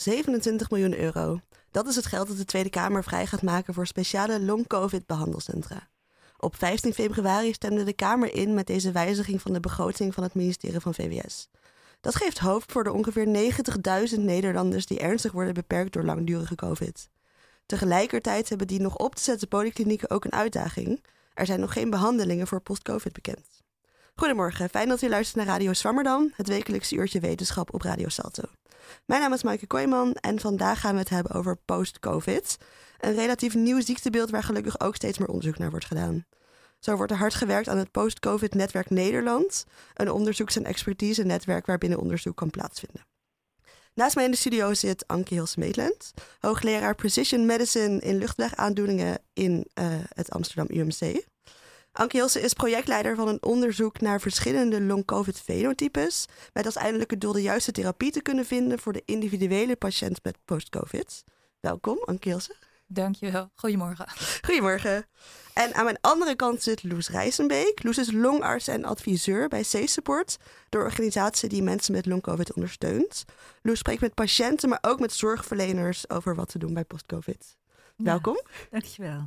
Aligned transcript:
Swammerdam. 0.00 0.34
27 0.40 0.70
miljoen 0.70 0.98
euro. 0.98 1.40
Dat 1.70 1.86
is 1.86 1.96
het 1.96 2.06
geld 2.06 2.28
dat 2.28 2.36
de 2.36 2.44
Tweede 2.44 2.70
Kamer 2.70 3.04
vrij 3.04 3.26
gaat 3.26 3.42
maken 3.42 3.74
voor 3.74 3.86
speciale 3.86 4.40
long-covid-behandelcentra. 4.40 5.88
Op 6.38 6.56
15 6.56 6.94
februari 6.94 7.52
stemde 7.52 7.84
de 7.84 7.92
Kamer 7.92 8.34
in 8.34 8.54
met 8.54 8.66
deze 8.66 8.92
wijziging 8.92 9.42
van 9.42 9.52
de 9.52 9.60
begroting 9.60 10.14
van 10.14 10.22
het 10.22 10.34
ministerie 10.34 10.80
van 10.80 10.94
VWS. 10.94 11.48
Dat 12.00 12.14
geeft 12.14 12.38
hoop 12.38 12.62
voor 12.66 12.84
de 12.84 12.92
ongeveer 12.92 13.52
90.000 14.14 14.18
Nederlanders 14.18 14.86
die 14.86 14.98
ernstig 14.98 15.32
worden 15.32 15.54
beperkt 15.54 15.92
door 15.92 16.04
langdurige 16.04 16.54
COVID. 16.54 17.08
Tegelijkertijd 17.66 18.48
hebben 18.48 18.66
die 18.66 18.80
nog 18.80 18.96
op 18.96 19.14
te 19.14 19.22
zetten 19.22 19.48
polyklinieken 19.48 20.10
ook 20.10 20.24
een 20.24 20.32
uitdaging. 20.32 21.04
Er 21.34 21.46
zijn 21.46 21.60
nog 21.60 21.72
geen 21.72 21.90
behandelingen 21.90 22.46
voor 22.46 22.60
post-COVID 22.60 23.12
bekend. 23.12 23.46
Goedemorgen, 24.14 24.68
fijn 24.68 24.88
dat 24.88 25.02
u 25.02 25.08
luistert 25.08 25.36
naar 25.36 25.54
Radio 25.56 25.72
Swammerdam, 25.72 26.32
het 26.36 26.48
wekelijkse 26.48 26.94
uurtje 26.94 27.20
wetenschap 27.20 27.74
op 27.74 27.82
Radio 27.82 28.08
Salto. 28.08 28.42
Mijn 29.04 29.20
naam 29.20 29.32
is 29.32 29.42
Maaike 29.42 29.66
Kooijman 29.66 30.14
en 30.14 30.40
vandaag 30.40 30.80
gaan 30.80 30.92
we 30.92 30.98
het 30.98 31.08
hebben 31.08 31.32
over 31.32 31.56
post-COVID. 31.56 32.56
Een 33.00 33.14
relatief 33.14 33.54
nieuw 33.54 33.80
ziektebeeld 33.80 34.30
waar 34.30 34.42
gelukkig 34.42 34.80
ook 34.80 34.94
steeds 34.94 35.18
meer 35.18 35.28
onderzoek 35.28 35.58
naar 35.58 35.70
wordt 35.70 35.86
gedaan. 35.86 36.26
Zo 36.78 36.96
wordt 36.96 37.12
er 37.12 37.18
hard 37.18 37.34
gewerkt 37.34 37.68
aan 37.68 37.78
het 37.78 37.90
Post-COVID-netwerk 37.90 38.90
Nederland, 38.90 39.64
een 39.94 40.10
onderzoeks- 40.10 40.56
en 40.56 40.64
expertise-netwerk 40.64 41.66
waarbinnen 41.66 41.98
onderzoek 41.98 42.36
kan 42.36 42.50
plaatsvinden. 42.50 43.06
Naast 43.94 44.14
mij 44.14 44.24
in 44.24 44.30
de 44.30 44.36
studio 44.36 44.74
zit 44.74 45.06
Anke 45.06 45.34
Hilse-Meetland, 45.34 46.12
hoogleraar 46.38 46.94
Precision 46.94 47.46
Medicine 47.46 48.00
in 48.00 48.18
luchtwegaandoeningen 48.18 49.18
in 49.32 49.66
uh, 49.74 49.86
het 50.08 50.30
Amsterdam 50.30 50.76
UMC. 50.78 51.24
Anke 51.92 52.16
Hilse 52.16 52.40
is 52.40 52.52
projectleider 52.52 53.16
van 53.16 53.28
een 53.28 53.42
onderzoek 53.42 54.00
naar 54.00 54.20
verschillende 54.20 54.80
long-covid-fenotypes, 54.80 56.26
met 56.52 56.66
als 56.66 56.76
eindelijke 56.76 57.18
doel 57.18 57.32
de 57.32 57.42
juiste 57.42 57.72
therapie 57.72 58.10
te 58.10 58.22
kunnen 58.22 58.46
vinden 58.46 58.78
voor 58.78 58.92
de 58.92 59.02
individuele 59.04 59.76
patiënt 59.76 60.24
met 60.24 60.38
post-covid. 60.44 61.24
Welkom, 61.60 62.02
Anke 62.04 62.28
Hilse. 62.28 62.56
Dankjewel. 62.86 63.50
Goedemorgen. 63.54 64.06
Goedemorgen. 64.46 65.06
En 65.54 65.74
aan 65.74 65.84
mijn 65.84 65.98
andere 66.00 66.36
kant 66.36 66.62
zit 66.62 66.82
Loes 66.82 67.08
Rijsenbeek. 67.08 67.82
Loes 67.82 67.98
is 67.98 68.12
longarts 68.12 68.68
en 68.68 68.84
adviseur 68.84 69.48
bij 69.48 69.62
C-Support, 69.62 70.36
de 70.68 70.78
organisatie 70.78 71.48
die 71.48 71.62
mensen 71.62 71.92
met 71.92 72.06
long-covid 72.06 72.52
ondersteunt. 72.52 73.24
Loes 73.62 73.78
spreekt 73.78 74.00
met 74.00 74.14
patiënten, 74.14 74.68
maar 74.68 74.78
ook 74.80 75.00
met 75.00 75.12
zorgverleners 75.12 76.10
over 76.10 76.34
wat 76.34 76.48
te 76.48 76.58
doen 76.58 76.74
bij 76.74 76.84
post-covid. 76.84 77.56
Welkom. 77.96 78.40
Dankjewel. 78.70 79.24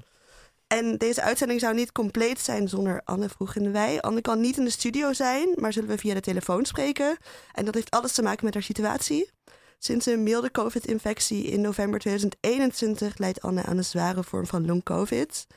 En 0.77 0.97
deze 0.97 1.21
uitzending 1.21 1.59
zou 1.59 1.73
niet 1.73 1.91
compleet 1.91 2.39
zijn 2.39 2.67
zonder 2.67 3.01
Anne 3.03 3.29
vroeg 3.29 3.55
in 3.55 3.63
de 3.63 3.71
wei. 3.71 3.99
Anne 3.99 4.21
kan 4.21 4.41
niet 4.41 4.57
in 4.57 4.63
de 4.63 4.69
studio 4.69 5.13
zijn, 5.13 5.49
maar 5.55 5.73
zullen 5.73 5.89
we 5.89 5.97
via 5.97 6.13
de 6.13 6.19
telefoon 6.19 6.65
spreken. 6.65 7.17
En 7.51 7.65
dat 7.65 7.73
heeft 7.73 7.91
alles 7.91 8.13
te 8.13 8.21
maken 8.21 8.45
met 8.45 8.53
haar 8.53 8.63
situatie. 8.63 9.29
Sinds 9.77 10.05
een 10.05 10.23
milde 10.23 10.51
COVID-infectie 10.51 11.43
in 11.43 11.61
november 11.61 11.99
2021 11.99 13.17
leidt 13.17 13.41
Anne 13.41 13.63
aan 13.63 13.77
een 13.77 13.83
zware 13.83 14.23
vorm 14.23 14.45
van 14.45 14.65
long-COVID. 14.65 15.47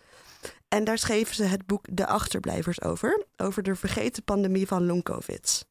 En 0.69 0.84
daar 0.84 0.98
schreven 0.98 1.34
ze 1.34 1.44
het 1.44 1.67
boek 1.67 1.84
De 1.91 2.06
Achterblijvers 2.06 2.83
over, 2.83 3.25
over 3.37 3.62
de 3.62 3.75
vergeten 3.75 4.25
pandemie 4.25 4.67
van 4.67 4.87
long-COVID. 4.87 5.67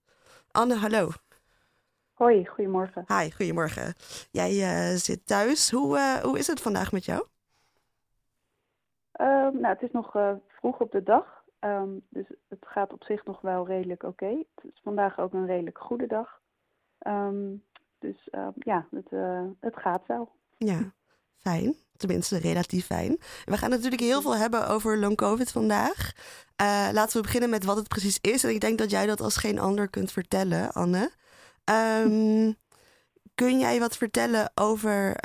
Anne, 0.52 0.76
hallo. 0.76 1.10
Hoi, 2.14 2.46
goedemorgen. 2.46 3.06
Hi, 3.08 3.32
goedemorgen. 3.32 3.94
Jij 4.32 4.54
uh, 4.92 4.98
zit 4.98 5.26
thuis. 5.26 5.72
Hoe, 5.72 5.98
uh, 5.98 6.16
hoe 6.16 6.38
is 6.38 6.48
het 6.48 6.62
vandaag 6.62 6.92
met 6.92 7.06
jou? 7.06 7.26
Uh, 9.22 9.28
nou, 9.28 9.68
het 9.68 9.82
is 9.82 9.92
nog 9.92 10.16
uh, 10.16 10.32
vroeg 10.48 10.80
op 10.80 10.92
de 10.92 11.04
dag, 11.04 11.44
um, 11.60 12.02
dus 12.10 12.26
het 12.50 12.66
gaat 12.68 12.94
op 12.94 13.04
zich 13.04 13.26
nog 13.26 13.42
wel 13.42 13.68
redelijk 13.68 14.04
oké. 14.04 14.44
Het 14.56 14.74
is 14.74 14.82
vandaag 14.84 15.20
ook 15.20 15.34
een 15.34 15.46
redelijk 15.46 15.78
goede 15.78 16.08
dag. 16.08 16.40
Um, 17.08 17.64
dus 18.00 18.28
ja, 18.56 18.88
het, 18.92 19.10
het 19.60 19.76
gaat 19.76 20.06
wel. 20.08 20.32
Ja, 20.58 20.94
fijn. 21.38 21.76
Tenminste, 21.98 22.38
relatief 22.38 22.86
fijn. 22.86 23.18
We 23.46 23.58
gaan 23.58 23.70
natuurlijk 23.70 24.02
heel 24.02 24.22
veel 24.22 24.36
hebben 24.36 24.68
over 24.68 25.00
long 25.00 25.16
COVID 25.16 25.52
vandaag. 25.52 26.12
laten 26.92 27.18
we 27.18 27.22
beginnen 27.22 27.50
met 27.50 27.64
wat 27.64 27.78
het 27.78 27.88
precies 27.88 28.20
is. 28.22 28.44
En 28.44 28.50
ik 28.50 28.60
denk 28.60 28.78
dat 28.78 28.90
jij 28.92 29.06
dat 29.06 29.22
als 29.22 29.38
geen 29.38 29.60
ander 29.60 29.90
kunt 29.90 30.12
vertellen, 30.12 30.72
Anne. 30.72 31.12
Kun 33.36 33.60
jij 33.60 33.80
wat 33.80 33.98
vertellen 33.98 34.52
over 34.56 35.16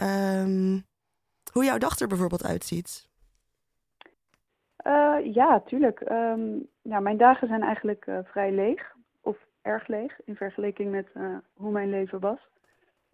hoe 1.53 1.65
jouw 1.65 1.79
dag 1.79 1.99
er 1.99 2.09
bijvoorbeeld 2.09 2.45
uitziet? 2.45 3.10
Uh, 4.87 5.35
ja, 5.35 5.61
tuurlijk. 5.61 6.01
Um, 6.11 6.69
ja, 6.83 7.01
mijn 7.01 7.17
dagen 7.17 7.49
zijn 7.49 7.63
eigenlijk 7.63 8.07
uh, 8.07 8.19
vrij 8.25 8.53
leeg, 8.53 8.95
of 9.21 9.37
erg 9.63 9.87
leeg, 9.87 10.21
in 10.25 10.37
vergelijking 10.37 10.91
met 10.91 11.09
uh, 11.15 11.37
hoe 11.55 11.71
mijn 11.71 11.91
leven 11.91 12.21
was. 12.21 12.39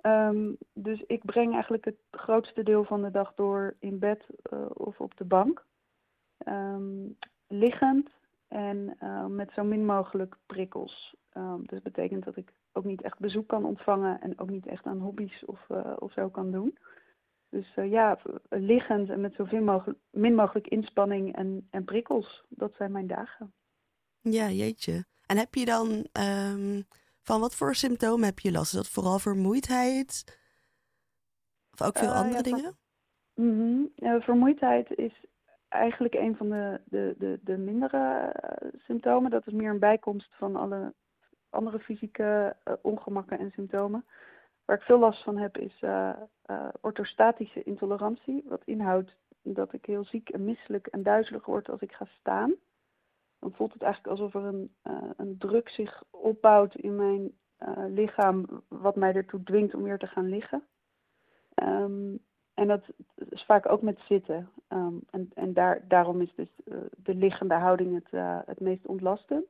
Um, 0.03 0.57
dus 0.73 1.03
ik 1.07 1.25
breng 1.25 1.53
eigenlijk 1.53 1.85
het 1.85 1.97
grootste 2.11 2.63
deel 2.63 2.85
van 2.85 3.03
de 3.03 3.11
dag 3.11 3.35
door 3.35 3.75
in 3.79 3.99
bed 3.99 4.27
of 4.73 5.01
op 5.01 5.17
de 5.17 5.25
bank. 5.25 5.65
Um, 6.49 7.17
liggend 7.47 8.11
en 8.49 8.97
met 9.29 9.53
zo 9.53 9.65
min 9.65 9.85
mogelijk 9.85 10.37
prikkels. 10.47 11.17
dus 11.33 11.67
dat 11.67 11.83
betekent 11.83 12.25
dat 12.25 12.37
ik 12.37 12.53
ook 12.73 12.85
niet 12.85 13.03
echt 13.03 13.19
bezoek 13.19 13.49
kan 13.49 13.65
ontvangen 13.65 14.21
en 14.21 14.39
ook 14.39 14.51
niet 14.51 14.67
echt 14.67 14.87
aan 14.87 14.99
hobby's 14.99 15.43
of, 15.47 15.67
of 15.99 16.13
zo 16.13 16.29
kan 16.29 16.51
doen. 16.51 16.79
Dus 17.57 17.77
uh, 17.77 17.91
ja, 17.91 18.19
liggend 18.49 19.11
en 19.11 19.21
met 19.21 19.35
zoveel 19.35 19.63
mogelijk, 19.63 19.99
min 20.11 20.35
mogelijk 20.35 20.67
inspanning 20.67 21.37
en, 21.37 21.67
en 21.71 21.85
prikkels. 21.85 22.45
Dat 22.49 22.75
zijn 22.77 22.93
mijn 22.93 23.07
dagen. 23.07 23.53
Ja, 24.21 24.51
jeetje. 24.51 25.05
En 25.27 25.37
heb 25.37 25.55
je 25.55 25.65
dan, 25.65 26.07
um, 26.21 26.87
van 27.23 27.41
wat 27.41 27.55
voor 27.55 27.75
symptomen 27.75 28.25
heb 28.25 28.39
je 28.39 28.53
last? 28.53 28.73
Is 28.73 28.79
dat 28.79 28.89
vooral 28.89 29.19
vermoeidheid? 29.19 30.39
Of 31.73 31.87
ook 31.87 31.99
veel 31.99 32.09
uh, 32.09 32.17
andere 32.17 32.37
ja, 32.37 32.43
dingen? 32.43 32.77
Mm 33.35 33.59
-hmm. 33.59 33.93
uh, 33.97 34.21
vermoeidheid 34.21 34.91
is 34.91 35.25
eigenlijk 35.69 36.15
een 36.15 36.37
van 36.37 36.49
de, 36.49 36.81
de, 36.85 37.15
de, 37.19 37.41
de 37.43 37.57
mindere 37.57 38.35
symptomen. 38.79 39.31
Dat 39.31 39.47
is 39.47 39.53
meer 39.53 39.71
een 39.71 39.79
bijkomst 39.79 40.35
van 40.35 40.57
alle 40.57 40.95
andere 41.51 41.79
fysieke 41.79 42.57
ongemakken 42.83 43.39
en 43.39 43.51
symptomen. 43.51 44.05
Waar 44.67 44.77
ik 44.77 44.83
veel 44.83 44.99
last 44.99 45.23
van 45.23 45.37
heb 45.37 45.59
is 45.59 45.83
uh, 45.83 46.11
uh, 46.47 46.69
orthostatische 46.81 47.63
intolerantie. 47.63 48.45
Wat 48.49 48.63
inhoudt 48.65 49.15
dat 49.43 49.73
ik 49.73 49.87
heel 49.87 50.05
ziek 50.05 50.29
en 50.29 50.45
misselijk 50.45 50.87
en 50.87 51.03
duizelig 51.03 51.45
word 51.45 51.69
als 51.71 51.81
ik 51.81 51.93
ga 51.93 52.05
staan. 52.05 52.55
Dan 53.39 53.53
voelt 53.53 53.73
het 53.73 53.83
eigenlijk 53.83 54.21
alsof 54.21 54.35
er 54.35 54.45
een, 54.49 54.75
uh, 54.85 55.11
een 55.17 55.39
druk 55.39 55.69
zich 55.69 56.05
opbouwt 56.11 56.75
in 56.75 56.97
mijn 56.97 57.33
lichaam, 57.89 58.63
wat 58.69 58.97
mij 58.97 59.15
ertoe 59.15 59.43
dwingt 59.43 59.75
om 59.75 59.83
weer 59.83 59.99
te 59.99 60.07
gaan 60.07 60.29
liggen. 60.29 60.63
Um, 61.63 62.19
en 62.55 62.69
dat 62.69 62.85
is 63.29 63.45
vaak 63.45 63.71
ook 63.71 63.83
met 63.83 63.99
zitten. 64.09 64.51
Um, 64.69 65.01
en 65.11 65.31
en 65.35 65.53
daar, 65.53 65.89
daarom 65.89 66.21
is 66.21 66.35
dus 66.35 66.49
de 66.97 67.15
liggende 67.15 67.55
houding 67.55 67.95
het, 67.95 68.09
het 68.47 68.61
meest 68.61 68.87
ontlastend. 68.87 69.47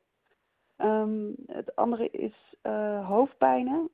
Um, 0.77 1.34
het 1.47 1.77
andere 1.77 2.10
is 2.10 2.54
hoofdpijnen. 3.03 3.91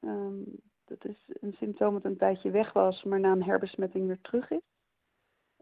Dat 0.99 1.05
is 1.05 1.37
een 1.41 1.55
symptoom 1.59 1.93
dat 1.93 2.05
een 2.05 2.17
tijdje 2.17 2.51
weg 2.51 2.73
was, 2.73 3.03
maar 3.03 3.21
na 3.21 3.33
een 3.33 3.43
herbesmetting 3.43 4.07
weer 4.07 4.21
terug 4.21 4.51
is. 4.51 4.61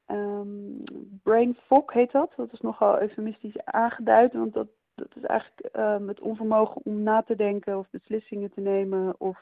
Um, 0.07 0.85
brain 1.23 1.55
fog 1.55 1.93
heet 1.93 2.13
dat. 2.13 2.33
Dat 2.37 2.53
is 2.53 2.61
nogal 2.61 3.01
eufemistisch 3.01 3.65
aangeduid, 3.65 4.33
want 4.33 4.53
dat, 4.53 4.69
dat 4.95 5.17
is 5.17 5.23
eigenlijk 5.23 5.77
um, 5.77 6.09
het 6.09 6.21
onvermogen 6.21 6.81
om 6.85 7.03
na 7.03 7.23
te 7.23 7.37
denken 7.37 7.79
of 7.79 7.91
beslissingen 7.91 8.51
te 8.51 8.61
nemen 8.61 9.15
of 9.21 9.39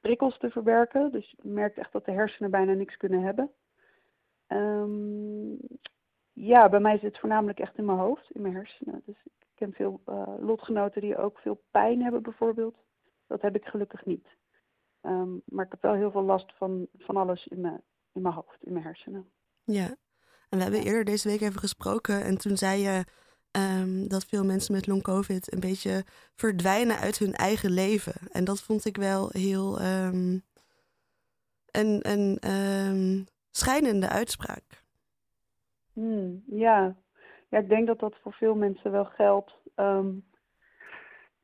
prikkels 0.00 0.38
te 0.38 0.50
verwerken. 0.50 1.12
Dus 1.12 1.34
je 1.42 1.48
merkt 1.48 1.78
echt 1.78 1.92
dat 1.92 2.04
de 2.04 2.12
hersenen 2.12 2.50
bijna 2.50 2.72
niks 2.72 2.96
kunnen 2.96 3.22
hebben. 3.22 3.50
Um, 4.48 5.58
ja, 6.32 6.68
bij 6.68 6.80
mij 6.80 6.98
zit 6.98 7.02
het 7.10 7.18
voornamelijk 7.18 7.60
echt 7.60 7.78
in 7.78 7.84
mijn 7.84 7.98
hoofd, 7.98 8.30
in 8.30 8.42
mijn 8.42 8.54
hersenen. 8.54 9.02
Dus 9.04 9.16
ik 9.24 9.46
ken 9.54 9.72
veel 9.72 10.00
uh, 10.08 10.34
lotgenoten 10.38 11.00
die 11.00 11.16
ook 11.16 11.38
veel 11.38 11.60
pijn 11.70 12.02
hebben 12.02 12.22
bijvoorbeeld. 12.22 12.76
Dat 13.26 13.42
heb 13.42 13.54
ik 13.54 13.64
gelukkig 13.64 14.04
niet. 14.04 14.28
Um, 15.06 15.42
maar 15.44 15.64
ik 15.64 15.70
heb 15.70 15.82
wel 15.82 15.94
heel 15.94 16.10
veel 16.10 16.22
last 16.22 16.52
van, 16.56 16.86
van 16.98 17.16
alles 17.16 17.46
in 17.46 17.60
mijn, 17.60 17.82
in 18.12 18.22
mijn 18.22 18.34
hoofd, 18.34 18.58
in 18.60 18.72
mijn 18.72 18.84
hersenen. 18.84 19.30
Ja, 19.64 19.96
en 20.48 20.58
we 20.58 20.62
hebben 20.62 20.82
eerder 20.82 21.04
deze 21.04 21.28
week 21.28 21.40
even 21.40 21.60
gesproken 21.60 22.24
en 22.24 22.38
toen 22.38 22.56
zei 22.56 22.80
je 22.80 23.04
um, 23.80 24.08
dat 24.08 24.24
veel 24.24 24.44
mensen 24.44 24.74
met 24.74 24.86
long 24.86 25.02
covid 25.02 25.52
een 25.52 25.60
beetje 25.60 26.04
verdwijnen 26.34 26.98
uit 26.98 27.18
hun 27.18 27.32
eigen 27.32 27.70
leven. 27.70 28.14
En 28.30 28.44
dat 28.44 28.60
vond 28.60 28.84
ik 28.84 28.96
wel 28.96 29.28
heel 29.32 29.80
um, 29.82 30.42
een, 31.70 32.10
een 32.10 33.28
schijnende 33.50 34.08
uitspraak. 34.08 34.84
Hmm, 35.92 36.42
ja. 36.46 36.96
ja, 37.48 37.58
ik 37.58 37.68
denk 37.68 37.86
dat 37.86 37.98
dat 37.98 38.14
voor 38.22 38.32
veel 38.32 38.54
mensen 38.54 38.90
wel 38.90 39.04
geldt. 39.04 39.52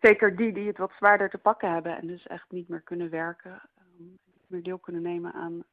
Zeker 0.02 0.36
die 0.36 0.52
die 0.52 0.66
het 0.66 0.78
wat 0.78 0.92
zwaarder 0.92 1.30
te 1.30 1.38
pakken 1.38 1.72
hebben 1.72 1.96
en 1.96 2.06
dus 2.06 2.26
echt 2.26 2.50
niet 2.50 2.68
meer 2.68 2.80
kunnen 2.80 3.10
werken, 3.10 3.62
um, 3.78 4.18
niet 4.24 4.46
meer 4.46 4.62
deel 4.62 4.78
kunnen 4.78 5.02
nemen 5.02 5.32
aan, 5.32 5.64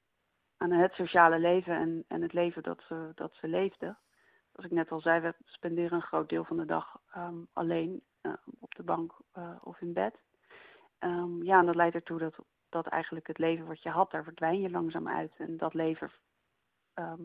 aan 0.58 0.72
het 0.72 0.94
sociale 0.94 1.40
leven 1.40 1.76
en, 1.76 2.04
en 2.08 2.22
het 2.22 2.34
leven 2.34 2.64
dat 2.64 2.82
ze, 2.88 3.12
dat 3.16 3.34
ze 3.34 3.48
leefden. 3.48 3.98
Zoals 4.52 4.66
ik 4.66 4.72
net 4.72 4.92
al 4.92 5.02
zei, 5.02 5.20
we 5.22 5.34
spenderen 5.46 5.94
een 5.94 6.02
groot 6.02 6.30
deel 6.30 6.44
van 6.44 6.58
de 6.58 6.66
dag 6.66 7.00
um, 7.18 7.48
alleen 7.54 8.02
uh, 8.22 8.34
op 8.60 8.76
de 8.76 8.84
bank 8.84 9.14
uh, 9.38 9.56
of 9.62 9.82
in 9.82 9.94
bed. 9.94 10.16
Ehm, 11.00 11.44
ja, 11.44 11.60
en 11.60 11.66
dat 11.66 11.76
leidt 11.76 11.96
ertoe 11.96 12.20
dat, 12.20 12.36
dat 12.70 12.88
eigenlijk 12.88 13.28
het 13.28 13.38
leven 13.38 13.66
wat 13.66 13.84
je 13.84 13.90
had, 13.90 14.12
daar 14.12 14.24
verdwijn 14.24 14.60
je 14.60 14.70
langzaam 14.70 15.08
uit. 15.08 15.32
En 15.38 15.58
dat 15.58 15.74
leven 15.74 16.12
ehm, 16.94 17.22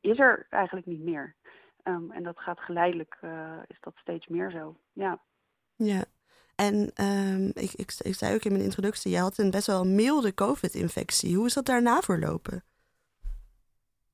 is 0.00 0.18
er 0.18 0.46
eigenlijk 0.50 0.86
niet 0.86 1.02
meer. 1.02 1.34
Ehm, 1.82 2.10
en 2.10 2.22
dat 2.22 2.38
gaat 2.38 2.60
geleidelijk, 2.60 3.18
uh, 3.20 3.58
is 3.66 3.80
dat 3.80 3.96
steeds 3.96 4.26
meer 4.26 4.50
zo. 4.50 4.76
Ja. 4.92 5.20
Ja, 5.76 6.04
en 6.54 6.92
ik, 7.54 7.72
ik, 7.72 7.94
ik 7.98 8.14
zei 8.14 8.34
ook 8.34 8.44
in 8.44 8.52
mijn 8.52 8.64
introductie, 8.64 9.10
je 9.10 9.18
had 9.18 9.38
een 9.38 9.50
best 9.50 9.66
wel 9.66 9.84
milde 9.84 10.34
COVID-infectie. 10.34 11.36
Hoe 11.36 11.46
is 11.46 11.54
dat 11.54 11.66
daarna 11.66 12.00
verlopen? 12.00 12.62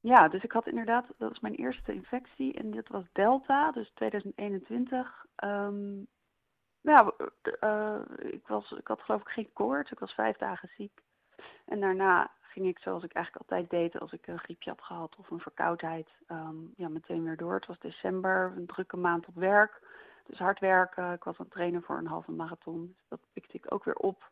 Ja, 0.01 0.29
dus 0.29 0.43
ik 0.43 0.53
had 0.53 0.67
inderdaad, 0.67 1.07
dat 1.19 1.29
was 1.29 1.41
mijn 1.41 1.55
eerste 1.55 1.93
infectie 1.93 2.53
en 2.53 2.71
dit 2.71 2.89
was 2.89 3.05
Delta, 3.13 3.73
dus 3.73 3.91
2021. 3.95 5.27
Um, 5.45 6.07
ja, 6.81 7.13
uh, 7.61 8.01
ik, 8.19 8.47
was, 8.47 8.73
ik 8.73 8.87
had 8.87 9.01
geloof 9.01 9.21
ik 9.21 9.29
geen 9.29 9.53
koorts, 9.53 9.91
ik 9.91 9.99
was 9.99 10.13
vijf 10.13 10.37
dagen 10.37 10.71
ziek. 10.77 11.03
En 11.65 11.81
daarna 11.81 12.31
ging 12.41 12.67
ik 12.67 12.79
zoals 12.79 13.03
ik 13.03 13.13
eigenlijk 13.13 13.51
altijd 13.51 13.71
deed 13.71 14.01
als 14.01 14.13
ik 14.13 14.27
een 14.27 14.39
griepje 14.39 14.71
had 14.71 14.83
gehad 14.83 15.17
of 15.17 15.31
een 15.31 15.41
verkoudheid, 15.41 16.09
um, 16.29 16.73
ja, 16.77 16.89
meteen 16.89 17.25
weer 17.25 17.37
door. 17.37 17.55
Het 17.55 17.67
was 17.67 17.79
december, 17.79 18.53
een 18.57 18.67
drukke 18.67 18.97
maand 18.97 19.27
op 19.27 19.35
werk, 19.35 19.81
dus 20.31 20.39
hard 20.39 20.59
werken. 20.59 21.13
Ik 21.13 21.25
was 21.25 21.39
aan 21.39 21.45
het 21.45 21.55
trainen 21.55 21.83
voor 21.83 21.97
een 21.97 22.07
halve 22.07 22.33
marathon, 22.33 22.95
dus 22.97 23.09
dat 23.09 23.21
pikte 23.33 23.57
ik 23.57 23.73
ook 23.73 23.85
weer 23.85 23.97
op. 23.97 24.31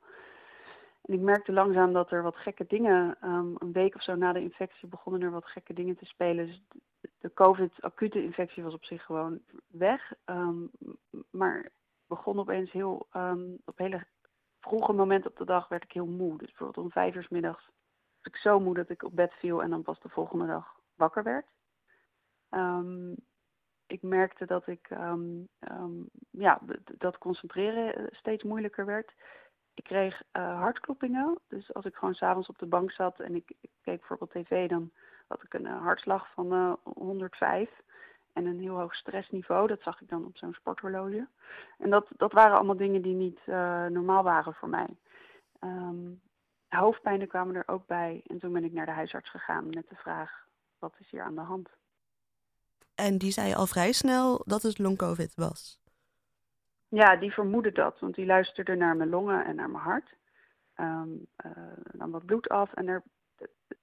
En 1.03 1.15
ik 1.15 1.21
merkte 1.21 1.53
langzaam 1.53 1.93
dat 1.93 2.11
er 2.11 2.23
wat 2.23 2.37
gekke 2.37 2.67
dingen, 2.67 3.17
um, 3.23 3.55
een 3.59 3.73
week 3.73 3.95
of 3.95 4.03
zo 4.03 4.15
na 4.15 4.33
de 4.33 4.41
infectie 4.41 4.89
begonnen 4.89 5.23
er 5.23 5.31
wat 5.31 5.47
gekke 5.47 5.73
dingen 5.73 5.97
te 5.97 6.05
spelen. 6.05 6.47
Dus 6.47 6.63
de 7.19 7.33
COVID-acute 7.35 8.23
infectie 8.23 8.63
was 8.63 8.75
op 8.75 8.85
zich 8.85 9.05
gewoon 9.05 9.41
weg. 9.67 10.13
Um, 10.27 10.71
maar 11.31 11.71
begon 12.07 12.39
opeens 12.39 12.73
heel, 12.73 13.07
um, 13.13 13.59
op 13.65 13.79
hele 13.79 14.07
vroege 14.61 14.93
momenten 14.93 15.31
op 15.31 15.37
de 15.37 15.45
dag 15.45 15.69
werd 15.69 15.85
ik 15.85 15.93
heel 15.93 16.07
moe. 16.07 16.39
Dus 16.39 16.49
bijvoorbeeld 16.49 16.85
om 16.85 16.91
vijf 16.91 17.15
uur 17.15 17.23
s 17.23 17.29
middags 17.29 17.65
was 18.23 18.33
ik 18.33 18.37
zo 18.37 18.61
moe 18.61 18.75
dat 18.75 18.89
ik 18.89 19.03
op 19.03 19.17
bed 19.17 19.33
viel 19.33 19.63
en 19.63 19.71
dan 19.71 19.83
pas 19.83 20.01
de 20.01 20.09
volgende 20.09 20.47
dag 20.47 20.75
wakker 20.95 21.23
werd. 21.23 21.47
Ik 23.89 24.03
merkte 24.03 24.47
dat 24.47 24.67
ik 24.67 24.89
ja, 26.31 26.61
dat 26.99 27.19
concentreren 27.19 28.09
steeds 28.13 28.43
moeilijker 28.43 28.87
werd 28.87 29.13
ik 29.79 29.85
kreeg 29.85 30.23
uh, 30.33 30.59
hartkloppingen. 30.61 31.39
Dus 31.49 31.75
als 31.75 31.85
ik 31.85 31.95
gewoon 31.95 32.15
s'avonds 32.15 32.49
op 32.49 32.59
de 32.59 32.67
bank 32.67 32.93
zat 32.93 33.21
en 33.21 33.35
ik, 33.35 33.53
ik, 33.61 33.71
keek 33.83 33.99
bijvoorbeeld 33.99 34.31
tv, 34.31 34.69
dan 34.69 34.91
had 35.27 35.43
ik 35.43 35.55
een 35.55 35.67
uh, 35.67 35.83
hartslag 35.83 36.33
van 36.33 36.53
uh, 36.53 36.73
eh, 36.85 36.93
105 36.95 37.71
en 38.33 38.47
een 38.47 38.61
heel 38.61 38.79
hoog 38.79 38.95
stressniveau. 38.95 39.67
Dat 39.67 39.83
zag 39.83 40.01
ik 40.01 40.09
dan 40.09 40.25
op 40.25 40.37
zo'n 40.37 40.53
sporthorloge. 40.53 41.29
En 41.79 41.91
dat, 41.91 42.09
dat 42.17 42.33
waren 42.33 42.57
allemaal 42.57 42.77
dingen 42.77 43.03
die 43.03 43.15
niet 43.15 43.41
normaal 43.89 44.23
waren 44.23 44.55
voor 44.55 44.69
mij. 44.69 44.89
Um, 45.61 46.21
hoofdpijnen 46.69 47.29
kwamen 47.29 47.55
er 47.55 47.69
ook 47.69 47.87
bij. 47.87 48.23
En 48.27 48.39
toen 48.39 48.53
ben 48.53 48.65
ik 48.65 48.73
naar 48.73 48.87
de 48.87 48.93
huisarts 48.93 49.31
gegaan 49.31 49.67
met 49.67 49.89
de 49.89 49.97
vraag, 49.97 50.47
wat 50.79 50.95
is 50.99 51.11
hier 51.11 51.23
aan 51.23 51.35
de 51.35 51.41
hand? 51.41 51.69
En 53.07 53.19
die 53.19 53.31
zei 53.31 53.55
al 53.55 53.67
vrij 53.67 53.93
snel 53.93 54.43
dat 54.45 54.63
het 54.63 54.79
long-covid 54.79 55.35
was. 55.35 55.81
Ja, 56.89 57.17
die 57.17 57.33
vermoedde 57.33 57.73
dat, 57.73 57.99
want 57.99 58.15
die 58.15 58.27
luisterde 58.27 58.75
naar 58.75 58.97
mijn 58.97 59.09
longen 59.09 59.45
en 59.45 59.55
naar 59.55 59.71
mijn 59.71 59.85
hart. 59.85 60.15
Um, 60.77 61.27
uh, 61.47 61.53
nam 61.93 62.11
wat 62.11 62.25
bloed 62.25 62.49
af 62.49 62.73
en 62.73 62.89
er, 62.89 63.03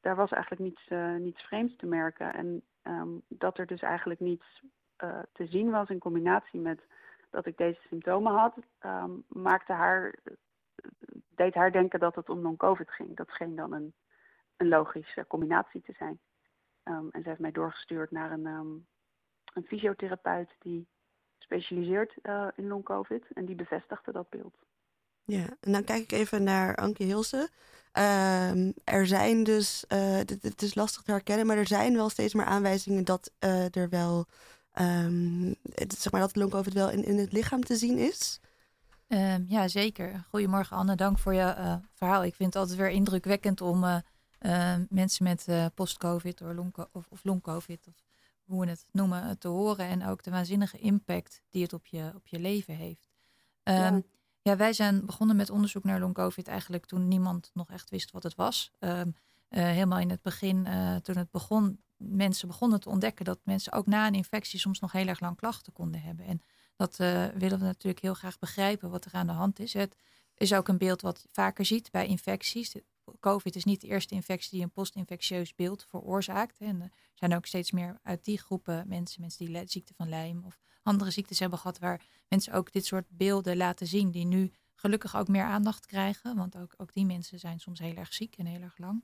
daar 0.01 0.15
was 0.15 0.31
eigenlijk 0.31 0.61
niets, 0.61 0.89
uh, 0.89 1.15
niets 1.15 1.41
vreemds 1.41 1.75
te 1.75 1.85
merken. 1.85 2.33
En 2.33 2.61
um, 2.83 3.21
dat 3.27 3.57
er 3.57 3.65
dus 3.65 3.81
eigenlijk 3.81 4.19
niets 4.19 4.61
uh, 5.03 5.19
te 5.33 5.47
zien 5.47 5.71
was 5.71 5.89
in 5.89 5.99
combinatie 5.99 6.59
met 6.59 6.81
dat 7.29 7.45
ik 7.45 7.57
deze 7.57 7.81
symptomen 7.87 8.33
had, 8.33 8.55
um, 8.85 9.23
maakte 9.27 9.73
haar, 9.73 10.15
deed 11.35 11.53
haar 11.53 11.71
denken 11.71 11.99
dat 11.99 12.15
het 12.15 12.29
om 12.29 12.41
non-COVID 12.41 12.91
ging. 12.91 13.15
Dat 13.15 13.29
scheen 13.29 13.55
dan 13.55 13.73
een, 13.73 13.93
een 14.57 14.67
logische 14.67 15.25
combinatie 15.27 15.81
te 15.81 15.93
zijn. 15.97 16.19
en 16.83 17.21
ze 17.21 17.29
heeft 17.29 17.39
mij 17.39 17.51
doorgestuurd 17.51 18.11
naar 18.11 18.31
een, 18.31 18.85
een 19.55 19.63
fysiotherapeut 19.63 20.49
die 20.59 20.87
specialiseert 21.37 22.13
uh, 22.23 22.47
in 22.55 22.67
long-covid. 22.67 23.23
En 23.33 23.45
die 23.45 23.55
bevestigde 23.55 24.11
dat 24.11 24.29
beeld. 24.29 24.55
Ja, 25.23 25.45
en 25.59 25.71
dan 25.71 25.83
kijk 25.83 26.03
ik 26.03 26.11
even 26.11 26.43
naar 26.43 26.75
Anke 26.75 27.03
Hilse. 27.03 27.49
Uh, 27.97 28.67
er 28.83 29.07
zijn 29.07 29.43
dus, 29.43 29.85
uh, 29.87 30.15
het, 30.17 30.61
is 30.61 30.75
lastig 30.75 31.01
te 31.01 31.11
herkennen, 31.11 31.45
maar 31.45 31.57
er 31.57 31.67
zijn 31.67 31.93
wel 31.93 32.09
steeds 32.09 32.33
meer 32.33 32.45
aanwijzingen 32.45 33.05
dat 33.05 33.31
uh, 33.39 33.75
er 33.75 33.89
wel, 33.89 34.25
um, 34.79 35.55
het, 35.73 35.93
zeg 35.93 36.11
maar 36.11 36.21
dat 36.21 36.35
long-covid 36.35 36.73
wel 36.73 36.89
in, 36.89 37.03
in 37.03 37.17
het 37.17 37.31
lichaam 37.31 37.63
te 37.63 37.75
zien 37.75 37.97
is. 37.97 38.39
Um, 39.07 39.45
ja, 39.47 39.67
zeker. 39.67 40.25
Goedemorgen 40.29 40.77
Anne, 40.77 40.95
dank 40.95 41.19
voor 41.19 41.33
je 41.33 41.79
verhaal. 41.93 42.23
Ik 42.23 42.35
vind 42.35 42.53
het 42.53 42.61
altijd 42.61 42.79
weer 42.79 42.89
indrukwekkend 42.89 43.61
om 43.61 44.03
mensen 44.89 45.23
met 45.23 45.47
post-covid 45.75 46.41
of 46.41 46.53
long-covid 46.53 46.89
of, 47.09 47.23
long 47.23 47.41
-COVID, 47.41 47.87
of 47.87 47.93
hoe 48.45 48.65
we 48.65 48.69
het 48.69 48.85
noemen, 48.91 49.37
te 49.37 49.47
horen. 49.47 49.85
En 49.85 50.05
ook 50.05 50.23
de 50.23 50.31
waanzinnige 50.31 50.77
impact 50.77 51.41
die 51.49 51.61
het 51.61 51.73
op 51.73 51.85
je, 51.85 52.11
op 52.15 52.27
je 52.27 52.39
leven 52.39 52.75
heeft. 52.75 53.09
Um, 53.63 54.03
ja. 54.41 54.55
wij 54.55 54.73
zijn 54.73 55.05
begonnen 55.05 55.35
met 55.35 55.49
onderzoek 55.49 55.83
naar 55.83 55.99
long 55.99 56.13
COVID 56.13 56.47
eigenlijk 56.47 56.85
toen 56.85 57.07
niemand 57.07 57.51
nog 57.53 57.69
echt 57.69 57.89
wist 57.89 58.11
wat 58.11 58.23
het 58.23 58.35
was. 58.35 58.71
Um, 58.79 59.15
helemaal 59.49 59.99
in 59.99 60.09
het 60.09 60.21
begin, 60.21 60.65
uh, 60.67 60.95
toen 60.95 61.17
het 61.17 61.31
begon, 61.31 61.79
mensen 61.97 62.47
begonnen 62.47 62.79
te 62.79 62.89
ontdekken 62.89 63.25
dat 63.25 63.39
mensen 63.43 63.71
ook 63.71 63.85
na 63.85 64.07
een 64.07 64.13
infectie 64.13 64.59
soms 64.59 64.79
nog 64.79 64.91
heel 64.91 65.07
erg 65.07 65.19
lang 65.19 65.37
klachten 65.37 65.73
konden 65.73 66.01
hebben. 66.01 66.25
En 66.25 66.41
dat 66.75 66.99
uh, 66.99 67.25
willen 67.25 67.59
we 67.59 67.65
natuurlijk 67.65 68.01
heel 68.01 68.13
graag 68.13 68.39
begrijpen 68.39 68.89
wat 68.89 69.05
er 69.05 69.13
aan 69.13 69.27
de 69.27 69.33
hand 69.33 69.59
is. 69.59 69.73
Het 69.73 69.95
is 70.35 70.53
ook 70.53 70.67
een 70.67 70.77
beeld 70.77 71.01
wat 71.01 71.21
je 71.21 71.29
vaker 71.31 71.65
ziet 71.65 71.91
bij 71.91 72.07
infecties. 72.07 72.75
COVID 73.19 73.55
is 73.55 73.63
niet 73.63 73.81
de 73.81 73.87
eerste 73.87 74.13
infectie 74.13 74.51
die 74.51 74.61
een 74.61 74.71
postinfectieus 74.71 75.55
beeld 75.55 75.85
veroorzaakt. 75.89 76.59
En 76.59 76.81
er 76.81 76.91
zijn 77.13 77.35
ook 77.35 77.45
steeds 77.45 77.71
meer 77.71 77.99
uit 78.03 78.25
die 78.25 78.39
groepen 78.39 78.87
mensen, 78.87 79.21
mensen 79.21 79.45
die 79.45 79.61
ziekte 79.65 79.93
van 79.93 80.09
lijm 80.09 80.43
of 80.45 80.59
andere 80.83 81.11
ziektes 81.11 81.39
hebben 81.39 81.59
gehad, 81.59 81.79
waar 81.79 82.01
mensen 82.27 82.53
ook 82.53 82.71
dit 82.71 82.85
soort 82.85 83.05
beelden 83.09 83.57
laten 83.57 83.87
zien, 83.87 84.11
die 84.11 84.25
nu 84.25 84.51
gelukkig 84.75 85.15
ook 85.15 85.27
meer 85.27 85.43
aandacht 85.43 85.85
krijgen. 85.85 86.35
Want 86.35 86.57
ook, 86.57 86.73
ook 86.77 86.93
die 86.93 87.05
mensen 87.05 87.39
zijn 87.39 87.59
soms 87.59 87.79
heel 87.79 87.95
erg 87.95 88.13
ziek 88.13 88.37
en 88.37 88.45
heel 88.45 88.61
erg 88.61 88.77
lang. 88.77 89.03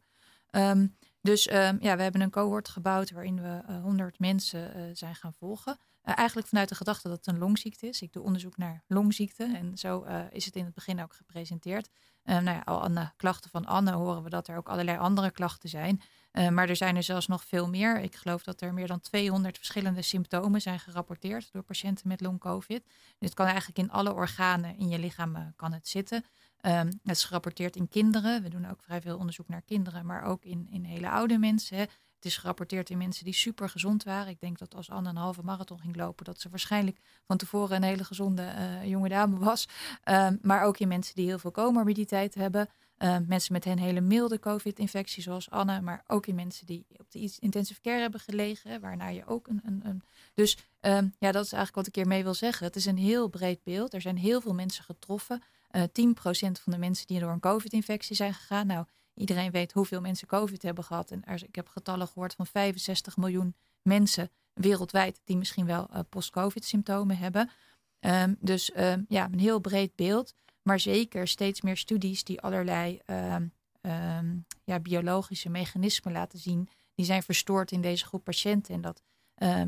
Um, 0.52 0.98
dus 1.22 1.52
um, 1.52 1.78
ja, 1.82 1.96
we 1.96 2.02
hebben 2.02 2.22
een 2.22 2.30
cohort 2.30 2.70
gebouwd 2.70 3.12
waarin 3.12 3.42
we 3.42 3.62
uh, 3.70 3.82
100 3.82 4.20
mensen 4.20 4.78
uh, 4.78 4.84
zijn 4.94 5.16
gaan 5.16 5.34
volgen. 5.34 5.78
Uh, 6.06 6.18
eigenlijk 6.18 6.48
vanuit 6.48 6.70
de 6.70 6.76
gedachte 6.76 7.08
dat 7.08 7.18
het 7.18 7.28
een 7.28 7.38
longziekte 7.38 7.88
is. 7.88 8.02
Ik 8.02 8.14
doe 8.14 8.24
onderzoek 8.24 8.58
naar 8.58 8.84
longziekte 8.88 9.44
en 9.44 9.78
zo 9.78 10.06
uh, 10.06 10.24
is 10.32 10.46
het 10.46 10.56
in 10.56 10.66
het 10.66 10.74
begin 10.74 11.02
ook 11.02 11.14
gepresenteerd. 11.14 11.90
Uh, 12.24 12.40
nou 12.40 12.58
ja, 12.58 12.62
al 12.66 12.84
aan 12.84 12.96
de 12.96 13.10
klachten 13.18 13.50
van 13.50 13.66
Anne 13.66 13.92
horen 13.92 14.24
we 14.24 14.30
dat 14.30 14.48
er 14.48 14.58
ook 14.58 14.70
allerlei 14.70 14.98
andere 14.98 15.32
klachten 15.32 15.70
zijn. 15.70 16.02
maar 16.32 16.70
er 16.70 16.76
zijn 16.76 16.96
er 16.96 17.04
zelfs 17.04 17.28
nog 17.28 17.44
veel 17.44 17.70
meer. 17.70 18.00
Ik 18.00 18.16
geloof 18.16 18.44
dat 18.44 18.62
er 18.62 18.74
meer 18.74 18.88
dan 18.88 19.00
200 19.00 19.58
verschillende 19.58 20.02
symptomen 20.02 20.62
zijn 20.62 20.80
gerapporteerd 20.80 21.52
door 21.52 21.64
patiënten 21.64 22.08
met 22.08 22.22
long-covid. 22.22 22.84
Dit 23.20 23.34
kan 23.34 23.46
eigenlijk 23.46 23.78
in 23.78 23.92
alle 23.92 24.14
organen 24.14 24.78
in 24.78 24.90
je 24.90 25.00
lichaam 25.00 25.54
kan 25.56 25.74
het 25.74 25.88
zitten. 25.88 26.26
Um, 26.62 26.88
het 27.04 27.16
is 27.16 27.24
gerapporteerd 27.24 27.76
in 27.76 27.88
kinderen. 27.88 28.44
We 28.44 28.50
doen 28.50 28.70
ook 28.70 28.84
vrij 28.84 29.02
veel 29.02 29.18
onderzoek 29.18 29.48
naar 29.48 29.62
kinderen, 29.62 30.06
maar 30.06 30.24
ook 30.24 30.44
in, 30.44 30.68
in 30.72 30.84
hele 30.84 31.10
oude 31.10 31.38
mensen. 31.38 31.88
Het 32.22 32.32
is 32.32 32.38
gerapporteerd 32.38 32.90
in 32.90 32.98
mensen 32.98 33.26
die 33.26 33.34
super 33.34 33.70
gezond 33.70 34.04
waren. 34.04 34.28
Ik 34.28 34.40
denk 34.40 34.58
dat 34.58 34.76
als 34.76 34.90
Anne 34.90 35.10
een 35.10 35.16
halve 35.16 35.42
marathon 35.44 35.80
ging 35.80 35.96
lopen, 35.96 36.26
dat 36.26 36.40
ze 36.40 36.50
waarschijnlijk 36.50 36.98
van 37.28 37.38
tevoren 37.38 37.76
een 37.76 37.84
hele 37.84 38.04
gezonde 38.04 38.42
uh, 38.42 38.86
jonge 38.86 39.10
dame 39.10 39.38
was. 39.38 39.68
Um, 40.06 40.40
maar 40.42 40.64
ook 40.64 40.78
in 40.78 40.88
mensen 40.88 41.16
die 41.16 41.26
heel 41.26 41.40
veel 41.40 41.52
comorbiditeit 41.52 42.36
hebben. 42.36 42.70
Uh, 42.98 43.18
mensen 43.28 43.54
met 43.54 43.66
een 43.66 43.80
hele 43.80 44.02
milde 44.02 44.40
COVID-infectie, 44.40 45.24
zoals 45.24 45.50
Anne, 45.50 45.82
maar 45.82 46.04
ook 46.08 46.28
in 46.28 46.36
mensen 46.36 46.66
die 46.66 46.86
op 46.98 47.12
de 47.12 47.38
intensive 47.40 47.82
care 47.82 48.00
hebben 48.00 48.20
gelegen, 48.20 48.82
waarna 48.82 49.08
je 49.08 49.26
ook 49.26 49.48
een. 49.48 49.62
een, 49.66 49.82
een... 49.84 50.02
Dus 50.34 50.58
um, 50.82 51.14
ja, 51.20 51.32
dat 51.32 51.46
is 51.46 51.54
eigenlijk 51.54 51.76
wat 51.76 51.88
ik 51.88 51.96
hiermee 51.96 52.24
wil 52.24 52.34
zeggen. 52.34 52.66
Het 52.66 52.76
is 52.76 52.86
een 52.86 52.98
heel 52.98 53.28
breed 53.28 53.64
beeld. 53.64 53.94
Er 53.94 54.02
zijn 54.02 54.18
heel 54.18 54.42
veel 54.42 54.54
mensen 54.54 54.84
getroffen. 54.84 55.42
Uh, 55.72 55.84
10% 55.84 55.84
van 56.62 56.74
de 56.74 56.78
mensen 56.78 57.08
die 57.08 57.20
door 57.20 57.32
een 57.32 57.40
COVID-infectie 57.40 58.16
zijn 58.16 58.34
gegaan. 58.34 58.68
Nou, 58.68 58.86
Iedereen 59.22 59.52
weet 59.52 59.72
hoeveel 59.72 60.02
mensen 60.02 60.28
COVID 60.28 60.62
hebben 60.62 60.84
gehad. 60.84 61.12
En 61.12 61.24
er, 61.26 61.44
ik 61.44 61.56
heb 61.56 61.68
getallen 61.68 62.08
gehoord 62.08 62.34
van 62.34 62.48
65 62.48 63.18
miljoen 63.18 63.56
mensen 63.82 64.30
wereldwijd 64.54 65.22
die 65.24 65.38
misschien 65.38 65.66
wel 65.66 65.88
uh, 65.94 66.00
post-COVID 66.10 66.66
symptomen 66.66 67.18
hebben. 67.18 67.50
Um, 68.00 68.38
dus 68.40 68.78
um, 68.78 69.06
ja, 69.08 69.26
een 69.32 69.40
heel 69.40 69.60
breed 69.60 69.96
beeld. 69.96 70.34
Maar 70.62 70.80
zeker 70.80 71.28
steeds 71.28 71.62
meer 71.62 71.78
studies 71.78 72.24
die 72.24 72.42
allerlei 72.42 73.00
um, 73.06 74.46
ja, 74.64 74.80
biologische 74.80 75.50
mechanismen 75.50 76.14
laten 76.14 76.40
zien. 76.40 76.70
Die 76.96 77.06
zijn 77.06 77.24
verstoord 77.24 77.72
in 77.72 77.82
deze 77.82 78.06
groep 78.06 78.24
patiënten. 78.24 78.74
En 78.74 78.82
dat, 78.82 79.04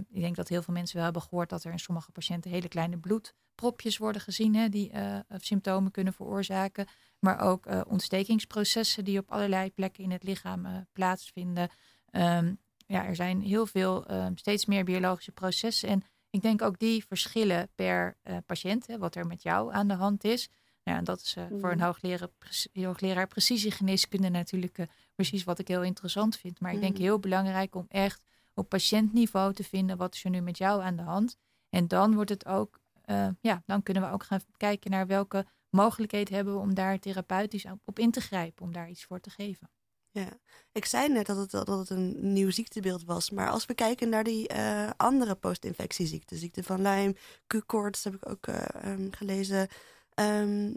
ik 0.09 0.21
denk 0.21 0.35
dat 0.35 0.47
heel 0.47 0.61
veel 0.61 0.73
mensen 0.73 0.95
wel 0.95 1.03
hebben 1.03 1.21
gehoord 1.21 1.49
dat 1.49 1.63
er 1.63 1.71
in 1.71 1.79
sommige 1.79 2.11
patiënten 2.11 2.51
hele 2.51 2.67
kleine 2.67 2.97
bloedpropjes 2.97 3.97
worden 3.97 4.21
gezien. 4.21 4.55
Hè, 4.55 4.69
die 4.69 4.91
uh, 4.93 5.19
symptomen 5.37 5.91
kunnen 5.91 6.13
veroorzaken 6.13 6.87
maar 7.23 7.39
ook 7.39 7.65
uh, 7.65 7.81
ontstekingsprocessen 7.87 9.03
die 9.03 9.19
op 9.19 9.31
allerlei 9.31 9.71
plekken 9.71 10.03
in 10.03 10.11
het 10.11 10.23
lichaam 10.23 10.65
uh, 10.65 10.77
plaatsvinden. 10.93 11.69
Um, 12.11 12.57
ja, 12.87 13.05
er 13.05 13.15
zijn 13.15 13.41
heel 13.41 13.65
veel, 13.65 14.11
um, 14.11 14.37
steeds 14.37 14.65
meer 14.65 14.83
biologische 14.83 15.31
processen. 15.31 15.89
En 15.89 16.03
ik 16.29 16.41
denk 16.41 16.61
ook 16.61 16.79
die 16.79 17.05
verschillen 17.05 17.69
per 17.75 18.17
uh, 18.23 18.37
patiënt, 18.45 18.87
hè, 18.87 18.97
wat 18.97 19.15
er 19.15 19.27
met 19.27 19.43
jou 19.43 19.73
aan 19.73 19.87
de 19.87 19.93
hand 19.93 20.23
is. 20.23 20.49
Ja, 20.83 20.97
en 20.97 21.03
dat 21.03 21.19
is 21.21 21.35
voor 21.49 21.71
een 21.71 21.77
Mhm. 21.77 21.85
hoogleraar, 21.85 22.29
hoogleraar 22.73 23.27
precisiegeneeskunde 23.27 24.29
natuurlijk 24.29 24.77
eh, 24.77 24.85
precies 25.15 25.43
wat 25.43 25.59
ik 25.59 25.67
heel 25.67 25.83
interessant 25.83 26.37
vind. 26.37 26.59
Maar 26.59 26.73
ik 26.73 26.79
denk 26.79 26.93
Mhm. 26.93 27.01
heel 27.01 27.19
belangrijk 27.19 27.75
om 27.75 27.85
echt 27.89 28.21
op 28.53 28.69
patiëntniveau 28.69 29.53
te 29.53 29.63
vinden 29.63 29.97
wat 29.97 30.13
is 30.15 30.23
er 30.23 30.29
nu 30.29 30.41
met 30.41 30.57
jou 30.57 30.81
aan 30.81 30.95
de 30.95 31.01
hand. 31.01 31.37
En 31.69 31.87
dan 31.87 32.15
wordt 32.15 32.29
het 32.29 32.45
ook, 32.45 32.79
eh, 33.01 33.27
ja, 33.41 33.63
dan 33.65 33.83
kunnen 33.83 34.03
we 34.03 34.09
ook 34.09 34.23
gaan 34.23 34.41
kijken 34.57 34.91
naar 34.91 35.07
welke 35.07 35.45
mogelijkheden 35.73 36.35
hebben 36.35 36.53
we 36.53 36.59
om 36.59 36.73
daar 36.73 36.99
therapeutisch 36.99 37.65
op- 37.85 37.99
in 37.99 38.11
te 38.11 38.21
grijpen, 38.21 38.65
om 38.65 38.73
daar 38.73 38.89
iets 38.89 39.03
voor 39.03 39.19
te 39.19 39.29
geven. 39.29 39.69
Ja, 40.11 40.29
ik 40.71 40.85
zei 40.85 41.09
net 41.09 41.25
dat 41.25 41.37
het, 41.37 41.51
dat 41.51 41.67
het 41.67 41.89
een 41.89 42.33
nieuw 42.33 42.51
ziektebeeld 42.51 43.03
was. 43.03 43.29
Maar 43.29 43.49
als 43.49 43.65
we 43.65 43.73
kijken 43.73 44.09
naar 44.09 44.23
die 44.23 44.47
eh, 44.47 44.89
andere 44.97 45.35
post-infectieziekten, 45.35 46.37
ziekte 46.37 46.63
van 46.63 46.81
Lyme, 46.81 47.15
Q-koorts 47.47 48.03
heb 48.03 48.13
ik 48.13 48.29
ook 48.29 48.47
eh, 48.47 48.91
ehm, 48.91 49.11
gelezen. 49.11 49.67
ehm, 50.13 50.73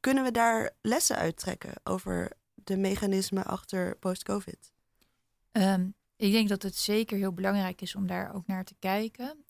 kunnen 0.00 0.24
we 0.24 0.30
daar 0.30 0.70
lessen 0.80 1.16
uittrekken 1.16 1.72
over 1.84 2.32
de 2.54 2.76
mechanismen 2.76 3.44
achter 3.44 3.96
post-COVID? 3.96 4.72
Ehm, 5.52 5.88
ik 6.16 6.32
denk 6.32 6.48
dat 6.48 6.62
het 6.62 6.76
zeker 6.76 7.18
heel 7.18 7.32
belangrijk 7.32 7.80
is 7.80 7.94
om 7.94 8.06
daar 8.06 8.34
ook 8.34 8.46
naar 8.46 8.64
te 8.64 8.74
kijken. 8.78 9.44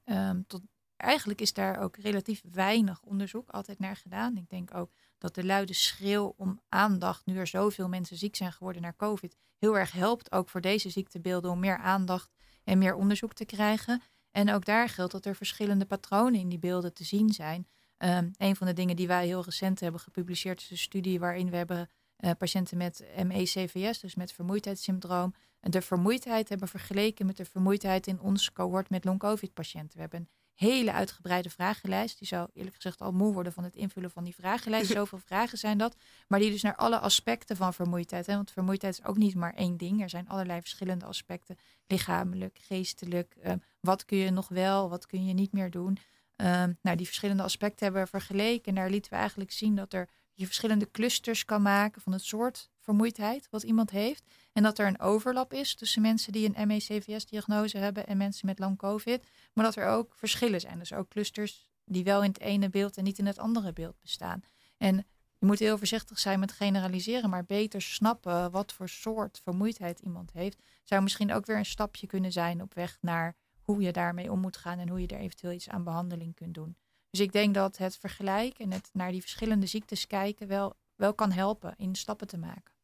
Tot, 0.46 0.62
eigenlijk 0.96 1.40
is 1.40 1.52
daar 1.52 1.80
ook 1.80 1.96
relatief 1.96 2.42
weinig 2.52 3.02
onderzoek 3.02 3.50
altijd 3.50 3.78
naar 3.78 3.96
gedaan. 3.96 4.36
Ik 4.36 4.48
denk 4.48 4.74
ook 4.74 4.90
dat 5.18 5.34
de 5.34 5.44
luide 5.44 5.72
schreeuw 5.72 6.34
om 6.36 6.60
aandacht, 6.68 7.26
nu 7.26 7.36
er 7.36 7.46
zoveel 7.46 7.88
mensen 7.88 8.16
ziek 8.16 8.36
zijn 8.36 8.52
geworden 8.52 8.82
naar 8.82 8.96
COVID, 8.96 9.36
heel 9.58 9.78
erg 9.78 9.92
helpt, 9.92 10.32
ook 10.32 10.48
voor 10.48 10.60
deze 10.60 10.90
ziektebeelden, 10.90 11.50
om 11.50 11.60
meer 11.60 11.78
aandacht 11.78 12.32
en 12.64 12.78
meer 12.78 12.94
onderzoek 12.94 13.32
te 13.32 13.44
krijgen. 13.44 14.02
En 14.30 14.52
ook 14.52 14.64
daar 14.64 14.88
geldt 14.88 15.12
dat 15.12 15.24
er 15.24 15.34
verschillende 15.34 15.84
patronen 15.84 16.40
in 16.40 16.48
die 16.48 16.58
beelden 16.58 16.94
te 16.94 17.04
zien 17.04 17.32
zijn. 17.32 17.66
Ehm, 17.96 18.30
een 18.36 18.56
van 18.56 18.66
de 18.66 18.72
dingen 18.72 18.96
die 18.96 19.06
wij 19.06 19.26
heel 19.26 19.44
recent 19.44 19.80
hebben 19.80 20.00
gepubliceerd 20.00 20.60
is 20.60 20.70
een 20.70 20.78
studie 20.78 21.18
waarin 21.18 21.50
we 21.50 21.56
hebben 21.56 21.90
eh, 22.16 22.30
patiënten 22.38 22.76
met 22.76 23.04
ME-CVS, 23.24 24.00
dus 24.00 24.14
met 24.14 24.32
vermoeidheidssyndroom, 24.32 25.34
de 25.60 25.82
vermoeidheid 25.82 26.48
hebben 26.48 26.68
vergeleken 26.68 27.26
met 27.26 27.36
de 27.36 27.44
vermoeidheid 27.44 28.06
in 28.06 28.20
ons 28.20 28.52
cohort 28.52 28.90
met 28.90 29.04
long-covid-patiënten. 29.04 29.94
We 29.94 30.00
hebben 30.00 30.28
hele 30.56 30.92
uitgebreide 30.92 31.50
vragenlijst. 31.50 32.18
Die 32.18 32.28
zou 32.28 32.48
eerlijk 32.54 32.74
gezegd 32.74 33.00
al 33.00 33.12
moe 33.12 33.32
worden 33.32 33.52
van 33.52 33.64
het 33.64 33.76
invullen 33.76 34.10
van 34.10 34.24
die 34.24 34.34
vragenlijst. 34.34 34.90
Zoveel 35.00 35.18
vragen 35.18 35.58
zijn 35.58 35.78
dat. 35.78 35.96
Maar 36.28 36.38
die 36.38 36.50
dus 36.50 36.62
naar 36.62 36.76
alle 36.76 36.98
aspecten 36.98 37.56
van 37.56 37.74
vermoeidheid. 37.74 38.26
Hè? 38.26 38.34
Want 38.34 38.50
vermoeidheid 38.50 38.98
is 38.98 39.04
ook 39.04 39.16
niet 39.16 39.34
maar 39.34 39.54
één 39.54 39.76
ding. 39.76 40.02
Er 40.02 40.10
zijn 40.10 40.28
allerlei 40.28 40.60
verschillende 40.60 41.04
aspecten. 41.04 41.56
Lichamelijk, 41.86 42.58
geestelijk. 42.62 43.36
ehm, 43.42 43.58
wat 43.80 44.04
kun 44.04 44.18
je 44.18 44.30
nog 44.30 44.48
wel, 44.48 44.88
wat 44.88 45.06
kun 45.06 45.26
je 45.26 45.34
niet 45.34 45.52
meer 45.52 45.70
doen. 45.70 45.98
Ehm, 46.36 46.72
nou, 46.82 46.96
die 46.96 47.06
verschillende 47.06 47.42
aspecten 47.42 47.84
hebben 47.84 48.02
we 48.02 48.08
vergeleken. 48.08 48.64
En 48.64 48.74
daar 48.74 48.90
lieten 48.90 49.10
we 49.10 49.16
eigenlijk 49.16 49.52
zien 49.52 49.74
dat 49.76 49.92
er 49.92 50.08
je 50.38 50.46
verschillende 50.46 50.90
clusters 50.90 51.44
kan 51.44 51.62
maken 51.62 52.02
van 52.02 52.12
het 52.12 52.22
soort 52.24 52.70
vermoeidheid 52.80 53.48
wat 53.50 53.62
iemand 53.62 53.90
heeft. 53.90 54.24
En 54.52 54.62
dat 54.62 54.78
er 54.78 54.86
een 54.86 55.00
overlap 55.00 55.52
is 55.52 55.74
tussen 55.74 56.02
mensen 56.02 56.32
die 56.32 56.52
een 56.54 56.66
ME-CVS-diagnose 56.66 57.78
hebben 57.78 58.06
en 58.06 58.16
mensen 58.16 58.46
met 58.46 58.58
lang 58.58 58.78
COVID. 58.78 59.26
Maar 59.52 59.64
dat 59.64 59.76
er 59.76 59.86
ook 59.86 60.14
verschillen 60.14 60.60
zijn. 60.60 60.78
Dus 60.78 60.92
ook 60.92 61.08
clusters 61.08 61.70
die 61.84 62.04
wel 62.04 62.22
in 62.22 62.28
het 62.28 62.40
ene 62.40 62.68
beeld 62.68 62.96
en 62.96 63.04
niet 63.04 63.18
in 63.18 63.26
het 63.26 63.38
andere 63.38 63.72
beeld 63.72 64.00
bestaan. 64.00 64.40
En 64.76 64.96
je 65.38 65.46
moet 65.46 65.58
heel 65.58 65.78
voorzichtig 65.78 66.18
zijn 66.18 66.40
met 66.40 66.52
generaliseren, 66.52 67.30
maar 67.30 67.44
beter 67.44 67.82
snappen 67.82 68.50
wat 68.50 68.72
voor 68.72 68.88
soort 68.88 69.40
vermoeidheid 69.42 70.00
iemand 70.00 70.32
heeft. 70.32 70.62
Zou 70.82 71.02
misschien 71.02 71.32
ook 71.32 71.46
weer 71.46 71.56
een 71.56 71.66
stapje 71.66 72.06
kunnen 72.06 72.32
zijn 72.32 72.62
op 72.62 72.74
weg 72.74 72.98
naar 73.00 73.36
hoe 73.62 73.80
je 73.80 73.92
daarmee 73.92 74.32
om 74.32 74.40
moet 74.40 74.56
gaan 74.56 74.78
en 74.78 74.88
hoe 74.88 75.00
je 75.00 75.06
er 75.06 75.18
eventueel 75.18 75.52
iets 75.52 75.68
aan 75.68 75.84
behandeling 75.84 76.34
kunt 76.34 76.54
doen. 76.54 76.76
Dus 77.16 77.24
ik 77.26 77.32
denk 77.32 77.54
dat 77.54 77.76
het 77.76 77.96
vergelijken 77.96 78.64
en 78.64 78.72
het 78.72 78.88
naar 78.92 79.10
die 79.10 79.20
verschillende 79.20 79.66
ziektes 79.66 80.06
kijken 80.06 80.48
wel, 80.48 80.74
wel 80.96 81.14
kan 81.14 81.32
helpen 81.32 81.74
in 81.76 81.94
stappen 81.94 82.26
te 82.26 82.38
maken. 82.38 82.74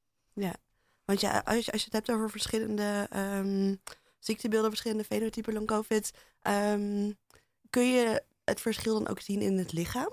Want 1.04 1.20
ja, 1.20 1.38
als 1.44 1.64
je, 1.64 1.72
als 1.72 1.80
je 1.80 1.84
het 1.84 1.92
hebt 1.92 2.10
over 2.10 2.30
verschillende 2.30 3.06
ehm, 3.10 3.74
ziektebeelden, 4.18 4.70
verschillende 4.70 5.04
fenotypen 5.04 5.52
long 5.52 5.66
COVID, 5.66 6.10
ehm, 6.42 7.12
kun 7.70 7.86
je 7.92 8.22
het 8.44 8.60
verschil 8.60 8.94
dan 8.94 9.08
ook 9.08 9.20
zien 9.20 9.40
in 9.40 9.58
het 9.58 9.72
lichaam? 9.72 10.12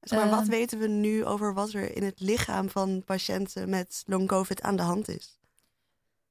Zeg 0.00 0.18
maar, 0.18 0.30
wat 0.30 0.40
Ehm. 0.40 0.50
weten 0.50 0.78
we 0.78 0.88
nu 0.88 1.24
over 1.24 1.54
wat 1.54 1.72
er 1.72 1.96
in 1.96 2.02
het 2.02 2.20
lichaam 2.20 2.70
van 2.70 3.04
patiënten 3.04 3.68
met 3.68 4.02
long 4.06 4.28
COVID 4.28 4.62
aan 4.62 4.76
de 4.76 4.82
hand 4.82 5.08
is? 5.08 5.38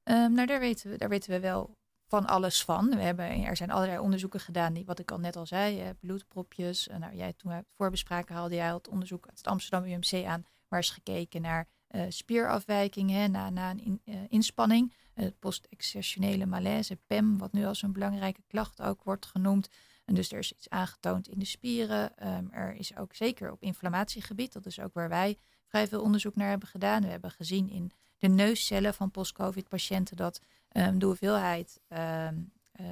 Nou, 0.03 0.45
daar 0.45 0.59
weten, 0.59 0.89
we, 0.89 0.97
daar 0.97 1.09
weten 1.09 1.31
we 1.31 1.39
wel 1.39 1.75
van 2.07 2.25
alles 2.25 2.63
van. 2.63 2.89
We 2.89 3.01
hebben, 3.01 3.43
er 3.43 3.57
zijn 3.57 3.71
allerlei 3.71 3.99
onderzoeken 3.99 4.39
gedaan, 4.39 4.73
die, 4.73 4.85
wat 4.85 4.99
ik 4.99 5.11
al 5.11 5.19
net 5.19 5.35
al 5.35 5.45
zei, 5.45 5.81
eh, 5.81 5.89
bloedpropjes. 5.99 6.87
Eh, 6.87 6.97
nou, 6.97 7.15
jij, 7.15 7.33
toen 7.33 7.51
we 7.51 7.57
het 7.57 7.65
voorbespraken 7.75 8.35
haalde 8.35 8.55
jij 8.55 8.73
het 8.73 8.87
onderzoek 8.87 9.27
uit 9.27 9.37
het 9.37 9.47
Amsterdam 9.47 9.89
UMC 9.89 10.25
aan, 10.25 10.45
waar 10.67 10.79
is 10.79 10.89
gekeken 10.89 11.41
naar 11.41 11.67
eh, 11.87 12.01
spierafwijkingen 12.09 13.31
na, 13.31 13.49
na 13.49 13.69
een 13.69 14.01
in- 14.03 14.27
inspanning. 14.29 14.93
Uh, 15.15 15.27
post-exertionele 15.39 16.45
malaise, 16.45 16.95
PEM, 17.07 17.37
wat 17.37 17.51
nu 17.51 17.65
als 17.65 17.81
een 17.81 17.93
belangrijke 17.93 18.43
klacht 18.47 18.81
ook 18.81 19.03
wordt 19.03 19.25
genoemd. 19.25 19.69
En 20.05 20.15
dus 20.15 20.31
er 20.31 20.39
is 20.39 20.51
iets 20.51 20.69
aangetoond 20.69 21.27
in 21.27 21.39
de 21.39 21.45
spieren. 21.45 22.17
Ehm, 22.17 22.45
er 22.51 22.73
is 22.73 22.97
ook 22.97 23.13
zeker 23.13 23.51
op 23.51 23.61
inflammatiegebied, 23.61 24.53
dat 24.53 24.65
is 24.65 24.79
ook 24.79 24.93
waar 24.93 25.09
wij 25.09 25.37
vrij 25.67 25.87
veel 25.87 26.01
onderzoek 26.01 26.35
naar 26.35 26.49
hebben 26.49 26.67
gedaan. 26.67 27.01
We 27.01 27.07
hebben 27.07 27.31
gezien 27.31 27.69
in 27.69 27.91
de 28.17 28.27
neuscellen 28.27 28.93
van 28.93 29.11
post-COVID-patiënten 29.11 30.15
dat 30.15 30.41
ehm, 30.75 30.97
de 30.97 31.05
hoeveelheid 31.05 31.79
ehm, 31.87 32.35
eh, 32.71 32.85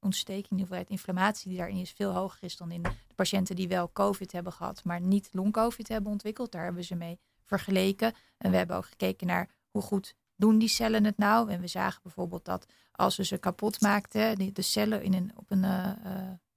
ontsteking, 0.00 0.50
de 0.50 0.56
hoeveelheid 0.56 0.88
inflammatie 0.88 1.48
die 1.48 1.58
daarin 1.58 1.76
is, 1.76 1.90
veel 1.90 2.10
hoger 2.12 2.44
is 2.44 2.56
dan 2.56 2.70
in 2.70 2.82
de 2.82 2.90
patiënten 3.14 3.56
die 3.56 3.68
wel 3.68 3.90
COVID 3.92 4.32
hebben 4.32 4.52
gehad, 4.52 4.84
maar 4.84 5.00
niet 5.00 5.28
long-COVID 5.32 5.88
hebben 5.88 6.12
ontwikkeld. 6.12 6.52
Daar 6.52 6.64
hebben 6.64 6.84
ze 6.84 6.94
mee 6.94 7.18
vergeleken. 7.44 8.14
En 8.38 8.50
we 8.50 8.56
hebben 8.56 8.76
ook 8.76 8.86
gekeken 8.86 9.26
naar 9.26 9.48
hoe 9.70 9.82
goed 9.82 10.14
doen 10.36 10.58
die 10.58 10.68
cellen 10.68 11.04
het 11.04 11.18
nou. 11.18 11.50
En 11.50 11.60
we 11.60 11.66
zagen 11.66 12.00
bijvoorbeeld 12.02 12.44
dat 12.44 12.66
als 12.92 13.16
we 13.16 13.24
ze 13.24 13.38
kapot 13.38 13.80
maakten, 13.80 14.54
de 14.54 14.62
cellen 14.62 15.02
in, 15.02 15.14
een, 15.14 15.32
op 15.36 15.50
een, 15.50 15.64
eh, 15.64 15.90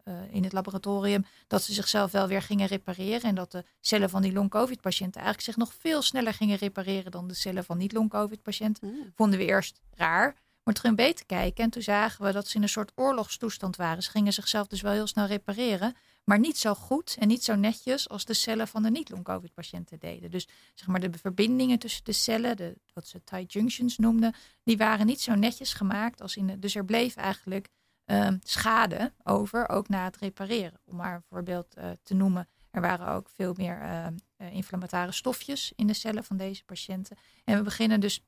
eh, 0.04 0.14
in 0.30 0.44
het 0.44 0.54
laboratorium, 0.54 1.26
dat 1.48 1.64
ze 1.64 1.74
zichzelf 1.74 2.12
wel 2.12 2.28
weer 2.28 2.42
gingen 2.42 2.68
repareren. 2.68 3.22
En 3.22 3.36
dat 3.36 3.52
de 3.52 3.64
cellen 3.82 4.10
van 4.10 4.22
die 4.22 4.34
long-COVID-patiënten 4.34 5.22
eigenlijk 5.22 5.52
zich 5.52 5.58
nog 5.58 5.74
veel 5.74 6.02
sneller 6.02 6.34
gingen 6.34 6.58
repareren 6.58 7.12
dan 7.12 7.28
de 7.28 7.34
cellen 7.34 7.64
van 7.64 7.78
niet-long-COVID-patiënten 7.78 8.88
Mm. 8.88 9.12
vonden 9.16 9.40
we 9.40 9.46
eerst 9.46 9.82
raar. 9.92 10.36
Toen 10.74 10.78
gingen 10.78 10.98
we 10.98 11.04
beter 11.04 11.26
kijken 11.26 11.64
en 11.64 11.70
toen 11.70 11.82
zagen 11.82 12.26
we 12.26 12.32
dat 12.32 12.48
ze 12.48 12.56
in 12.56 12.62
een 12.62 12.70
soort 12.70 12.92
oorlogstoestand 12.96 13.76
waren. 13.76 14.04
Ze 14.04 14.10
gingen 14.10 14.34
zichzelf 14.34 14.68
dus 14.68 14.82
wel 14.82 14.92
heel 14.92 15.08
snel 15.08 15.26
repareren, 15.26 15.96
maar 16.24 16.40
niet 16.40 16.58
zo 16.58 16.74
goed 16.74 17.16
en 17.20 17.28
niet 17.28 17.44
zo 17.44 17.56
netjes 17.56 18.10
als 18.10 18.26
de 18.26 18.34
cellen 18.34 18.68
van 18.68 18.84
de 18.84 18.90
niet-long-covid-patiënten 18.90 20.00
deden. 20.00 20.32
Dus 20.32 20.48
zeg 20.74 20.88
maar 20.88 21.00
de 21.00 21.18
verbindingen 21.18 21.80
tussen 21.80 22.04
de 22.04 22.12
cellen, 22.12 22.58
de, 22.58 22.76
wat 22.94 23.08
ze 23.08 23.24
tight 23.24 23.54
junctions 23.54 23.98
noemden, 23.98 24.34
die 24.64 24.78
waren 24.78 25.06
niet 25.06 25.22
zo 25.22 25.36
netjes 25.36 25.74
gemaakt 25.74 26.22
als 26.22 26.36
in 26.36 26.48
de. 26.48 26.60
Dus 26.60 26.76
er 26.76 26.86
bleef 26.86 27.16
eigenlijk 27.16 27.70
ehm, 28.06 28.38
schade 28.44 29.14
over, 29.24 29.70
ook 29.70 29.90
na 29.90 30.04
het 30.04 30.18
repareren. 30.18 30.80
Om 30.86 30.96
maar 30.96 31.16
een 31.16 31.26
voorbeeld 31.30 31.74
eh, 31.74 31.90
te 32.04 32.14
noemen. 32.14 32.48
Er 32.72 32.82
waren 32.82 33.08
ook 33.08 33.30
veel 33.30 33.54
meer 33.58 33.82
eh, 33.82 34.54
inflammatoire 34.54 35.12
stofjes 35.12 35.74
in 35.76 35.88
de 35.88 35.94
cellen 35.94 36.24
van 36.24 36.38
deze 36.38 36.64
patiënten. 36.64 37.18
En 37.44 37.58
we 37.58 37.64
beginnen 37.64 38.00
dus 38.00 38.24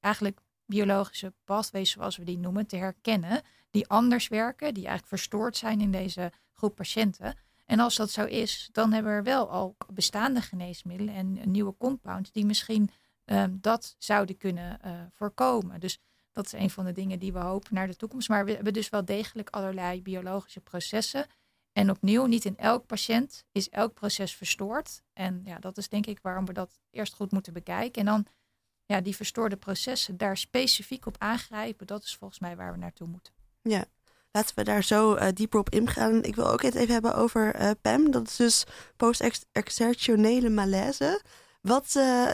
eigenlijk 0.00 0.40
biologische 0.74 1.32
pathways, 1.44 1.90
zoals 1.90 2.16
we 2.16 2.24
die 2.24 2.38
noemen, 2.38 2.66
te 2.66 2.76
herkennen. 2.76 3.42
Die 3.70 3.88
anders 3.88 4.28
werken, 4.28 4.74
die 4.74 4.86
eigenlijk 4.86 5.08
verstoord 5.08 5.56
zijn 5.56 5.80
in 5.80 5.90
deze 5.90 6.32
groep 6.52 6.74
patiënten. 6.74 7.34
En 7.66 7.80
als 7.80 7.96
dat 7.96 8.10
zo 8.10 8.24
is, 8.24 8.68
dan 8.72 8.92
hebben 8.92 9.12
we 9.12 9.18
er 9.18 9.24
wel 9.24 9.50
al 9.50 9.76
bestaande 9.92 10.40
geneesmiddelen 10.40 11.14
en 11.14 11.50
nieuwe 11.50 11.74
compounds 11.78 12.32
die 12.32 12.44
misschien 12.44 12.90
ehm, 13.24 13.50
dat 13.60 13.94
zouden 13.98 14.36
kunnen 14.36 14.80
eh, 14.80 14.92
voorkomen. 15.12 15.80
Dus 15.80 15.98
dat 16.32 16.46
is 16.46 16.52
een 16.52 16.70
van 16.70 16.84
de 16.84 16.92
dingen 16.92 17.18
die 17.18 17.32
we 17.32 17.38
hopen 17.38 17.74
naar 17.74 17.86
de 17.86 17.96
toekomst. 17.96 18.28
Maar 18.28 18.44
we 18.44 18.54
hebben 18.54 18.72
dus 18.72 18.88
wel 18.88 19.04
degelijk 19.04 19.50
allerlei 19.50 20.02
biologische 20.02 20.60
processen. 20.60 21.26
En 21.72 21.90
opnieuw, 21.90 22.26
niet 22.26 22.44
in 22.44 22.56
elk 22.56 22.86
patiënt 22.86 23.44
is 23.52 23.68
elk 23.68 23.94
proces 23.94 24.34
verstoord. 24.34 25.02
En 25.12 25.42
ja, 25.44 25.58
dat 25.58 25.76
is 25.76 25.88
denk 25.88 26.06
ik 26.06 26.18
waarom 26.22 26.46
we 26.46 26.52
dat 26.52 26.80
eerst 26.90 27.14
goed 27.14 27.32
moeten 27.32 27.52
bekijken. 27.52 28.00
En 28.00 28.06
dan 28.06 28.26
ja, 28.86 29.00
die 29.00 29.16
verstoorde 29.16 29.56
processen 29.56 30.16
daar 30.16 30.36
specifiek 30.36 31.06
op 31.06 31.16
aangrijpen. 31.18 31.86
Dat 31.86 32.02
is 32.02 32.16
volgens 32.16 32.40
mij 32.40 32.56
waar 32.56 32.72
we 32.72 32.78
naartoe 32.78 33.06
moeten. 33.08 33.32
Ja, 33.62 33.84
laten 34.32 34.54
we 34.54 34.64
daar 34.64 34.84
zo 34.84 35.14
eh, 35.14 35.28
dieper 35.34 35.60
op 35.60 35.70
ingaan. 35.70 36.22
Ik 36.22 36.34
wil 36.34 36.50
ook 36.50 36.62
het 36.62 36.74
even 36.74 36.92
hebben 36.92 37.14
over 37.14 37.54
eh, 37.54 37.70
PEM. 37.80 38.10
Dat 38.10 38.28
is 38.28 38.36
dus 38.36 38.64
post-exertionele 38.96 40.48
malaise. 40.48 41.22
Wat, 41.60 41.96
eh, 41.96 42.26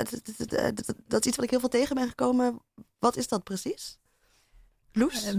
dat- 1.06 1.20
is 1.20 1.26
iets 1.26 1.36
wat 1.36 1.44
ik 1.44 1.50
heel 1.50 1.60
veel 1.60 1.68
tegen 1.68 1.94
ben 1.94 2.08
gekomen. 2.08 2.58
Wat 2.98 3.16
is 3.16 3.28
dat 3.28 3.44
precies? 3.44 3.98
Loes? 4.92 5.34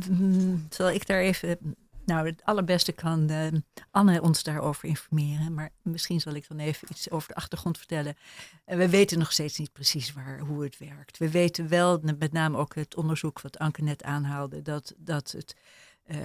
Zal 0.69 0.89
ik 0.89 1.05
daar 1.07 1.19
even. 1.19 1.57
Nou, 2.09 2.27
het 2.27 2.43
allerbeste 2.43 2.91
kan 2.91 3.29
eh, 3.29 3.47
Anne 3.91 4.21
ons 4.21 4.43
daarover 4.43 4.89
informeren. 4.89 5.53
Maar 5.53 5.69
misschien 5.81 6.19
zal 6.19 6.33
ik 6.33 6.47
dan 6.47 6.59
even 6.59 6.87
iets 6.91 7.09
over 7.09 7.27
de 7.27 7.35
achtergrond 7.35 7.77
vertellen. 7.77 8.15
Eh, 8.65 8.77
we 8.77 8.89
weten 8.89 9.19
nog 9.19 9.31
steeds 9.31 9.57
niet 9.57 9.71
precies 9.71 10.13
waar, 10.13 10.39
hoe 10.39 10.63
het 10.63 10.77
werkt. 10.77 11.17
We 11.17 11.29
weten 11.29 11.67
wel, 11.67 11.99
met 12.17 12.31
name 12.31 12.57
ook 12.57 12.75
het 12.75 12.95
onderzoek 12.95 13.41
wat 13.41 13.57
Anke 13.57 13.81
net 13.81 14.03
aanhaalde, 14.03 14.61
dat, 14.61 14.93
dat 14.97 15.31
het 15.31 15.55
eh, 16.03 16.17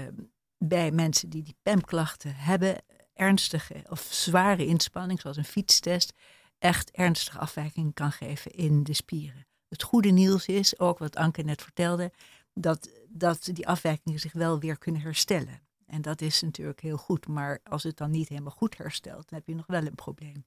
bij 0.59 0.91
mensen 0.91 1.29
die 1.29 1.43
die 1.43 1.57
PEM-klachten 1.63 2.35
hebben, 2.35 2.77
ernstige 3.15 3.85
of 3.89 4.07
zware 4.11 4.67
inspanning, 4.67 5.21
zoals 5.21 5.37
een 5.37 5.45
fietstest, 5.45 6.13
echt 6.59 6.91
ernstige 6.91 7.39
afwijkingen 7.39 7.95
kan 7.95 8.13
geven 8.13 8.51
in 8.51 8.83
de 8.83 8.95
spieren. 8.95 9.47
Het 9.69 9.83
goede 9.83 10.11
nieuws 10.11 10.47
is, 10.47 10.79
ook 10.79 10.99
wat 10.99 11.17
Anke 11.17 11.43
net 11.43 11.63
vertelde, 11.63 12.13
dat, 12.55 12.91
dat 13.09 13.49
die 13.53 13.69
afwijkingen 13.69 14.21
zich 14.21 14.33
wel 14.33 14.59
weer 14.59 14.79
kunnen 14.79 15.01
herstellen. 15.01 15.64
En 15.95 16.03
dat 16.03 16.21
is 16.21 16.43
natuurlijk 16.43 16.81
heel 16.81 16.97
goed, 16.97 17.27
maar 17.27 17.61
als 17.65 17.83
het 17.83 17.97
dan 17.97 18.11
niet 18.11 18.29
helemaal 18.29 18.51
goed 18.57 18.77
herstelt, 18.77 19.29
dan 19.29 19.39
heb 19.39 19.47
je 19.47 19.55
nog 19.55 19.67
wel 19.67 19.87
een 19.87 19.95
probleem. 19.95 20.45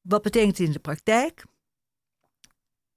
Wat 0.00 0.22
betekent 0.22 0.58
in 0.58 0.72
de 0.72 0.78
praktijk? 0.78 1.44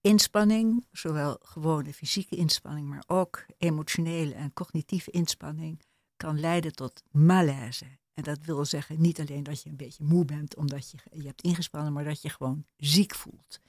Inspanning, 0.02 0.86
zowel 0.92 1.38
gewone 1.42 1.94
fysieke 1.94 2.36
inspanning, 2.36 2.88
maar 2.88 3.04
ook 3.08 3.46
emotionele 3.58 4.34
en 4.34 4.54
cognitieve 4.54 5.12
inspanning, 5.12 5.82
kan 6.18 6.40
leiden 6.40 6.76
tot 6.76 7.04
malaise. 7.12 7.86
En 8.14 8.24
dat 8.24 8.40
wil 8.42 8.66
zeggen 8.66 9.02
niet 9.02 9.20
alleen 9.20 9.44
dat 9.44 9.64
je 9.64 9.70
een 9.70 9.76
beetje 9.76 10.04
moe 10.04 10.26
bent 10.26 10.56
omdat 10.56 10.92
je 10.92 10.98
je 11.12 11.28
hebt 11.28 11.42
ingespannen, 11.42 11.94
maar 11.94 12.04
dat 12.04 12.22
je 12.22 12.30
gewoon 12.30 12.66
ziek 12.78 13.16
voelt. 13.16 13.60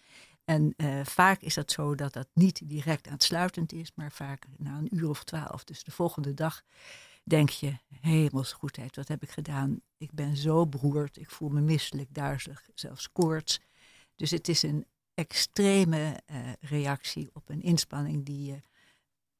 En 0.44 0.74
uh, 0.76 1.04
vaak 1.04 1.40
is 1.40 1.54
dat 1.54 1.72
zo 1.72 1.94
dat 1.94 2.12
dat 2.12 2.28
niet 2.34 2.68
direct 2.68 3.08
aansluitend 3.08 3.72
is, 3.72 3.92
maar 3.94 4.12
vaak 4.12 4.46
na 4.56 4.78
een 4.78 4.96
uur 4.96 5.08
of 5.08 5.24
twaalf. 5.24 5.64
Dus 5.64 5.84
de 5.84 5.90
volgende 5.90 6.34
dag 6.34 6.62
denk 7.30 7.50
je, 7.50 7.72
hemels 8.00 8.52
goedheid, 8.52 8.96
wat 8.96 9.08
heb 9.08 9.22
ik 9.22 9.30
gedaan? 9.30 9.80
Ik 9.98 10.12
ben 10.12 10.36
zo 10.36 10.66
beroerd, 10.66 11.16
ik 11.16 11.30
voel 11.30 11.48
me 11.48 11.60
misselijk, 11.60 12.14
duizelig, 12.14 12.68
zelfs 12.74 13.12
koorts. 13.12 13.60
Dus 14.14 14.30
het 14.30 14.48
is 14.48 14.62
een 14.62 14.86
extreme 15.14 16.20
uh, 16.30 16.52
reactie 16.60 17.30
op 17.32 17.48
een 17.48 17.62
inspanning 17.62 18.24
die 18.24 18.44
je 18.44 18.60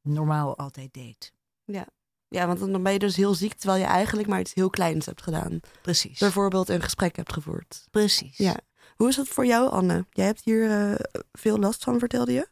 normaal 0.03 0.57
altijd 0.57 0.95
deed. 0.95 1.33
Ja. 1.65 1.87
ja, 2.29 2.47
want 2.47 2.59
dan 2.59 2.83
ben 2.83 2.93
je 2.93 2.99
dus 2.99 3.17
heel 3.17 3.35
ziek 3.35 3.55
terwijl 3.55 3.81
je 3.81 3.87
eigenlijk 3.87 4.29
maar 4.29 4.41
iets 4.41 4.55
heel 4.55 4.71
kleins 4.71 5.07
hebt 5.07 5.23
gedaan. 5.23 5.61
Precies. 5.83 6.19
Bijvoorbeeld 6.19 6.69
een 6.69 6.83
gesprek 6.83 7.17
hebt 7.17 7.33
gevoerd. 7.33 7.87
Precies. 7.91 8.37
Ja. 8.37 8.61
Hoe 8.97 9.09
is 9.09 9.17
dat 9.17 9.29
voor 9.29 9.47
jou, 9.47 9.71
Anne? 9.71 10.07
Jij 10.11 10.27
hebt 10.27 10.45
hier 10.45 10.89
uh, 10.91 10.95
veel 11.33 11.59
last 11.59 11.85
van, 11.85 11.99
vertelde 11.99 12.33
je? 12.33 12.49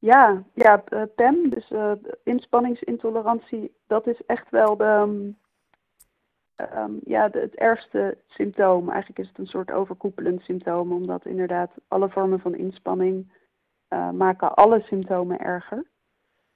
Ja, 0.00 0.42
ja 0.54 0.82
uh, 0.88 1.02
PEM, 1.14 1.50
dus 1.50 1.70
uh, 1.70 1.92
inspanningsintolerantie, 2.24 3.74
dat 3.86 4.06
is 4.06 4.26
echt 4.26 4.50
wel 4.50 4.76
de, 4.76 4.84
um, 4.84 5.38
um, 6.76 7.00
ja, 7.04 7.28
het 7.30 7.54
ergste 7.54 8.18
symptoom. 8.26 8.88
Eigenlijk 8.88 9.18
is 9.18 9.28
het 9.28 9.38
een 9.38 9.46
soort 9.46 9.70
overkoepelend 9.70 10.42
symptoom, 10.42 10.92
omdat 10.92 11.26
inderdaad 11.26 11.70
alle 11.88 12.08
vormen 12.08 12.40
van 12.40 12.54
inspanning 12.54 13.32
uh, 13.88 14.10
maken 14.10 14.54
alle 14.54 14.80
symptomen 14.80 15.38
erger. 15.38 15.86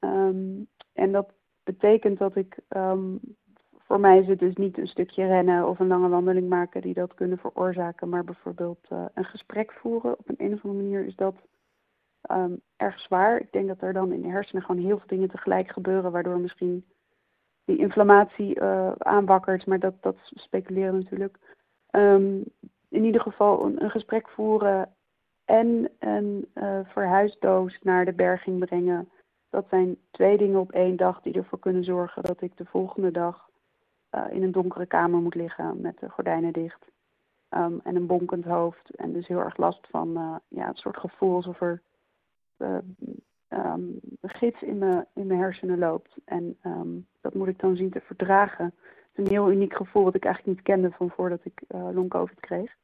Um, 0.00 0.68
en 0.92 1.12
dat 1.12 1.32
betekent 1.64 2.18
dat 2.18 2.36
ik, 2.36 2.58
voor 3.78 4.00
mij 4.00 4.18
is 4.18 4.26
het 4.26 4.38
dus 4.38 4.54
niet 4.54 4.78
een 4.78 4.86
stukje 4.86 5.26
rennen 5.26 5.68
of 5.68 5.78
een 5.78 5.86
lange 5.86 6.08
wandeling 6.08 6.48
maken 6.48 6.82
die 6.82 6.94
dat 6.94 7.14
kunnen 7.14 7.38
veroorzaken, 7.38 8.08
maar 8.08 8.24
bijvoorbeeld 8.24 8.88
een 9.14 9.24
gesprek 9.24 9.72
voeren. 9.72 10.18
Op 10.18 10.28
een, 10.28 10.34
een 10.38 10.52
of 10.52 10.64
andere 10.64 10.82
manier 10.82 11.06
is 11.06 11.16
dat 11.16 11.34
um, 12.30 12.60
erg 12.76 13.00
zwaar. 13.00 13.40
Ik 13.40 13.52
denk 13.52 13.68
dat 13.68 13.80
er 13.80 13.92
dan 13.92 14.12
in 14.12 14.22
de 14.22 14.28
hersenen 14.28 14.62
gewoon 14.62 14.84
heel 14.84 14.98
veel 14.98 15.08
dingen 15.08 15.30
tegelijk 15.30 15.70
gebeuren, 15.70 16.12
waardoor 16.12 16.38
misschien 16.38 16.84
die 17.64 17.76
inflammatie 17.76 18.60
uh, 18.60 18.92
aanwakkert. 18.98 19.66
Maar 19.66 19.78
dat, 19.78 19.94
dat 20.00 20.16
speculeren 20.34 20.94
natuurlijk. 20.94 21.38
Um, 21.90 22.44
in 22.88 23.04
ieder 23.04 23.20
geval 23.20 23.64
een, 23.64 23.82
een, 23.82 23.90
gesprek 23.90 24.28
voeren 24.28 24.94
en 25.44 25.90
een 25.98 26.48
uh, 26.54 26.78
verhuisdoos 26.84 27.78
naar 27.82 28.04
de 28.04 28.12
berging 28.12 28.58
brengen. 28.58 29.08
Dat 29.50 29.66
zijn 29.70 29.96
twee 30.10 30.36
dingen 30.36 30.60
op 30.60 30.72
één 30.72 30.96
dag 30.96 31.20
die 31.20 31.34
ervoor 31.34 31.58
kunnen 31.58 31.84
zorgen 31.84 32.22
dat 32.22 32.40
ik 32.40 32.56
de 32.56 32.64
volgende 32.64 33.10
dag 33.10 33.48
uh, 34.14 34.24
in 34.30 34.42
een 34.42 34.52
donkere 34.52 34.86
kamer 34.86 35.20
moet 35.20 35.34
liggen 35.34 35.80
met 35.80 35.98
de 35.98 36.08
gordijnen 36.08 36.52
dicht. 36.52 36.92
Um, 37.50 37.80
en 37.84 37.96
een 37.96 38.06
bonkend 38.06 38.44
hoofd. 38.44 38.94
En 38.94 39.12
dus 39.12 39.26
heel 39.26 39.38
erg 39.38 39.56
last 39.56 39.86
van 39.90 40.40
ja, 40.48 40.68
een 40.68 40.76
soort 40.76 40.96
gevoel 40.96 41.34
alsof 41.34 41.60
er 41.60 41.82
um, 43.48 44.00
gids 44.22 44.62
in 44.62 44.78
mijn, 44.78 45.06
in 45.14 45.26
mijn 45.26 45.40
hersenen 45.40 45.78
loopt. 45.78 46.16
En 46.24 46.56
um, 46.62 47.06
dat 47.20 47.34
moet 47.34 47.48
ik 47.48 47.58
dan 47.58 47.76
zien 47.76 47.90
te 47.90 48.00
verdragen. 48.00 48.64
Het 48.64 49.12
is 49.12 49.24
een 49.24 49.30
heel 49.30 49.50
uniek 49.50 49.74
gevoel 49.74 50.04
wat 50.04 50.14
ik 50.14 50.24
eigenlijk 50.24 50.56
niet 50.56 50.66
kende 50.66 50.90
van 50.90 51.10
voordat 51.10 51.44
ik 51.44 51.62
uh, 51.68 51.88
long-covid 51.92 52.40
kreeg. 52.40 52.76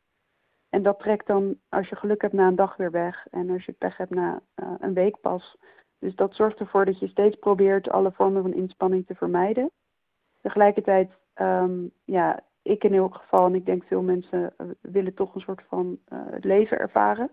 En 0.68 0.83
dat 0.83 0.98
trekt 0.98 1.26
dan, 1.26 1.59
als 1.68 1.88
je 1.88 1.96
geluk 1.96 2.22
hebt, 2.22 2.35
na 2.35 2.46
een 2.46 2.56
dag 2.56 2.76
weer 2.76 2.90
weg. 2.90 3.26
En 3.30 3.50
als 3.50 3.64
je 3.64 3.72
pech 3.72 3.96
hebt, 3.96 4.14
na 4.14 4.42
uh, 4.56 4.74
een 4.78 4.94
week 4.94 5.20
pas. 5.20 5.56
Dus 5.98 6.14
dat 6.14 6.35
zorgt 6.35 6.59
ervoor 6.59 6.85
dat 6.85 6.98
je 6.98 7.09
steeds 7.09 7.37
probeert 7.37 7.90
alle 7.90 8.12
vormen 8.12 8.42
van 8.42 8.54
inspanning 8.54 9.06
te 9.06 9.14
vermijden. 9.14 9.70
Tegelijkertijd, 10.40 11.11
um, 11.35 11.90
ja, 12.04 12.40
ik 12.62 12.85
in 12.85 12.94
elk 12.94 13.14
geval, 13.14 13.46
en 13.46 13.54
ik 13.54 13.66
denk 13.66 13.85
veel 13.85 14.02
mensen, 14.02 14.54
uh, 14.59 14.66
willen 14.80 15.14
toch 15.14 15.35
een 15.35 15.40
soort 15.40 15.62
van 15.68 15.98
het 16.09 16.44
leven 16.44 16.78
ervaren. 16.78 17.30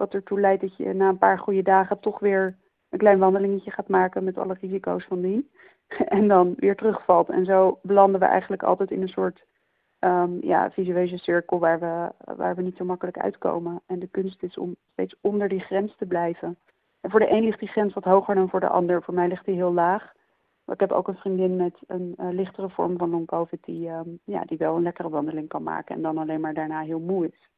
Wat 0.00 0.14
ertoe 0.14 0.40
leidt 0.40 0.60
dat 0.60 0.76
je 0.76 0.92
na 0.92 1.08
een 1.08 1.18
paar 1.18 1.38
goede 1.38 1.62
dagen 1.62 2.00
toch 2.00 2.18
weer 2.18 2.56
een 2.88 2.98
klein 2.98 3.18
wandelingetje 3.18 3.70
gaat 3.70 3.88
maken 3.88 4.24
met 4.24 4.38
alle 4.38 4.56
risico's 4.60 5.04
van 5.04 5.20
die. 5.20 5.50
En 6.16 6.28
dan 6.28 6.54
weer 6.56 6.76
terugvalt. 6.76 7.28
En 7.28 7.44
zo 7.44 7.78
belanden 7.82 8.20
we 8.20 8.26
eigenlijk 8.26 8.62
altijd 8.62 8.90
in 8.90 9.02
een 9.02 9.08
soort 9.08 9.44
um, 10.00 10.38
ja, 10.40 10.70
visueuze 10.70 11.16
cirkel 11.16 11.58
waar 11.58 11.80
we, 11.80 12.12
waar 12.36 12.54
we 12.54 12.62
niet 12.62 12.76
zo 12.76 12.84
makkelijk 12.84 13.18
uitkomen. 13.18 13.80
En 13.86 13.98
de 13.98 14.06
kunst 14.06 14.42
is 14.42 14.58
om 14.58 14.76
steeds 14.92 15.16
onder 15.20 15.48
die 15.48 15.60
grens 15.60 15.96
te 15.96 16.06
blijven. 16.06 16.58
En 17.00 17.10
voor 17.10 17.20
de 17.20 17.30
een 17.30 17.44
ligt 17.44 17.58
die 17.58 17.68
grens 17.68 17.94
wat 17.94 18.04
hoger 18.04 18.34
dan 18.34 18.48
voor 18.48 18.60
de 18.60 18.68
ander. 18.68 19.02
Voor 19.02 19.14
mij 19.14 19.28
ligt 19.28 19.44
die 19.44 19.54
heel 19.54 19.72
laag. 19.72 20.12
Maar 20.64 20.74
ik 20.74 20.80
heb 20.80 20.92
ook 20.92 21.08
een 21.08 21.16
vriendin 21.16 21.56
met 21.56 21.78
een 21.86 22.14
uh, 22.16 22.30
lichtere 22.30 22.68
vorm 22.68 22.98
van 22.98 23.10
long-covid 23.10 23.64
die, 23.64 23.88
um, 23.88 24.18
ja, 24.24 24.44
die 24.44 24.58
wel 24.58 24.76
een 24.76 24.82
lekkere 24.82 25.08
wandeling 25.08 25.48
kan 25.48 25.62
maken 25.62 25.94
en 25.94 26.02
dan 26.02 26.18
alleen 26.18 26.40
maar 26.40 26.54
daarna 26.54 26.80
heel 26.80 27.00
moe 27.00 27.26
is. 27.26 27.49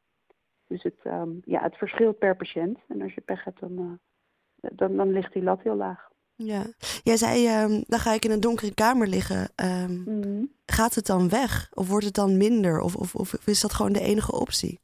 Dus 0.73 0.83
het, 0.83 1.05
um, 1.05 1.41
ja, 1.45 1.63
het 1.63 1.77
verschilt 1.77 2.19
per 2.19 2.37
patiënt. 2.37 2.79
En 2.89 3.03
als 3.03 3.15
je 3.15 3.21
pech 3.21 3.45
hebt, 3.45 3.61
dan, 3.61 3.73
uh, 3.73 4.71
dan, 4.73 4.97
dan 4.97 5.13
ligt 5.13 5.33
die 5.33 5.43
lat 5.43 5.63
heel 5.63 5.77
laag. 5.77 6.11
Ja, 6.35 6.63
jij 7.03 7.17
zei, 7.17 7.63
um, 7.63 7.85
dan 7.87 7.99
ga 7.99 8.13
ik 8.13 8.25
in 8.25 8.31
een 8.31 8.41
donkere 8.41 8.75
kamer 8.75 9.07
liggen. 9.07 9.51
Um, 9.65 10.03
mm 10.07 10.23
-hmm. 10.23 10.53
Gaat 10.67 10.95
het 10.95 11.07
dan 11.07 11.29
weg? 11.29 11.69
Of 11.75 11.89
wordt 11.89 12.05
het 12.05 12.15
dan 12.15 12.37
minder? 12.37 12.81
Of, 12.81 12.97
of, 12.97 13.15
of, 13.15 13.47
is 13.47 13.61
dat 13.61 13.73
gewoon 13.73 13.93
de 13.93 14.01
enige 14.01 14.33
optie? 14.33 14.81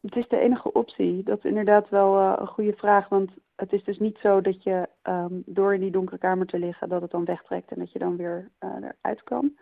Het 0.00 0.16
is 0.16 0.28
de 0.28 0.38
enige 0.38 0.72
optie. 0.72 1.22
Dat 1.22 1.38
is 1.38 1.44
inderdaad 1.44 1.88
wel 1.88 2.20
uh, 2.20 2.36
een 2.36 2.46
goede 2.46 2.74
vraag. 2.76 3.08
Want 3.08 3.30
het 3.56 3.72
is 3.72 3.84
dus 3.84 3.98
niet 3.98 4.18
zo 4.22 4.40
dat 4.40 4.62
je 4.62 4.88
um, 5.02 5.42
door 5.46 5.74
in 5.74 5.80
die 5.80 5.90
donkere 5.90 6.18
kamer 6.18 6.46
te 6.46 6.58
liggen, 6.58 6.88
dat 6.88 7.02
het 7.02 7.10
dan 7.10 7.24
wegtrekt 7.24 7.70
en 7.70 7.78
dat 7.78 7.92
je 7.92 7.98
dan 7.98 8.16
weer 8.16 8.50
uh, 8.60 8.70
eruit 8.74 9.22
kan. 9.22 9.52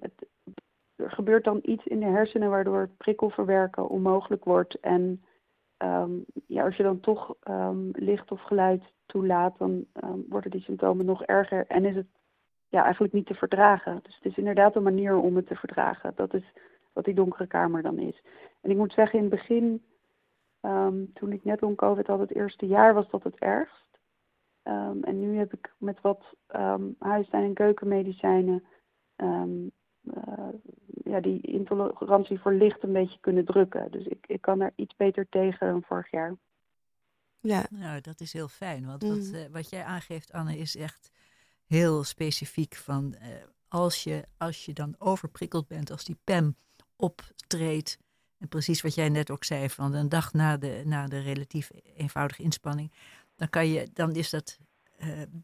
het, 0.00 0.12
er 1.02 1.10
gebeurt 1.10 1.44
dan 1.44 1.58
iets 1.62 1.86
in 1.86 2.00
de 2.00 2.06
hersenen 2.06 2.50
waardoor 2.50 2.88
prikkelverwerken 2.96 3.88
onmogelijk 3.88 4.44
wordt. 4.44 4.80
En 4.80 5.24
um, 5.78 6.24
ja, 6.46 6.64
als 6.64 6.76
je 6.76 6.82
dan 6.82 7.00
toch 7.00 7.34
um, 7.48 7.90
licht 7.92 8.30
of 8.32 8.42
geluid 8.42 8.82
toelaat, 9.06 9.58
dan 9.58 9.84
um, 10.04 10.24
worden 10.28 10.50
die 10.50 10.62
symptomen 10.62 11.04
nog 11.04 11.22
erger. 11.22 11.66
En 11.66 11.84
is 11.84 11.94
het 11.94 12.06
ja, 12.68 12.82
eigenlijk 12.84 13.12
niet 13.12 13.26
te 13.26 13.34
verdragen. 13.34 14.00
Dus 14.02 14.14
het 14.14 14.24
is 14.24 14.36
inderdaad 14.36 14.76
een 14.76 14.82
manier 14.82 15.16
om 15.16 15.36
het 15.36 15.46
te 15.46 15.56
verdragen. 15.56 16.12
Dat 16.14 16.34
is 16.34 16.52
wat 16.92 17.04
die 17.04 17.14
donkere 17.14 17.46
kamer 17.46 17.82
dan 17.82 17.98
is. 17.98 18.22
En 18.60 18.70
ik 18.70 18.76
moet 18.76 18.92
zeggen, 18.92 19.18
in 19.18 19.24
het 19.24 19.34
begin, 19.34 19.84
toen 21.14 21.32
ik 21.32 21.44
net 21.44 21.60
long 21.60 21.76
COVID 21.76 22.06
had, 22.06 22.18
het 22.18 22.34
eerste 22.34 22.66
jaar, 22.66 22.94
was 22.94 23.10
dat 23.10 23.22
het 23.22 23.38
ergst. 23.38 23.98
en 25.02 25.20
nu 25.20 25.36
heb 25.36 25.52
ik 25.52 25.74
met 25.78 26.00
wat 26.00 26.24
huisstijn- 26.98 27.44
en 27.44 27.54
keukenmedicijnen 27.54 28.64
ja, 31.04 31.20
die 31.20 31.40
intolerantie 31.40 32.40
voor 32.40 32.52
licht 32.52 32.82
een 32.82 32.92
beetje 32.92 33.20
kunnen 33.20 33.44
drukken. 33.44 33.90
Dus 33.90 34.06
ik, 34.06 34.24
ik 34.26 34.40
kan 34.40 34.60
er 34.60 34.72
iets 34.76 34.96
beter 34.96 35.26
tegen 35.28 35.66
dan 35.66 35.82
vorig 35.82 36.10
jaar. 36.10 36.36
Ja, 37.40 37.66
nou, 37.70 38.00
dat 38.00 38.20
is 38.20 38.32
heel 38.32 38.48
fijn. 38.48 38.86
Want 38.86 39.02
wat, 39.02 39.30
uh, 39.32 39.40
wat 39.50 39.70
jij 39.70 39.84
aangeeft, 39.84 40.32
Anne, 40.32 40.56
is 40.58 40.76
echt 40.76 41.10
heel 41.66 42.04
specifiek 42.04 42.74
van 42.74 43.14
uh, 43.14 43.28
als, 43.68 44.04
je, 44.04 44.24
als 44.36 44.64
je 44.64 44.72
dan 44.72 44.94
overprikkeld 44.98 45.68
bent, 45.68 45.90
als 45.90 46.04
die 46.04 46.18
PEM 46.24 46.56
optreedt. 46.96 47.98
En 48.38 48.48
precies 48.48 48.82
wat 48.82 48.94
jij 48.94 49.08
net 49.08 49.30
ook 49.30 49.44
zei, 49.44 49.70
van 49.70 49.94
een 49.94 50.08
dag 50.08 50.32
na 50.32 50.56
de, 50.56 50.82
na 50.84 51.06
de 51.06 51.20
relatief 51.20 51.70
eenvoudige 51.96 52.42
inspanning, 52.42 52.92
dan, 53.36 53.50
kan 53.50 53.68
je, 53.68 53.88
dan 53.92 54.14
is 54.14 54.30
dat 54.30 54.58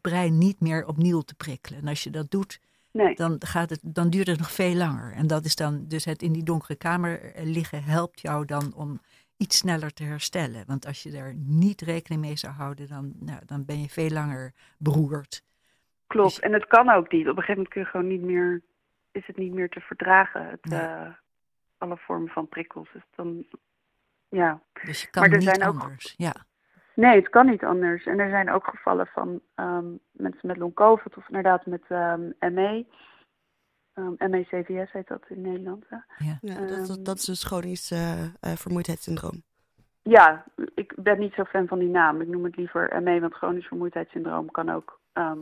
brein 0.01 0.37
niet 0.37 0.59
meer 0.59 0.85
opnieuw 0.85 1.21
te 1.21 1.35
prikkelen. 1.35 1.79
En 1.79 1.87
als 1.87 2.03
je 2.03 2.09
dat 2.09 2.31
doet, 2.31 2.59
Nee. 2.91 3.15
Dan, 3.15 3.35
gaat 3.39 3.69
het, 3.69 3.79
dan 3.83 4.09
duurt 4.09 4.27
het 4.27 4.37
nog 4.37 4.51
veel 4.51 4.75
langer. 4.75 5.13
En 5.13 5.27
dat 5.27 5.45
is 5.45 5.55
dan, 5.55 5.87
dus 5.87 6.05
het 6.05 6.21
in 6.21 6.33
die 6.33 6.43
donkere 6.43 6.75
kamer 6.75 7.31
liggen 7.35 7.83
helpt 7.83 8.21
jou 8.21 8.45
dan 8.45 8.73
om 8.73 8.99
iets 9.37 9.57
sneller 9.57 9.93
te 9.93 10.03
herstellen. 10.03 10.63
Want 10.67 10.85
als 10.85 11.03
je 11.03 11.17
er 11.17 11.33
niet 11.35 11.81
rekening 11.81 12.21
mee 12.21 12.35
zou 12.35 12.53
houden, 12.53 12.87
dan, 12.87 13.13
nou, 13.19 13.39
dan 13.45 13.65
ben 13.65 13.81
je 13.81 13.89
veel 13.89 14.09
langer 14.09 14.53
beroerd. 14.77 15.43
Klopt, 16.07 16.35
dus, 16.35 16.39
en 16.39 16.53
het 16.53 16.67
kan 16.67 16.89
ook 16.89 17.11
niet. 17.11 17.29
Op 17.29 17.37
een 17.37 17.43
gegeven 17.43 17.53
moment 17.55 17.73
kun 17.73 17.81
je 17.81 17.87
gewoon 17.87 18.07
niet 18.07 18.21
meer, 18.21 18.61
is 19.11 19.27
het 19.27 19.37
niet 19.37 19.53
meer 19.53 19.69
te 19.69 19.79
verdragen, 19.79 20.49
het, 20.49 20.65
nee. 20.65 20.81
uh, 20.81 21.07
alle 21.77 21.97
vormen 21.97 22.29
van 22.29 22.47
prikkels. 22.47 22.89
Dus 22.93 23.03
dan, 23.15 23.45
ja. 24.29 24.61
Dus 24.83 25.01
je 25.01 25.09
kan 25.09 25.21
maar 25.21 25.31
er 25.31 25.37
niet 25.37 25.47
zijn 25.47 25.63
anders, 25.63 26.05
ook, 26.11 26.13
ja. 26.17 26.45
Nee, 26.99 27.15
het 27.15 27.29
kan 27.29 27.45
niet 27.45 27.63
anders. 27.63 28.05
En 28.05 28.19
er 28.19 28.29
zijn 28.29 28.51
ook 28.51 28.67
gevallen 28.67 29.07
van 29.07 29.41
um, 29.55 29.99
mensen 30.11 30.47
met 30.47 30.57
long-covid 30.57 31.17
of 31.17 31.27
inderdaad 31.27 31.65
met 31.65 31.83
um, 31.89 32.33
ME. 32.39 32.85
Um, 33.93 34.15
MECVS 34.17 34.91
heet 34.91 35.07
dat 35.07 35.25
in 35.27 35.41
Nederland. 35.41 35.85
Ja, 35.89 36.05
ja 36.41 36.59
dat, 36.59 36.89
Ehm, 36.89 37.03
dat 37.03 37.17
is 37.17 37.25
dus 37.25 37.43
chronisch 37.43 37.91
eh, 37.91 38.23
eh, 38.23 38.29
vermoeidheidssyndroom. 38.41 39.43
Ja, 40.01 40.45
ik 40.75 40.93
ben 40.95 41.19
niet 41.19 41.33
zo 41.33 41.43
fan 41.43 41.67
van 41.67 41.79
die 41.79 41.89
naam. 41.89 42.21
Ik 42.21 42.27
noem 42.27 42.43
het 42.43 42.55
liever 42.55 43.01
ME, 43.03 43.19
want 43.19 43.33
chronisch 43.33 43.67
vermoeidheidssyndroom 43.67 44.51
kan 44.51 44.69
ook 44.69 44.99
ehm, 45.13 45.39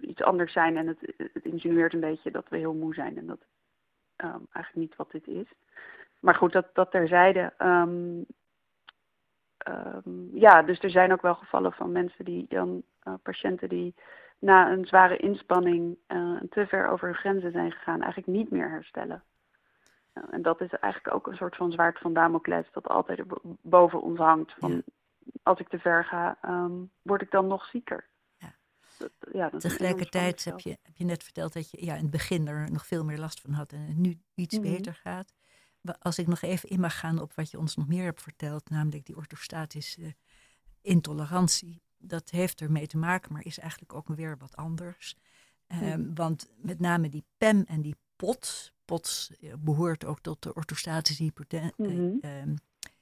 iets 0.00 0.22
anders 0.22 0.52
zijn. 0.52 0.76
En 0.76 0.86
het, 0.86 1.14
het 1.16 1.44
insinueert 1.44 1.92
een 1.92 2.00
beetje 2.00 2.30
dat 2.30 2.48
we 2.48 2.56
heel 2.56 2.74
moe 2.74 2.94
zijn. 2.94 3.16
En 3.16 3.26
dat 3.26 3.40
um, 4.16 4.46
eigenlijk 4.52 4.74
niet 4.74 4.96
wat 4.96 5.10
dit 5.10 5.26
is. 5.26 5.52
Maar 6.18 6.34
goed, 6.34 6.52
dat, 6.52 6.66
dat 6.72 6.90
terzijde. 6.90 7.52
Um, 7.58 8.26
ja, 10.32 10.62
dus 10.62 10.78
er 10.78 10.90
zijn 10.90 11.12
ook 11.12 11.22
wel 11.22 11.34
gevallen 11.34 11.72
van 11.72 11.92
mensen 11.92 12.24
die 12.24 12.46
dan, 12.48 12.82
uh, 13.04 13.14
patiënten 13.22 13.68
die 13.68 13.94
na 14.38 14.70
een 14.70 14.86
zware 14.86 15.16
inspanning 15.16 15.98
uh, 16.08 16.40
te 16.50 16.66
ver 16.66 16.88
over 16.88 17.06
hun 17.06 17.16
grenzen 17.16 17.52
zijn 17.52 17.72
gegaan, 17.72 18.02
eigenlijk 18.02 18.32
niet 18.32 18.50
meer 18.50 18.70
herstellen. 18.70 19.22
En 20.30 20.42
dat 20.42 20.60
is 20.60 20.70
eigenlijk 20.70 21.14
ook 21.14 21.26
een 21.26 21.36
soort 21.36 21.56
van 21.56 21.72
zwaard 21.72 21.98
van 21.98 22.12
Damocles 22.12 22.66
dat 22.72 22.88
altijd 22.88 23.22
boven 23.62 24.02
ons 24.02 24.18
hangt. 24.18 24.52
Van, 24.58 24.70
ja. 24.70 24.80
Als 25.42 25.58
ik 25.58 25.68
te 25.68 25.78
ver 25.78 26.04
ga, 26.04 26.38
um, 26.44 26.90
word 27.02 27.22
ik 27.22 27.30
dan 27.30 27.46
nog 27.46 27.64
zieker. 27.64 28.08
Ja. 28.36 28.54
Dat, 28.98 29.10
ja, 29.32 29.50
dat 29.50 29.60
Tegelijkertijd 29.60 30.44
heb 30.44 30.58
je, 30.60 30.70
heb 30.82 30.96
je 30.96 31.04
net 31.04 31.22
verteld 31.22 31.52
dat 31.52 31.70
je 31.70 31.84
ja, 31.84 31.94
in 31.94 32.02
het 32.02 32.10
begin 32.10 32.48
er 32.48 32.70
nog 32.70 32.86
veel 32.86 33.04
meer 33.04 33.18
last 33.18 33.40
van 33.40 33.52
had 33.52 33.72
en 33.72 33.80
het 33.80 33.96
nu 33.96 34.20
iets 34.34 34.58
mm 34.58 34.64
-hmm. 34.64 34.72
beter 34.72 34.94
gaat. 34.94 35.32
Als 35.98 36.18
ik 36.18 36.26
nog 36.26 36.42
even 36.42 36.68
in 36.68 36.80
mag 36.80 36.98
gaan 36.98 37.20
op 37.20 37.32
wat 37.34 37.50
je 37.50 37.58
ons 37.58 37.76
nog 37.76 37.88
meer 37.88 38.04
hebt 38.04 38.22
verteld, 38.22 38.70
namelijk 38.70 39.06
die 39.06 39.16
orthostatische 39.16 40.14
intolerantie 40.80 41.82
dat 42.00 42.30
heeft 42.30 42.60
ermee 42.60 42.86
te 42.86 42.98
maken, 42.98 43.32
maar 43.32 43.44
is 43.44 43.58
eigenlijk 43.58 43.94
ook 43.94 44.08
weer 44.08 44.36
wat 44.38 44.56
anders. 44.56 45.16
Um, 45.82 46.14
want 46.14 46.48
met 46.56 46.80
name 46.80 47.08
die 47.08 47.24
PEM 47.38 47.64
en 47.68 47.82
die 47.82 47.96
POT, 48.16 48.72
POTS 48.84 49.30
behoort 49.58 50.04
ook 50.04 50.20
tot 50.20 50.42
de 50.42 50.54
orthostatische 50.54 51.22
hypoten- 51.22 51.72
mm 51.76 51.86
-hmm. 51.86 52.18
uh, 52.22 52.40
um, 52.40 52.54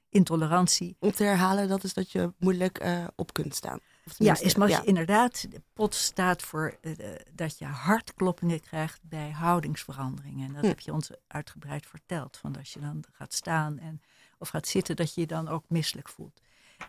intolerantie. 0.08 0.96
Om 0.98 1.12
te 1.12 1.24
herhalen, 1.24 1.68
dat 1.68 1.84
is 1.84 1.94
dat 1.94 2.12
je 2.12 2.32
moeilijk 2.38 2.84
uh, 2.84 3.06
op 3.16 3.32
kunt 3.32 3.54
staan. 3.54 3.78
Ja, 4.16 4.40
is 4.40 4.54
maar 4.54 4.68
ja. 4.68 4.82
inderdaad, 4.84 5.50
de 5.50 5.62
POT 5.72 5.94
staat 5.94 6.42
voor 6.42 6.76
uh, 6.80 6.94
dat 7.32 7.58
je 7.58 7.64
hartkloppingen 7.64 8.60
krijgt 8.60 9.00
bij 9.02 9.30
houdingsveranderingen. 9.30 10.46
En 10.46 10.52
dat 10.52 10.62
hm. 10.62 10.68
heb 10.68 10.80
je 10.80 10.92
ons 10.92 11.10
uitgebreid 11.26 11.86
verteld. 11.86 12.36
Van 12.36 12.56
als 12.56 12.72
je 12.72 12.80
dan 12.80 13.04
gaat 13.12 13.34
staan 13.34 13.78
en, 13.78 14.02
of 14.38 14.48
gaat 14.48 14.66
zitten, 14.66 14.96
dat 14.96 15.14
je 15.14 15.20
je 15.20 15.26
dan 15.26 15.48
ook 15.48 15.64
misselijk 15.68 16.08
voelt. 16.08 16.40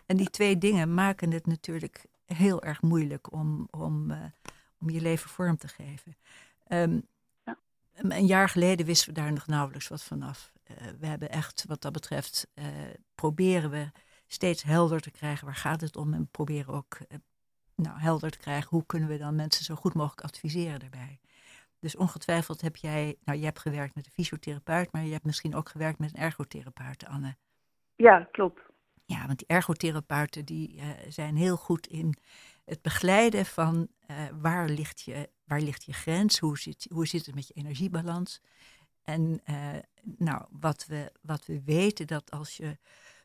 En 0.06 0.16
die 0.16 0.30
twee 0.30 0.58
dingen 0.58 0.94
maken 0.94 1.30
het 1.30 1.46
natuurlijk 1.46 2.04
heel 2.26 2.62
erg 2.62 2.82
moeilijk 2.82 3.32
om, 3.32 3.68
om, 3.70 4.10
uh, 4.10 4.18
om 4.80 4.90
je 4.90 5.00
leven 5.00 5.30
vorm 5.30 5.56
te 5.56 5.68
geven. 5.68 6.16
Um, 6.68 7.06
ja. 7.44 7.58
Een 7.94 8.26
jaar 8.26 8.48
geleden 8.48 8.86
wisten 8.86 9.14
we 9.14 9.20
daar 9.20 9.32
nog 9.32 9.46
nauwelijks 9.46 9.88
wat 9.88 10.02
vanaf. 10.02 10.52
Uh, 10.70 10.76
we 10.98 11.06
hebben 11.06 11.30
echt, 11.30 11.64
wat 11.68 11.82
dat 11.82 11.92
betreft, 11.92 12.46
proberen 13.14 13.70
we 13.70 13.90
steeds 14.32 14.62
helder 14.62 15.00
te 15.00 15.10
krijgen 15.10 15.46
waar 15.46 15.54
gaat 15.54 15.80
het 15.80 15.96
om. 15.96 16.14
En 16.14 16.28
proberen 16.30 16.74
ook 16.74 16.98
nou, 17.74 17.98
helder 17.98 18.30
te 18.30 18.38
krijgen 18.38 18.68
hoe 18.70 18.86
kunnen 18.86 19.08
we 19.08 19.18
dan 19.18 19.34
mensen 19.34 19.64
zo 19.64 19.74
goed 19.74 19.94
mogelijk 19.94 20.20
adviseren 20.20 20.80
daarbij. 20.80 21.20
Dus 21.80 21.96
ongetwijfeld 21.96 22.60
heb 22.60 22.76
jij, 22.76 23.16
nou 23.24 23.38
je 23.38 23.44
hebt 23.44 23.58
gewerkt 23.58 23.94
met 23.94 24.06
een 24.06 24.12
fysiotherapeut, 24.12 24.92
maar 24.92 25.04
je 25.04 25.12
hebt 25.12 25.24
misschien 25.24 25.54
ook 25.54 25.68
gewerkt 25.68 25.98
met 25.98 26.14
een 26.14 26.22
ergotherapeut, 26.22 27.06
Anne. 27.06 27.36
Ja, 27.96 28.28
klopt. 28.32 28.60
Ja, 29.04 29.26
want 29.26 29.38
die 29.38 29.48
ergotherapeuten 29.48 30.44
die 30.44 30.76
uh, 30.76 30.88
zijn 31.08 31.36
heel 31.36 31.56
goed 31.56 31.86
in 31.86 32.14
het 32.64 32.82
begeleiden 32.82 33.46
van 33.46 33.88
uh, 34.10 34.16
waar, 34.40 34.68
ligt 34.68 35.00
je, 35.00 35.30
waar 35.44 35.60
ligt 35.60 35.84
je 35.84 35.92
grens, 35.92 36.38
hoe 36.38 36.58
zit, 36.58 36.86
hoe 36.92 37.06
zit 37.06 37.26
het 37.26 37.34
met 37.34 37.48
je 37.48 37.54
energiebalans. 37.54 38.40
En 39.02 39.40
uh, 39.44 39.56
nou, 40.02 40.44
wat 40.50 40.86
we, 40.86 41.12
wat 41.22 41.46
we 41.46 41.62
weten, 41.64 42.06
dat 42.06 42.30
als 42.30 42.56
je 42.56 42.78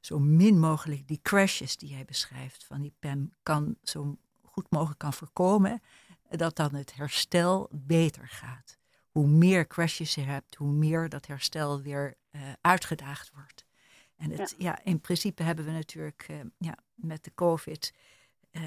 zo 0.06 0.20
min 0.20 0.60
mogelijk 0.60 1.08
die 1.08 1.20
crashes 1.22 1.78
die 1.78 1.90
jij 1.90 2.06
beschrijft 2.06 2.64
van 2.64 2.82
die 2.82 2.94
PEM 3.00 3.34
kan, 3.44 3.76
zo 3.84 4.18
goed 4.44 4.66
mogelijk 4.70 5.00
kan 5.00 5.14
voorkomen, 5.14 5.82
dat 6.30 6.56
dan 6.56 6.76
het 6.76 6.96
herstel 6.96 7.70
beter 7.72 8.28
gaat. 8.28 8.78
Hoe 9.12 9.28
meer 9.28 9.68
crashes 9.68 10.16
je 10.16 10.22
hebt, 10.22 10.56
hoe 10.56 10.72
meer 10.72 11.10
dat 11.10 11.28
herstel 11.28 11.82
weer 11.82 12.18
uitgedaagd 12.62 13.32
wordt. 13.34 13.66
En 14.18 14.32
het, 14.32 14.56
ja. 14.58 14.70
ja. 14.70 14.80
in 14.84 15.00
principe 15.02 15.44
hebben 15.44 15.66
we 15.66 15.72
natuurlijk 15.72 16.28
uh, 16.32 16.38
ja, 16.58 16.78
met 16.96 17.24
de 17.24 17.32
COVID, 17.36 17.94
uh, 18.52 18.62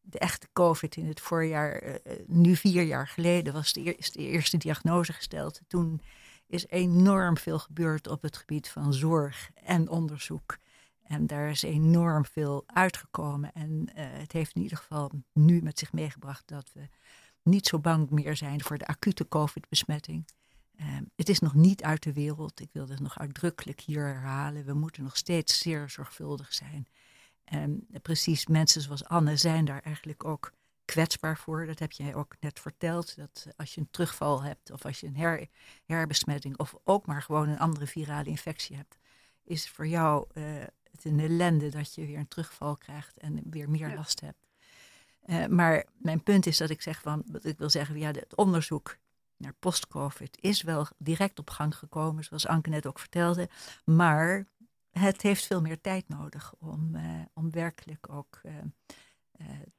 de 0.00 0.18
echte 0.18 0.48
COVID 0.52 0.96
in 0.96 1.06
het 1.06 1.20
voorjaar, 1.20 1.98
nu 2.26 2.56
vier 2.56 2.82
jaar 2.82 3.08
geleden, 3.08 3.52
was 3.52 3.72
de, 3.72 3.80
is 3.80 4.12
de 4.12 4.22
eerste 4.22 4.56
diagnose 4.56 5.12
gesteld. 5.12 5.60
Toen 5.66 6.00
is 6.46 6.66
enorm 6.66 7.36
veel 7.38 7.58
gebeurd 7.58 8.08
op 8.08 8.22
het 8.22 8.36
gebied 8.36 8.68
van 8.68 8.94
zorg 8.94 9.50
en 9.54 9.88
onderzoek. 9.88 10.56
En 11.02 11.26
daar 11.26 11.50
is 11.50 11.62
enorm 11.62 12.24
veel 12.24 12.64
uitgekomen. 12.66 13.52
En 13.52 13.90
het 13.94 14.32
heeft 14.32 14.54
in 14.54 14.62
ieder 14.62 14.78
geval 14.78 15.10
nu 15.32 15.62
met 15.62 15.78
zich 15.78 15.92
meegebracht 15.92 16.48
dat 16.48 16.70
we 16.72 16.88
niet 17.42 17.66
zo 17.66 17.78
bang 17.78 18.10
meer 18.10 18.36
zijn 18.36 18.62
voor 18.62 18.78
de 18.78 18.86
acute 18.86 19.28
COVID-besmetting. 19.28 20.26
Um, 20.80 21.10
het 21.16 21.28
is 21.28 21.38
nog 21.38 21.54
niet 21.54 21.82
uit 21.82 22.02
de 22.02 22.12
wereld. 22.12 22.60
Ik 22.60 22.68
wil 22.72 22.88
het 22.88 23.00
nog 23.00 23.18
uitdrukkelijk 23.18 23.80
hier 23.80 24.06
herhalen. 24.06 24.64
We 24.64 24.74
moeten 24.74 25.02
nog 25.02 25.16
steeds 25.16 25.58
zeer 25.58 25.90
zorgvuldig 25.90 26.54
zijn. 26.54 26.86
Um, 27.52 27.86
precies, 28.02 28.46
mensen 28.46 28.80
zoals 28.80 29.04
Anne 29.04 29.36
zijn 29.36 29.64
daar 29.64 29.82
eigenlijk 29.82 30.24
ook 30.24 30.52
kwetsbaar 30.84 31.38
voor. 31.38 31.66
Dat 31.66 31.78
heb 31.78 31.92
je 31.92 32.14
ook 32.14 32.34
net 32.40 32.60
verteld. 32.60 33.16
Dat 33.16 33.46
als 33.56 33.74
je 33.74 33.80
een 33.80 33.90
terugval 33.90 34.42
hebt 34.42 34.70
of 34.70 34.84
als 34.84 35.00
je 35.00 35.06
een 35.06 35.16
her, 35.16 35.48
herbesmetting 35.84 36.58
of 36.58 36.74
ook 36.84 37.06
maar 37.06 37.22
gewoon 37.22 37.48
een 37.48 37.58
andere 37.58 37.86
virale 37.86 38.28
infectie 38.28 38.76
hebt, 38.76 38.98
is 39.44 39.68
voor 39.68 39.86
jou 39.86 40.28
uh, 40.34 40.44
het 40.90 41.04
een 41.04 41.20
ellende 41.20 41.68
dat 41.68 41.94
je 41.94 42.06
weer 42.06 42.18
een 42.18 42.28
terugval 42.28 42.76
krijgt 42.76 43.18
en 43.18 43.42
weer 43.50 43.70
meer 43.70 43.88
ja. 43.88 43.94
last 43.94 44.20
hebt. 44.20 44.46
Uh, 45.26 45.46
maar 45.46 45.84
mijn 45.96 46.22
punt 46.22 46.46
is 46.46 46.56
dat 46.56 46.70
ik 46.70 46.82
zeg 46.82 47.00
van, 47.00 47.22
wat 47.26 47.44
ik 47.44 47.58
wil 47.58 47.70
zeggen, 47.70 47.98
ja, 47.98 48.10
het 48.10 48.36
onderzoek 48.36 48.96
naar 49.36 49.54
post-COVID 49.58 50.38
is 50.40 50.62
wel 50.62 50.86
direct 50.98 51.38
op 51.38 51.50
gang 51.50 51.76
gekomen, 51.76 52.24
zoals 52.24 52.46
Anke 52.46 52.70
net 52.70 52.86
ook 52.86 52.98
vertelde. 52.98 53.48
Maar 53.84 54.46
het 54.90 55.22
heeft 55.22 55.46
veel 55.46 55.60
meer 55.60 55.80
tijd 55.80 56.08
nodig 56.08 56.54
om, 56.58 56.94
uh, 56.94 57.02
om 57.32 57.50
werkelijk 57.50 58.08
ook 58.10 58.40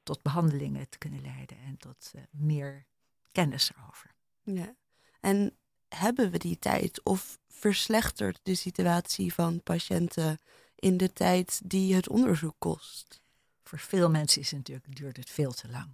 tot 0.04 0.22
behandelingen 0.22 0.90
te 0.90 0.98
kunnen 0.98 1.22
leiden 1.22 1.58
en 1.58 1.78
tot 1.78 2.12
meer 2.32 2.86
kennis 3.32 3.72
erover. 3.76 4.12
Ja, 4.44 4.76
en 5.20 5.58
hebben 5.88 6.32
we 6.32 6.38
die 6.38 6.60
tijd 6.60 7.04
of 7.04 7.38
verslechtert 7.48 8.40
de 8.44 8.56
situatie 8.56 9.34
van 9.34 9.64
patiënten 9.64 10.40
in 10.76 10.98
de 10.98 11.14
tijd 11.14 11.62
die 11.64 11.96
het 11.96 12.10
onderzoek 12.10 12.56
kost? 12.58 13.22
Voor 13.64 13.80
veel 13.80 14.10
mensen 14.10 14.42
is 14.42 14.50
het 14.52 14.58
natuurlijk, 14.58 14.96
duurt 14.96 15.18
het 15.18 15.30
veel 15.30 15.52
te 15.52 15.70
lang. 15.70 15.90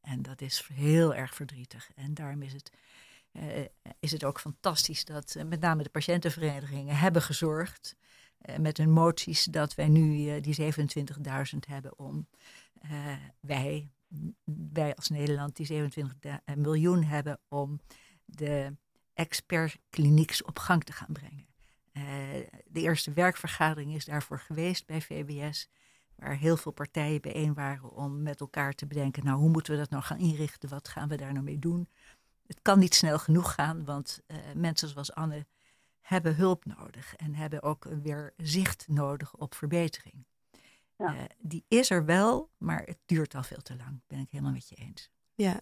En 0.00 0.22
dat 0.22 0.40
is 0.40 0.68
heel 0.72 1.14
erg 1.14 1.34
verdrietig. 1.34 1.90
En 1.94 2.14
daarom 2.14 2.42
is 2.42 2.52
het 2.52 2.70
uh, 3.32 3.64
is 3.98 4.12
het 4.12 4.24
ook 4.24 4.40
fantastisch 4.40 5.04
dat 5.04 5.34
uh, 5.36 5.44
met 5.44 5.60
name 5.60 5.82
de 5.82 5.88
patiëntenverenigingen 5.88 6.96
hebben 6.96 7.22
gezorgd 7.22 7.96
uh, 8.40 8.56
met 8.56 8.76
hun 8.76 8.90
moties 8.90 9.44
dat 9.44 9.74
wij 9.74 9.88
nu 9.88 10.40
die 10.40 10.74
27.000 10.74 11.58
hebben 11.68 11.98
om 11.98 12.28
wij, 13.40 13.90
wij 14.72 14.94
als 14.94 15.08
Nederland 15.08 15.56
die 15.56 15.66
27 15.66 16.38
miljoen 16.54 17.04
hebben 17.04 17.40
om 17.48 17.80
de 18.24 18.76
expertklinieks 19.14 20.42
op 20.42 20.58
gang 20.58 20.84
te 20.84 20.92
gaan 20.92 21.12
brengen. 21.12 21.46
de 22.66 22.80
eerste 22.80 23.12
werkvergadering 23.12 23.94
is 23.94 24.04
daarvoor 24.04 24.38
geweest 24.38 24.86
bij 24.86 25.00
VBS 25.00 25.68
waar 26.14 26.36
heel 26.36 26.56
veel 26.56 26.72
partijen 26.72 27.20
bijeen 27.20 27.54
waren 27.54 27.90
om 27.90 28.22
met 28.22 28.40
elkaar 28.40 28.72
te 28.72 28.86
bedenken, 28.86 29.24
nou 29.24 29.38
hoe 29.38 29.50
moeten 29.50 29.72
we 29.72 29.78
dat 29.78 29.90
nou 29.90 30.02
gaan 30.02 30.18
inrichten, 30.18 30.68
wat 30.68 30.88
gaan 30.88 31.08
we 31.08 31.16
daar 31.16 31.32
nou 31.32 31.44
mee 31.44 31.58
doen 31.58 31.88
het 32.46 32.62
kan 32.62 32.78
niet 32.78 32.94
snel 32.94 33.18
genoeg 33.18 33.54
gaan, 33.54 33.84
want 33.84 34.22
mensen 34.54 34.88
zoals 34.88 35.12
Anne 35.12 35.46
hebben 36.00 36.36
hulp 36.36 36.64
nodig 36.64 37.16
en 37.16 37.34
hebben 37.34 37.62
ook 37.62 37.84
weer 37.84 38.32
zicht 38.36 38.88
nodig 38.88 39.34
op 39.34 39.54
verbetering. 39.54 40.24
Ja. 40.96 41.14
Uh, 41.14 41.22
die 41.38 41.64
is 41.68 41.90
er 41.90 42.04
wel, 42.04 42.50
maar 42.58 42.82
het 42.84 42.98
duurt 43.06 43.34
al 43.34 43.42
veel 43.42 43.62
te 43.62 43.76
lang. 43.76 44.00
Ben 44.06 44.18
ik 44.18 44.30
helemaal 44.30 44.52
met 44.52 44.68
je 44.68 44.74
eens. 44.74 45.10
Ja, 45.34 45.60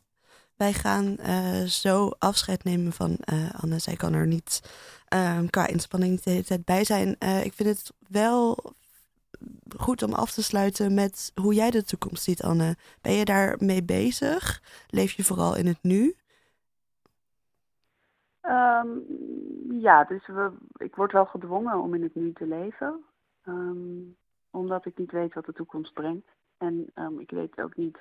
wij 0.56 0.72
gaan 0.72 1.16
uh, 1.20 1.62
zo 1.62 2.10
afscheid 2.18 2.64
nemen 2.64 2.92
van 2.92 3.16
Anne. 3.60 3.78
Zij 3.78 3.96
kan 3.96 4.12
er 4.12 4.26
niet 4.26 4.60
ehm, 5.08 5.46
qua 5.46 5.66
inspanning 5.66 6.20
de 6.20 6.30
hele 6.30 6.44
tijd 6.44 6.64
bij 6.64 6.84
zijn. 6.84 7.08
ik 7.42 7.52
vind 7.52 7.68
het 7.68 7.92
wel 8.08 8.58
goed 9.76 10.02
om 10.02 10.12
af 10.12 10.30
te 10.30 10.42
sluiten 10.42 10.94
met 10.94 11.32
hoe 11.34 11.54
jij 11.54 11.70
de 11.70 11.84
toekomst 11.84 12.22
ziet, 12.22 12.42
Anne. 12.42 12.76
Ben 13.00 13.12
je 13.12 13.24
daarmee 13.24 13.84
bezig? 13.84 14.62
Leef 14.88 15.12
je 15.12 15.24
vooral 15.24 15.56
in 15.56 15.66
het 15.66 15.82
nu? 15.82 16.14
Um, 18.42 19.04
ja, 19.80 20.04
dus 20.04 20.26
we, 20.26 20.52
ik 20.76 20.94
word 20.94 21.12
wel 21.12 21.24
gedwongen 21.24 21.80
om 21.80 21.94
in 21.94 22.02
het 22.02 22.14
nu 22.14 22.32
te 22.32 22.46
leven. 22.46 23.04
Um, 23.46 24.16
omdat 24.54 24.86
ik 24.86 24.98
niet 24.98 25.12
weet 25.12 25.34
wat 25.34 25.46
de 25.46 25.52
toekomst 25.52 25.92
brengt. 25.92 26.28
En 26.58 26.90
um, 26.94 27.20
ik 27.20 27.30
weet 27.30 27.60
ook 27.60 27.76
niet 27.76 27.98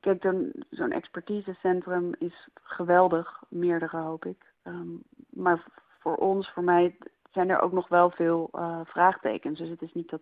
kijk, 0.00 0.22
dan, 0.22 0.52
zo'n 0.70 0.92
expertisecentrum 0.92 2.14
is 2.18 2.48
geweldig, 2.62 3.42
meerdere 3.48 3.96
hoop 3.96 4.24
ik. 4.24 4.52
Ehm, 4.62 4.96
maar 5.30 5.64
voor 5.98 6.16
ons, 6.16 6.50
voor 6.50 6.64
mij, 6.64 6.96
zijn 7.30 7.50
er 7.50 7.60
ook 7.60 7.72
nog 7.72 7.88
wel 7.88 8.10
veel 8.10 8.50
uh, 8.52 8.80
vraagtekens. 8.84 9.58
Dus 9.58 9.68
het 9.68 9.82
is 9.82 9.92
niet 9.92 10.10
dat 10.10 10.20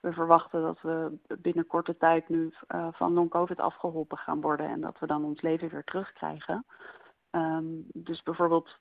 we 0.00 0.12
verwachten 0.12 0.62
dat 0.62 0.80
we 0.80 1.18
binnen 1.38 1.66
korte 1.66 1.96
tijd 1.96 2.28
nu 2.28 2.52
uh, 2.74 2.88
van 2.92 3.12
non-COVID 3.12 3.60
afgeholpen 3.60 4.18
gaan 4.18 4.40
worden 4.40 4.68
en 4.68 4.80
dat 4.80 4.98
we 4.98 5.06
dan 5.06 5.24
ons 5.24 5.40
leven 5.40 5.68
weer 5.68 5.84
terugkrijgen. 5.84 6.64
Um, 7.30 7.84
dus 7.92 8.22
bijvoorbeeld 8.22 8.78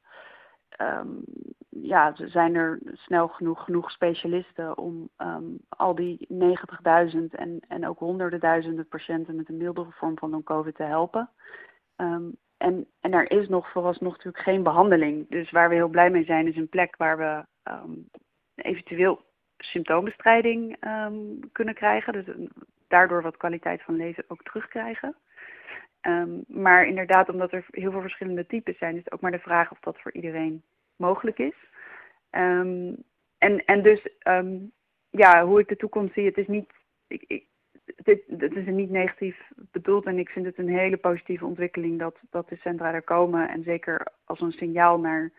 um, 0.77 1.23
ja, 1.69 2.13
zijn 2.15 2.55
er 2.55 2.79
snel 2.93 3.27
genoeg, 3.27 3.63
genoeg 3.63 3.91
specialisten 3.91 4.77
om 4.77 5.10
um, 5.17 5.58
al 5.69 5.95
die 5.95 6.27
90.000 6.34 7.19
en, 7.29 7.60
en 7.67 7.88
ook 7.88 7.99
honderden 7.99 8.39
duizenden 8.39 8.88
patiënten 8.88 9.36
met 9.36 9.49
een 9.49 9.58
mildere 9.58 9.91
vorm 9.91 10.17
van 10.17 10.29
long-covid 10.29 10.75
te 10.75 10.84
helpen. 10.84 11.29
Um, 11.97 12.38
en, 12.58 12.88
en 12.99 13.13
er 13.13 13.32
is 13.32 13.47
nog 13.47 13.71
vooralsnog 13.71 14.12
natuurlijk 14.12 14.43
geen 14.43 14.63
behandeling. 14.63 15.29
Dus 15.29 15.51
waar 15.51 15.69
we 15.69 15.75
heel 15.75 15.88
blij 15.88 16.10
mee 16.10 16.23
zijn 16.23 16.47
is 16.47 16.55
een 16.55 16.69
plek 16.69 16.95
waar 16.97 17.17
we 17.17 17.45
eventueel 18.55 19.25
symptoombestrijding 19.58 20.77
kunnen 21.51 21.73
krijgen. 21.73 22.13
Dus 22.13 22.25
daardoor 22.88 23.21
wat 23.21 23.38
kwaliteit 23.38 23.82
van 23.82 23.95
leven 23.95 24.23
ook 24.27 24.43
terugkrijgen. 24.43 25.15
Um, 26.01 26.43
maar 26.47 26.88
inderdaad, 26.88 27.29
omdat 27.29 27.51
er 27.51 27.65
heel 27.71 27.91
veel 27.91 28.01
verschillende 28.01 28.45
types 28.45 28.77
zijn, 28.77 28.95
is 28.95 29.03
het 29.03 29.13
ook 29.13 29.21
maar 29.21 29.31
de 29.31 29.39
vraag 29.39 29.71
of 29.71 29.79
dat 29.79 30.01
voor 30.01 30.12
iedereen 30.12 30.63
mogelijk 30.95 31.39
is. 31.39 31.55
Um, 32.31 33.03
en, 33.38 33.65
en 33.65 33.81
dus, 33.81 34.07
um, 34.27 34.71
ja, 35.09 35.45
hoe 35.45 35.59
ik 35.59 35.67
de 35.67 35.75
toekomst 35.75 36.13
zie, 36.13 36.25
het 36.25 36.38
is 36.38 36.47
niet. 36.47 36.71
Ik, 37.07 37.23
ik, 37.27 37.45
dit, 37.95 38.21
het 38.38 38.55
is 38.55 38.65
niet 38.65 38.89
negatief 38.89 39.51
bedoeld 39.71 40.05
en 40.05 40.19
ik 40.19 40.29
vind 40.29 40.45
het 40.45 40.57
een 40.57 40.69
hele 40.69 40.97
positieve 40.97 41.45
ontwikkeling 41.45 41.99
dat, 41.99 42.19
dat 42.29 42.49
de 42.49 42.55
centra 42.55 42.93
er 42.93 43.01
komen. 43.01 43.49
En 43.49 43.63
zeker 43.63 44.07
als 44.25 44.41
een 44.41 44.51
signaal 44.51 44.99
naar, 44.99 45.31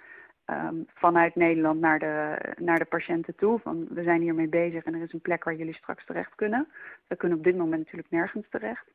vanuit 0.94 1.35
Nederland 1.35 1.81
naar 1.81 1.99
de, 1.99 2.38
naar 2.59 2.79
de 2.79 2.85
patiënten 2.85 3.35
toe. 3.35 3.59
Van 3.59 3.87
we 3.90 4.03
zijn 4.03 4.20
hiermee 4.20 4.49
bezig 4.49 4.85
en 4.85 4.94
er 4.94 5.03
is 5.03 5.12
een 5.12 5.20
plek 5.20 5.44
waar 5.44 5.55
jullie 5.55 5.75
straks 5.75 6.05
terecht 6.07 6.35
kunnen. 6.35 6.68
We 7.07 7.16
kunnen 7.16 7.38
op 7.38 7.44
dit 7.44 7.57
moment 7.57 7.83
natuurlijk 7.83 8.11
nergens 8.11 8.46
terecht. 8.49 8.87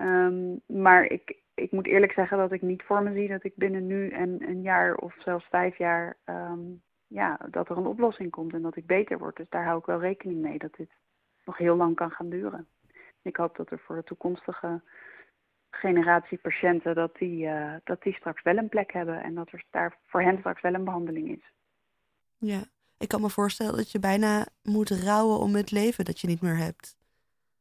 Um, 0.00 0.60
maar 0.66 1.04
ik, 1.04 1.36
ik 1.54 1.72
moet 1.72 1.86
eerlijk 1.86 2.12
zeggen 2.12 2.38
dat 2.38 2.52
ik 2.52 2.62
niet 2.62 2.82
voor 2.82 3.02
me 3.02 3.12
zie 3.12 3.28
dat 3.28 3.44
ik 3.44 3.56
binnen 3.56 3.86
nu 3.86 4.08
en 4.08 4.48
een 4.48 4.62
jaar 4.62 4.94
of 4.94 5.14
zelfs 5.18 5.46
vijf 5.50 5.78
jaar, 5.78 6.16
um, 6.24 6.82
ja, 7.06 7.38
dat 7.50 7.68
er 7.68 7.76
een 7.76 7.86
oplossing 7.86 8.30
komt 8.30 8.52
en 8.52 8.62
dat 8.62 8.76
ik 8.76 8.86
beter 8.86 9.18
word. 9.18 9.36
Dus 9.36 9.48
daar 9.48 9.64
hou 9.64 9.78
ik 9.78 9.84
wel 9.84 10.00
rekening 10.00 10.40
mee 10.40 10.58
dat 10.58 10.74
dit 10.76 10.90
nog 11.44 11.56
heel 11.56 11.76
lang 11.76 11.96
kan 11.96 12.10
gaan 12.10 12.28
duren. 12.28 12.66
Ik 13.22 13.36
hoop 13.36 13.56
dat 13.56 13.70
er 13.70 13.78
voor 13.78 13.96
de 13.96 14.04
toekomstige 14.04 14.82
generatie 15.70 16.38
patiënten, 16.38 16.94
dat 16.94 17.16
die, 17.16 17.46
uh, 17.46 17.74
dat 17.84 18.02
die 18.02 18.14
straks 18.14 18.42
wel 18.42 18.56
een 18.56 18.68
plek 18.68 18.92
hebben 18.92 19.22
en 19.22 19.34
dat 19.34 19.52
er 19.52 19.64
daar 19.70 19.98
voor 20.06 20.22
hen 20.22 20.38
straks 20.38 20.60
wel 20.60 20.74
een 20.74 20.84
behandeling 20.84 21.30
is. 21.30 21.52
Ja, 22.38 22.60
ik 22.98 23.08
kan 23.08 23.20
me 23.20 23.30
voorstellen 23.30 23.76
dat 23.76 23.92
je 23.92 23.98
bijna 23.98 24.46
moet 24.62 24.90
rouwen 24.90 25.38
om 25.38 25.54
het 25.54 25.70
leven 25.70 26.04
dat 26.04 26.20
je 26.20 26.26
niet 26.26 26.42
meer 26.42 26.56
hebt. 26.56 26.96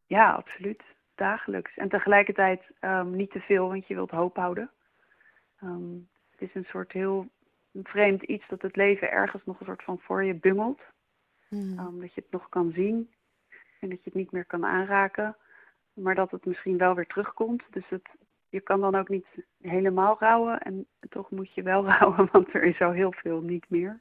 Ja, 0.05 0.31
absoluut 0.31 0.83
dagelijks. 1.19 1.77
En 1.77 1.89
tegelijkertijd 1.89 2.61
um, 2.81 3.15
niet 3.15 3.31
te 3.31 3.39
veel, 3.39 3.67
want 3.67 3.87
je 3.87 3.93
wilt 3.93 4.11
hoop 4.11 4.35
houden. 4.35 4.71
Um, 5.63 6.09
het 6.31 6.41
is 6.41 6.55
een 6.55 6.67
soort 6.69 6.91
heel 6.91 7.27
vreemd 7.83 8.23
iets 8.23 8.47
dat 8.47 8.61
het 8.61 8.75
leven 8.75 9.11
ergens 9.11 9.45
nog 9.45 9.59
een 9.59 9.65
soort 9.65 9.83
van 9.83 9.99
voor 9.99 10.23
je 10.23 10.33
bungelt. 10.33 10.81
Mm. 11.49 11.79
Um, 11.79 11.99
dat 11.99 12.13
je 12.13 12.21
het 12.21 12.31
nog 12.31 12.49
kan 12.49 12.71
zien 12.71 13.09
en 13.79 13.89
dat 13.89 13.97
je 13.97 14.09
het 14.09 14.13
niet 14.13 14.31
meer 14.31 14.45
kan 14.45 14.65
aanraken. 14.65 15.35
Maar 15.93 16.15
dat 16.15 16.31
het 16.31 16.45
misschien 16.45 16.77
wel 16.77 16.95
weer 16.95 17.07
terugkomt. 17.07 17.63
Dus 17.69 17.89
het, 17.89 18.09
je 18.49 18.61
kan 18.61 18.81
dan 18.81 18.95
ook 18.95 19.09
niet 19.09 19.27
helemaal 19.61 20.15
rouwen. 20.19 20.59
En 20.59 20.87
toch 21.09 21.31
moet 21.31 21.53
je 21.53 21.61
wel 21.61 21.85
rouwen, 21.97 22.29
want 22.31 22.53
er 22.53 22.63
is 22.63 22.77
zo 22.77 22.91
heel 22.91 23.11
veel 23.11 23.41
niet 23.41 23.69
meer. 23.69 23.99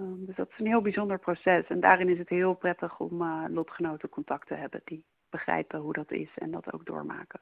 Um, 0.00 0.26
dus 0.26 0.36
dat 0.36 0.48
is 0.50 0.58
een 0.58 0.66
heel 0.66 0.80
bijzonder 0.80 1.18
proces. 1.18 1.66
En 1.66 1.80
daarin 1.80 2.08
is 2.08 2.18
het 2.18 2.28
heel 2.28 2.54
prettig 2.54 3.00
om 3.00 3.22
uh, 3.22 3.44
lotgenoten 3.48 4.08
contact 4.08 4.46
te 4.46 4.54
hebben 4.54 4.80
die 4.84 5.04
begrijpen 5.30 5.80
hoe 5.80 5.92
dat 5.92 6.12
is 6.12 6.30
en 6.34 6.50
dat 6.50 6.72
ook 6.72 6.86
doormaken. 6.86 7.40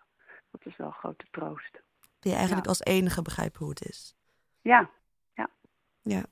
Dat 0.51 0.61
is 0.65 0.77
wel 0.77 0.87
een 0.87 0.93
grote 0.93 1.27
troost. 1.31 1.81
Die 2.21 2.35
eigenlijk 2.35 2.67
als 2.67 2.81
enige 2.81 3.23
begrijpen 3.23 3.59
hoe 3.59 3.69
het 3.69 3.89
is. 3.89 4.15
Ja, 4.61 4.91
ja. 5.35 5.49
Ja. 6.03 6.25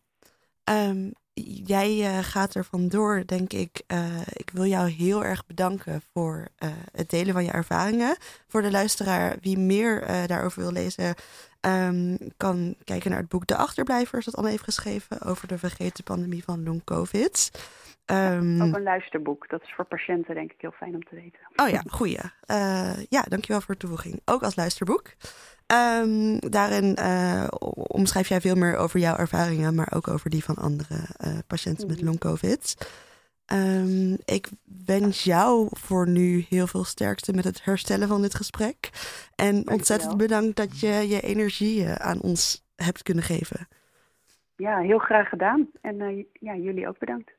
Um, 0.65 1.13
jij 1.35 2.17
uh, 2.17 2.25
gaat 2.25 2.55
er 2.55 2.65
vandoor, 2.65 3.23
denk 3.27 3.53
ik. 3.53 3.83
Uh, 3.87 4.21
ik 4.27 4.51
wil 4.51 4.65
jou 4.65 4.89
heel 4.89 5.25
erg 5.25 5.47
bedanken 5.47 6.03
voor 6.13 6.49
uh, 6.59 6.71
het 6.93 7.11
delen 7.11 7.33
van 7.33 7.45
je 7.45 7.51
ervaringen. 7.51 8.17
Voor 8.47 8.63
de 8.63 8.71
luisteraar, 8.71 9.37
wie 9.41 9.59
meer 9.59 10.27
daarover 10.27 10.63
wil 10.63 10.73
lezen, 10.73 11.15
um, 11.61 12.19
kan 12.37 12.75
kijken 12.85 13.11
naar 13.11 13.21
het 13.21 13.29
boek 13.29 13.47
De 13.47 13.57
Achterblijvers, 13.57 14.25
dat 14.25 14.37
Anne 14.37 14.51
heeft 14.51 14.63
geschreven 14.63 15.21
over 15.21 15.49
de 15.49 15.59
vergeten 15.59 16.05
pandemie 16.05 16.45
van 16.45 16.65
long-covid. 16.65 17.51
Um, 18.07 18.63
ook 18.63 18.75
een 18.75 18.83
luisterboek. 18.83 19.49
Dat 19.49 19.63
is 19.63 19.73
voor 19.75 19.85
patiënten 19.85 20.35
denk 20.35 20.53
ik 20.53 20.61
heel 20.61 20.71
fijn 20.71 20.95
om 20.95 21.05
te 21.05 21.15
weten. 21.15 21.41
Oh 21.57 21.69
ja, 21.69 21.83
goeie. 21.87 22.19
Uh, 22.51 23.05
ja, 23.09 23.23
dankjewel 23.23 23.61
voor 23.61 23.75
de 23.75 23.81
toevoeging. 23.81 24.21
Ook 24.25 24.43
als 24.43 24.57
luisterboek. 24.57 25.13
Um, 25.67 26.39
daarin 26.39 26.99
uh, 27.01 27.47
omschrijf 27.75 28.29
jij 28.29 28.41
veel 28.41 28.55
meer 28.55 28.77
over 28.77 29.01
jouw 29.01 29.17
ervaringen, 29.17 29.75
maar 29.75 29.93
ook 29.95 30.09
over 30.09 30.31
die 30.31 30.45
van 30.45 30.55
andere 30.55 30.95
uh, 30.95 31.39
patiënten 31.47 31.87
met 31.87 31.97
mhm. 31.97 32.07
long-covid. 32.07 32.77
Um, 33.53 34.17
ik 34.25 34.49
wens 34.85 35.25
jou 35.25 35.69
voor 35.71 36.09
nu 36.09 36.45
heel 36.49 36.67
veel 36.67 36.85
sterkte 36.85 37.33
met 37.33 37.45
het 37.45 37.65
herstellen 37.65 38.09
van 38.09 38.23
dit 38.23 38.35
gesprek. 38.35 38.91
En 39.35 39.71
ontzettend 39.71 40.17
bedankt 40.17 40.57
dat 40.57 40.81
je 40.81 41.09
je 41.09 41.21
energie 41.21 41.89
aan 41.89 42.21
ons 42.21 42.65
hebt 42.77 43.03
kunnen 43.03 43.25
geven. 43.25 43.69
Ja, 44.57 44.79
heel 44.79 44.99
graag 44.99 45.29
gedaan. 45.29 45.71
En 45.81 46.27
ja, 46.33 46.57
jullie 46.57 46.89
ook 46.89 46.99
bedankt. 46.99 47.34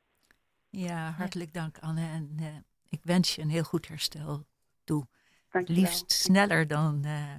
Ja, 0.76 1.10
hartelijk 1.10 1.52
dank 1.54 1.78
Anne. 1.78 2.08
En 2.08 2.36
uh, 2.40 2.46
ik 2.88 3.00
wens 3.02 3.34
je 3.34 3.42
een 3.42 3.48
heel 3.48 3.62
goed 3.62 3.88
herstel 3.88 4.46
toe. 4.84 5.06
Liefst 5.50 6.12
sneller 6.12 6.66
dan, 6.66 7.02
uh, 7.06 7.34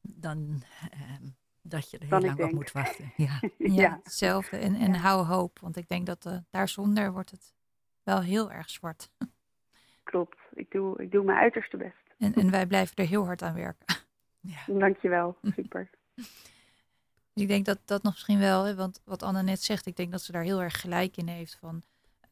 dan 0.00 0.62
uh, 0.94 1.30
dat 1.62 1.90
je 1.90 1.98
er 1.98 2.06
heel 2.06 2.20
lang 2.20 2.42
op 2.42 2.52
moet 2.52 2.72
wachten. 2.72 3.12
Ja, 3.16 3.40
ja, 3.58 3.72
ja. 3.72 4.00
hetzelfde. 4.02 4.56
En, 4.56 4.74
en 4.74 4.92
ja. 4.92 4.98
hou 4.98 5.26
hoop, 5.26 5.58
want 5.58 5.76
ik 5.76 5.88
denk 5.88 6.06
dat 6.06 6.42
daar 6.50 6.68
zonder 6.68 7.12
wordt 7.12 7.30
het 7.30 7.54
wel 8.02 8.20
heel 8.20 8.52
erg 8.52 8.70
zwart. 8.70 9.10
Klopt, 10.02 10.38
ik 10.54 10.70
doe, 10.70 11.02
ik 11.02 11.10
doe 11.10 11.24
mijn 11.24 11.38
uiterste 11.38 11.76
best. 11.76 12.14
En, 12.18 12.34
en 12.34 12.50
wij 12.50 12.66
blijven 12.66 12.96
er 12.96 13.06
heel 13.06 13.24
hard 13.24 13.42
aan 13.42 13.54
werken. 13.54 13.86
Ja. 14.44 14.78
Dankjewel, 14.78 15.36
super. 15.42 15.90
Dus 16.14 17.42
ik 17.42 17.48
denk 17.48 17.64
dat 17.64 17.78
dat 17.84 18.02
nog 18.02 18.12
misschien 18.12 18.38
wel, 18.38 18.74
want 18.74 19.00
wat 19.04 19.22
Anne 19.22 19.42
net 19.42 19.62
zegt, 19.62 19.86
ik 19.86 19.96
denk 19.96 20.10
dat 20.10 20.22
ze 20.22 20.32
daar 20.32 20.42
heel 20.42 20.62
erg 20.62 20.80
gelijk 20.80 21.16
in 21.16 21.28
heeft 21.28 21.56
van 21.60 21.82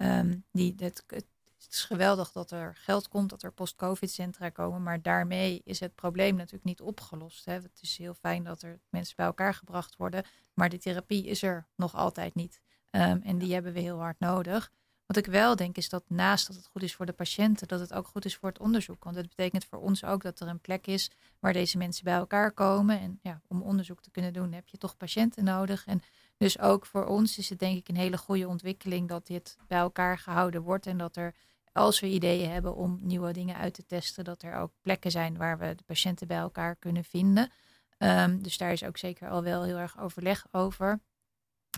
Um, 0.02 0.44
die, 0.52 0.74
het, 0.76 1.04
het, 1.06 1.26
is 1.70 1.84
geweldig 1.84 2.32
dat 2.32 2.50
er 2.50 2.76
geld 2.76 3.08
komt, 3.08 3.30
dat 3.30 3.42
er 3.42 3.52
post-COVID-centra 3.52 4.48
komen, 4.48 4.82
maar 4.82 5.02
daarmee 5.02 5.60
is 5.64 5.80
het 5.80 5.94
probleem 5.94 6.36
natuurlijk 6.36 6.64
niet 6.64 6.80
opgelost. 6.80 7.44
Hè. 7.44 7.52
Het 7.52 7.78
is 7.80 7.96
heel 7.96 8.14
fijn 8.14 8.44
dat 8.44 8.62
er 8.62 8.80
mensen 8.88 9.16
bij 9.16 9.26
elkaar 9.26 9.54
gebracht 9.54 9.96
worden, 9.96 10.24
maar 10.54 10.68
de 10.68 10.78
therapie 10.78 11.26
is 11.26 11.42
er 11.42 11.66
nog 11.76 11.94
altijd 11.94 12.34
niet. 12.34 12.60
Um, 12.90 13.22
en 13.22 13.38
die 13.38 13.52
hebben 13.52 13.72
we 13.72 13.80
heel 13.80 13.98
hard 13.98 14.18
nodig. 14.18 14.72
Wat 15.10 15.18
ik 15.18 15.26
wel 15.26 15.56
denk 15.56 15.76
is 15.76 15.88
dat 15.88 16.04
naast 16.06 16.46
dat 16.46 16.56
het 16.56 16.66
goed 16.66 16.82
is 16.82 16.94
voor 16.94 17.06
de 17.06 17.12
patiënten, 17.12 17.68
dat 17.68 17.80
het 17.80 17.92
ook 17.92 18.06
goed 18.06 18.24
is 18.24 18.36
voor 18.36 18.48
het 18.48 18.58
onderzoek. 18.58 19.04
Want 19.04 19.16
het 19.16 19.28
betekent 19.28 19.64
voor 19.64 19.78
ons 19.78 20.04
ook 20.04 20.22
dat 20.22 20.40
er 20.40 20.48
een 20.48 20.60
plek 20.60 20.86
is 20.86 21.10
waar 21.38 21.52
deze 21.52 21.78
mensen 21.78 22.04
bij 22.04 22.14
elkaar 22.14 22.52
komen. 22.52 23.00
En 23.00 23.18
ja, 23.22 23.40
om 23.46 23.62
onderzoek 23.62 24.02
te 24.02 24.10
kunnen 24.10 24.32
doen 24.32 24.52
heb 24.52 24.68
je 24.68 24.78
toch 24.78 24.96
patiënten 24.96 25.44
nodig. 25.44 25.86
En 25.86 26.02
dus 26.36 26.58
ook 26.58 26.86
voor 26.86 27.06
ons 27.06 27.38
is 27.38 27.48
het 27.48 27.58
denk 27.58 27.78
ik 27.78 27.88
een 27.88 27.96
hele 27.96 28.18
goede 28.18 28.48
ontwikkeling 28.48 29.08
dat 29.08 29.26
dit 29.26 29.56
bij 29.66 29.78
elkaar 29.78 30.18
gehouden 30.18 30.62
wordt. 30.62 30.86
En 30.86 30.98
dat 30.98 31.16
er, 31.16 31.34
als 31.72 32.00
we 32.00 32.06
ideeën 32.06 32.50
hebben 32.50 32.74
om 32.74 32.98
nieuwe 33.02 33.32
dingen 33.32 33.56
uit 33.56 33.74
te 33.74 33.86
testen, 33.86 34.24
dat 34.24 34.42
er 34.42 34.54
ook 34.54 34.72
plekken 34.80 35.10
zijn 35.10 35.36
waar 35.36 35.58
we 35.58 35.74
de 35.74 35.84
patiënten 35.84 36.26
bij 36.26 36.38
elkaar 36.38 36.76
kunnen 36.76 37.04
vinden. 37.04 37.50
Um, 37.98 38.42
dus 38.42 38.58
daar 38.58 38.72
is 38.72 38.84
ook 38.84 38.98
zeker 38.98 39.28
al 39.28 39.42
wel 39.42 39.62
heel 39.62 39.78
erg 39.78 39.98
overleg 39.98 40.46
over. 40.50 41.00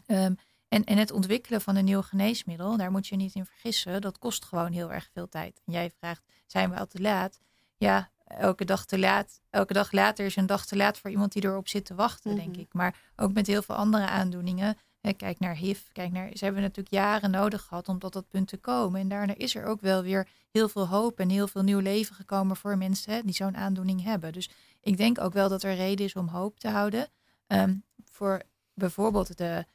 Um, 0.07 0.37
en, 0.73 0.85
en 0.85 0.99
het 0.99 1.11
ontwikkelen 1.11 1.61
van 1.61 1.77
een 1.77 1.85
nieuw 1.85 2.03
geneesmiddel, 2.03 2.77
daar 2.77 2.91
moet 2.91 3.07
je 3.07 3.17
niet 3.17 3.35
in 3.35 3.45
vergissen. 3.45 4.01
Dat 4.01 4.19
kost 4.19 4.45
gewoon 4.45 4.73
heel 4.73 4.93
erg 4.93 5.09
veel 5.13 5.29
tijd. 5.29 5.61
En 5.67 5.73
jij 5.73 5.91
vraagt, 5.99 6.23
zijn 6.47 6.71
we 6.71 6.77
al 6.77 6.87
te 6.87 7.01
laat? 7.01 7.41
Ja, 7.77 8.11
elke 8.25 8.65
dag 8.65 8.85
te 8.85 8.99
laat. 8.99 9.41
Elke 9.51 9.73
dag 9.73 9.93
later 9.93 10.27
is 10.27 10.37
een 10.37 10.47
dag 10.47 10.67
te 10.67 10.77
laat 10.77 10.99
voor 10.99 11.11
iemand 11.11 11.33
die 11.33 11.45
erop 11.45 11.69
zit 11.69 11.85
te 11.85 11.95
wachten, 11.95 12.35
denk 12.35 12.49
mhm. 12.49 12.61
ik. 12.61 12.73
Maar 12.73 12.97
ook 13.17 13.33
met 13.33 13.47
heel 13.47 13.63
veel 13.63 13.75
andere 13.75 14.07
aandoeningen. 14.07 14.77
Kijk 15.17 15.39
naar 15.39 15.57
HIV, 15.57 15.81
kijk 15.93 16.13
naar. 16.13 16.31
Ze 16.33 16.45
hebben 16.45 16.63
natuurlijk 16.63 16.95
jaren 16.95 17.31
nodig 17.31 17.63
gehad 17.63 17.89
om 17.89 17.99
tot 17.99 18.13
dat 18.13 18.29
punt 18.29 18.49
te 18.49 18.57
komen. 18.57 19.01
En 19.01 19.09
daarna 19.09 19.35
is 19.37 19.55
er 19.55 19.65
ook 19.65 19.81
wel 19.81 20.03
weer 20.03 20.29
heel 20.51 20.69
veel 20.69 20.89
hoop 20.89 21.19
en 21.19 21.29
heel 21.29 21.49
veel 21.49 21.63
nieuw 21.63 21.79
leven 21.79 22.15
gekomen 22.15 22.57
voor 22.57 22.79
mensen 22.79 23.13
hè, 23.13 23.21
die 23.23 23.35
zo'n 23.35 23.57
aandoening 23.57 24.03
hebben. 24.03 24.33
Dus 24.33 24.51
ik 24.81 24.97
denk 24.97 25.21
ook 25.21 25.33
wel 25.33 25.49
dat 25.49 25.63
er 25.63 25.75
reden 25.75 26.05
is 26.07 26.15
om 26.15 26.29
hoop 26.29 26.59
te 26.59 26.69
houden. 26.69 27.09
Um, 27.47 27.85
voor 28.05 28.43
bijvoorbeeld 28.75 29.37
de 29.37 29.67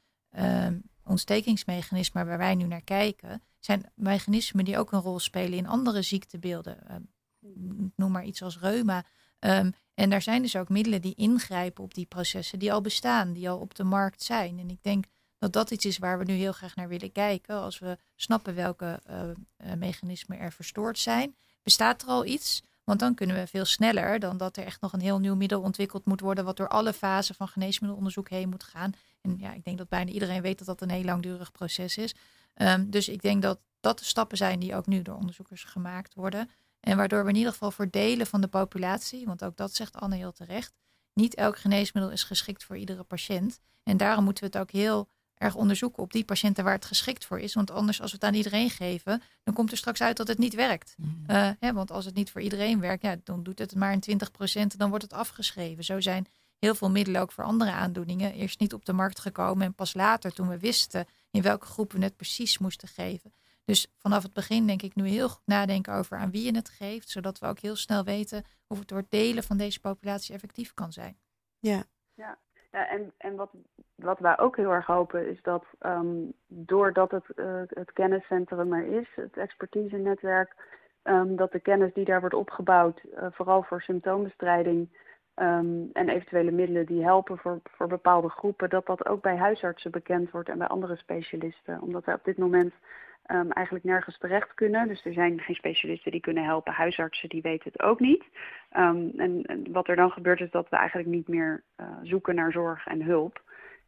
ontstekingsmechanismen 1.03 2.25
waar 2.25 2.37
wij 2.37 2.55
nu 2.55 2.63
naar 2.63 2.81
kijken, 2.81 3.41
zijn 3.59 3.91
mechanismen 3.95 4.65
die 4.65 4.77
ook 4.77 4.91
een 4.91 5.01
rol 5.01 5.19
spelen 5.19 5.57
in 5.57 5.67
andere 5.67 6.01
ziektebeelden. 6.01 6.77
Um, 6.91 7.09
noem 7.95 8.11
maar 8.11 8.25
iets 8.25 8.41
als 8.41 8.59
reuma. 8.59 9.05
Ehm, 9.39 9.71
en 9.93 10.09
daar 10.09 10.21
zijn 10.21 10.41
dus 10.41 10.55
ook 10.55 10.69
middelen 10.69 11.01
die 11.01 11.15
ingrijpen 11.15 11.83
op 11.83 11.93
die 11.93 12.05
processen 12.05 12.59
die 12.59 12.73
al 12.73 12.81
bestaan, 12.81 13.33
die 13.33 13.49
al 13.49 13.59
op 13.59 13.75
de 13.75 13.83
markt 13.83 14.23
zijn. 14.23 14.59
En 14.59 14.69
ik 14.69 14.83
denk 14.83 15.05
dat 15.37 15.53
dat 15.53 15.71
iets 15.71 15.85
is 15.85 15.97
waar 15.97 16.17
we 16.17 16.23
nu 16.23 16.33
heel 16.33 16.51
graag 16.51 16.75
naar 16.75 16.87
willen 16.87 17.11
kijken. 17.11 17.55
Als 17.55 17.79
we 17.79 17.97
snappen 18.15 18.55
welke 18.55 19.01
uh, 19.09 19.73
mechanismen 19.73 20.39
er 20.39 20.51
verstoord 20.51 20.99
zijn, 20.99 21.35
bestaat 21.63 22.01
er 22.01 22.07
al 22.07 22.25
iets? 22.25 22.63
Want 22.87 22.99
dan 22.99 23.15
kunnen 23.15 23.35
we 23.35 23.47
veel 23.47 23.65
sneller 23.65 24.19
dan 24.19 24.37
dat 24.37 24.57
er 24.57 24.63
echt 24.63 24.81
nog 24.81 24.93
een 24.93 25.01
heel 25.01 25.19
nieuw 25.19 25.35
middel 25.35 25.61
ontwikkeld 25.61 26.05
moet 26.05 26.19
worden, 26.19 26.45
wat 26.45 26.57
door 26.57 26.67
alle 26.67 26.93
fasen 26.93 27.35
van 27.35 27.47
geneesmiddelonderzoek 27.47 28.29
heen 28.29 28.49
moet 28.49 28.63
gaan. 28.63 28.91
En 29.21 29.37
ja, 29.39 29.53
ik 29.53 29.63
denk 29.63 29.77
dat 29.77 29.89
bijna 29.89 30.11
iedereen 30.11 30.41
weet 30.41 30.57
dat 30.57 30.67
dat 30.67 30.81
een 30.81 30.89
heel 30.89 31.03
langdurig 31.03 31.51
proces 31.51 31.97
is. 31.97 32.15
Um, 32.55 32.89
dus 32.89 33.09
ik 33.09 33.21
denk 33.21 33.41
dat 33.41 33.59
dat 33.79 33.99
de 33.99 34.05
stappen 34.05 34.37
zijn 34.37 34.59
die 34.59 34.75
ook 34.75 34.85
nu 34.85 35.01
door 35.01 35.15
onderzoekers 35.15 35.63
gemaakt 35.63 36.13
worden. 36.13 36.49
En 36.79 36.97
waardoor 36.97 37.23
we 37.23 37.29
in 37.29 37.35
ieder 37.35 37.51
geval 37.51 37.71
voor 37.71 37.89
delen 37.89 38.27
van 38.27 38.41
de 38.41 38.47
populatie, 38.47 39.25
want 39.25 39.43
ook 39.43 39.57
dat 39.57 39.73
zegt 39.73 39.95
Anne 39.95 40.15
heel 40.15 40.31
terecht, 40.31 40.73
niet 41.13 41.35
elk 41.35 41.57
geneesmiddel 41.57 42.11
is 42.11 42.23
geschikt 42.23 42.63
voor 42.63 42.77
iedere 42.77 43.03
patiënt. 43.03 43.59
En 43.83 43.97
daarom 43.97 44.23
moeten 44.23 44.43
we 44.43 44.49
het 44.49 44.59
ook 44.61 44.71
heel 44.71 45.09
erg 45.37 45.55
onderzoeken 45.55 46.03
op 46.03 46.11
die 46.11 46.25
patiënten 46.25 46.63
waar 46.63 46.73
het 46.73 46.85
geschikt 46.85 47.25
voor 47.25 47.39
is. 47.39 47.53
Want 47.53 47.71
anders, 47.71 48.01
als 48.01 48.11
we 48.11 48.17
het 48.17 48.25
aan 48.25 48.33
iedereen 48.33 48.69
geven, 48.69 49.21
dan 49.43 49.53
komt 49.53 49.71
er 49.71 49.77
straks 49.77 50.01
uit 50.01 50.17
dat 50.17 50.27
het 50.27 50.37
niet 50.37 50.53
werkt. 50.53 50.95
Mm. 50.97 51.23
Uh, 51.27 51.49
hè, 51.59 51.73
want 51.73 51.91
als 51.91 52.05
het 52.05 52.15
niet 52.15 52.31
voor 52.31 52.41
iedereen 52.41 52.79
werkt, 52.79 53.03
ja, 53.03 53.15
dan 53.23 53.43
doet 53.43 53.59
het 53.59 53.75
maar 53.75 53.91
in 53.91 54.19
20%, 54.73 54.77
dan 54.77 54.89
wordt 54.89 55.03
het 55.03 55.13
afgeschreven. 55.13 55.83
Zo 55.83 56.01
zijn 56.01 56.27
heel 56.59 56.75
veel 56.75 56.89
middelen 56.89 57.21
ook 57.21 57.31
voor 57.31 57.43
andere 57.43 57.71
aandoeningen 57.71 58.33
eerst 58.33 58.59
niet 58.59 58.73
op 58.73 58.85
de 58.85 58.93
markt 58.93 59.19
gekomen. 59.19 59.65
En 59.65 59.73
pas 59.73 59.93
later, 59.93 60.33
toen 60.33 60.47
we 60.47 60.59
wisten 60.59 61.05
in 61.31 61.41
welke 61.41 61.65
groep 61.65 61.91
we 61.93 62.03
het 62.03 62.15
precies 62.15 62.57
moesten 62.57 62.87
geven. 62.87 63.33
Dus 63.65 63.87
vanaf 63.97 64.23
het 64.23 64.33
begin 64.33 64.67
denk 64.67 64.81
ik 64.81 64.95
nu 64.95 65.07
heel 65.07 65.29
goed 65.29 65.45
nadenken 65.45 65.93
over 65.93 66.17
aan 66.17 66.31
wie 66.31 66.43
je 66.43 66.55
het 66.55 66.69
geeft, 66.69 67.09
zodat 67.09 67.39
we 67.39 67.45
ook 67.45 67.59
heel 67.59 67.75
snel 67.75 68.03
weten 68.03 68.43
of 68.67 68.79
het 68.79 68.87
door 68.87 69.05
delen 69.09 69.43
van 69.43 69.57
deze 69.57 69.79
populatie 69.79 70.33
effectief 70.33 70.73
kan 70.73 70.93
zijn. 70.93 71.17
Ja, 71.59 71.83
ja. 72.13 72.39
En, 72.85 73.11
en 73.17 73.35
wat, 73.35 73.49
wat 73.95 74.19
wij 74.19 74.39
ook 74.39 74.55
heel 74.55 74.71
erg 74.71 74.85
hopen 74.85 75.29
is 75.29 75.41
dat 75.41 75.65
um, 75.85 76.33
doordat 76.47 77.11
het, 77.11 77.25
uh, 77.35 77.61
het 77.67 77.93
kenniscentrum 77.93 78.73
er 78.73 78.85
is, 78.85 79.07
het 79.15 79.37
expertise-netwerk, 79.37 80.55
um, 81.03 81.35
dat 81.35 81.51
de 81.51 81.59
kennis 81.59 81.93
die 81.93 82.05
daar 82.05 82.19
wordt 82.19 82.35
opgebouwd, 82.35 83.01
uh, 83.03 83.27
vooral 83.31 83.63
voor 83.63 83.81
symptoombestrijding, 83.81 84.89
Um, 85.39 85.89
en 85.93 86.09
eventuele 86.09 86.51
middelen 86.51 86.85
die 86.85 87.03
helpen 87.03 87.37
voor, 87.37 87.59
voor 87.63 87.87
bepaalde 87.87 88.29
groepen, 88.29 88.69
dat 88.69 88.85
dat 88.85 89.07
ook 89.07 89.21
bij 89.21 89.37
huisartsen 89.37 89.91
bekend 89.91 90.31
wordt 90.31 90.49
en 90.49 90.57
bij 90.57 90.67
andere 90.67 90.95
specialisten. 90.95 91.81
Omdat 91.81 92.05
wij 92.05 92.15
op 92.15 92.23
dit 92.23 92.37
moment 92.37 92.73
um, 93.27 93.51
eigenlijk 93.51 93.85
nergens 93.85 94.17
terecht 94.17 94.53
kunnen. 94.53 94.87
Dus 94.87 95.05
er 95.05 95.13
zijn 95.13 95.39
geen 95.39 95.55
specialisten 95.55 96.11
die 96.11 96.21
kunnen 96.21 96.43
helpen. 96.43 96.73
Huisartsen 96.73 97.29
die 97.29 97.41
weten 97.41 97.71
het 97.71 97.81
ook 97.81 97.99
niet. 97.99 98.23
Um, 98.77 99.11
en, 99.17 99.65
wat 99.71 99.87
er 99.87 99.95
dan 99.95 100.11
gebeurt 100.11 100.41
is 100.41 100.51
dat 100.51 100.69
we 100.69 100.75
eigenlijk 100.75 101.09
niet 101.09 101.27
meer 101.27 101.63
uh, 101.77 101.87
zoeken 102.03 102.35
naar 102.35 102.51
zorg 102.51 102.87
en 102.87 103.01
hulp. 103.01 103.41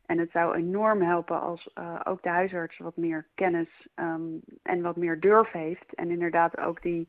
En 0.06 0.18
het 0.18 0.32
zou 0.32 0.56
enorm 0.56 1.02
helpen 1.02 1.42
als 1.42 1.70
uh, 1.80 2.00
ook 2.04 2.24
de 2.24 2.30
huisarts 2.30 2.78
wat 2.78 2.98
meer 2.98 3.26
kennis 3.36 3.88
um, 3.96 4.42
en 4.64 4.82
wat 4.82 4.96
meer 4.96 5.20
durf 5.20 5.52
heeft. 5.52 5.94
En 5.94 6.12
inderdaad 6.12 6.58
ook 6.58 6.82
die 6.82 7.08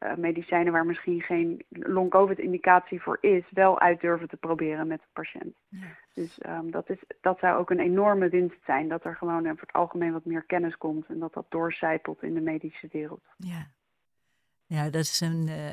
uh, 0.00 0.14
medicijnen 0.14 0.72
waar 0.72 0.86
misschien 0.86 1.20
geen 1.20 1.64
long-covid-indicatie 1.68 3.02
voor 3.02 3.18
is, 3.20 3.44
wel 3.50 3.80
uit 3.80 4.00
durven 4.00 4.28
te 4.28 4.36
proberen 4.36 4.86
met 4.86 5.00
de 5.00 5.06
patiënt. 5.12 5.56
Ja. 5.68 5.96
Dus 6.14 6.38
um, 6.46 6.70
dat, 6.70 6.90
is, 6.90 6.98
dat 7.20 7.38
zou 7.38 7.58
ook 7.58 7.70
een 7.70 7.80
enorme 7.80 8.28
winst 8.28 8.64
zijn, 8.64 8.88
dat 8.88 9.04
er 9.04 9.16
gewoon 9.16 9.42
voor 9.42 9.60
het 9.60 9.72
algemeen 9.72 10.12
wat 10.12 10.24
meer 10.24 10.44
kennis 10.44 10.76
komt 10.76 11.06
en 11.06 11.18
dat 11.18 11.32
dat 11.32 11.46
doorcijpelt 11.48 12.22
in 12.22 12.34
de 12.34 12.40
medische 12.40 12.88
wereld. 12.92 13.22
Ja, 13.36 13.70
ja 14.66 14.84
dat 14.84 15.02
is 15.02 15.20
een 15.20 15.46
uh, 15.48 15.70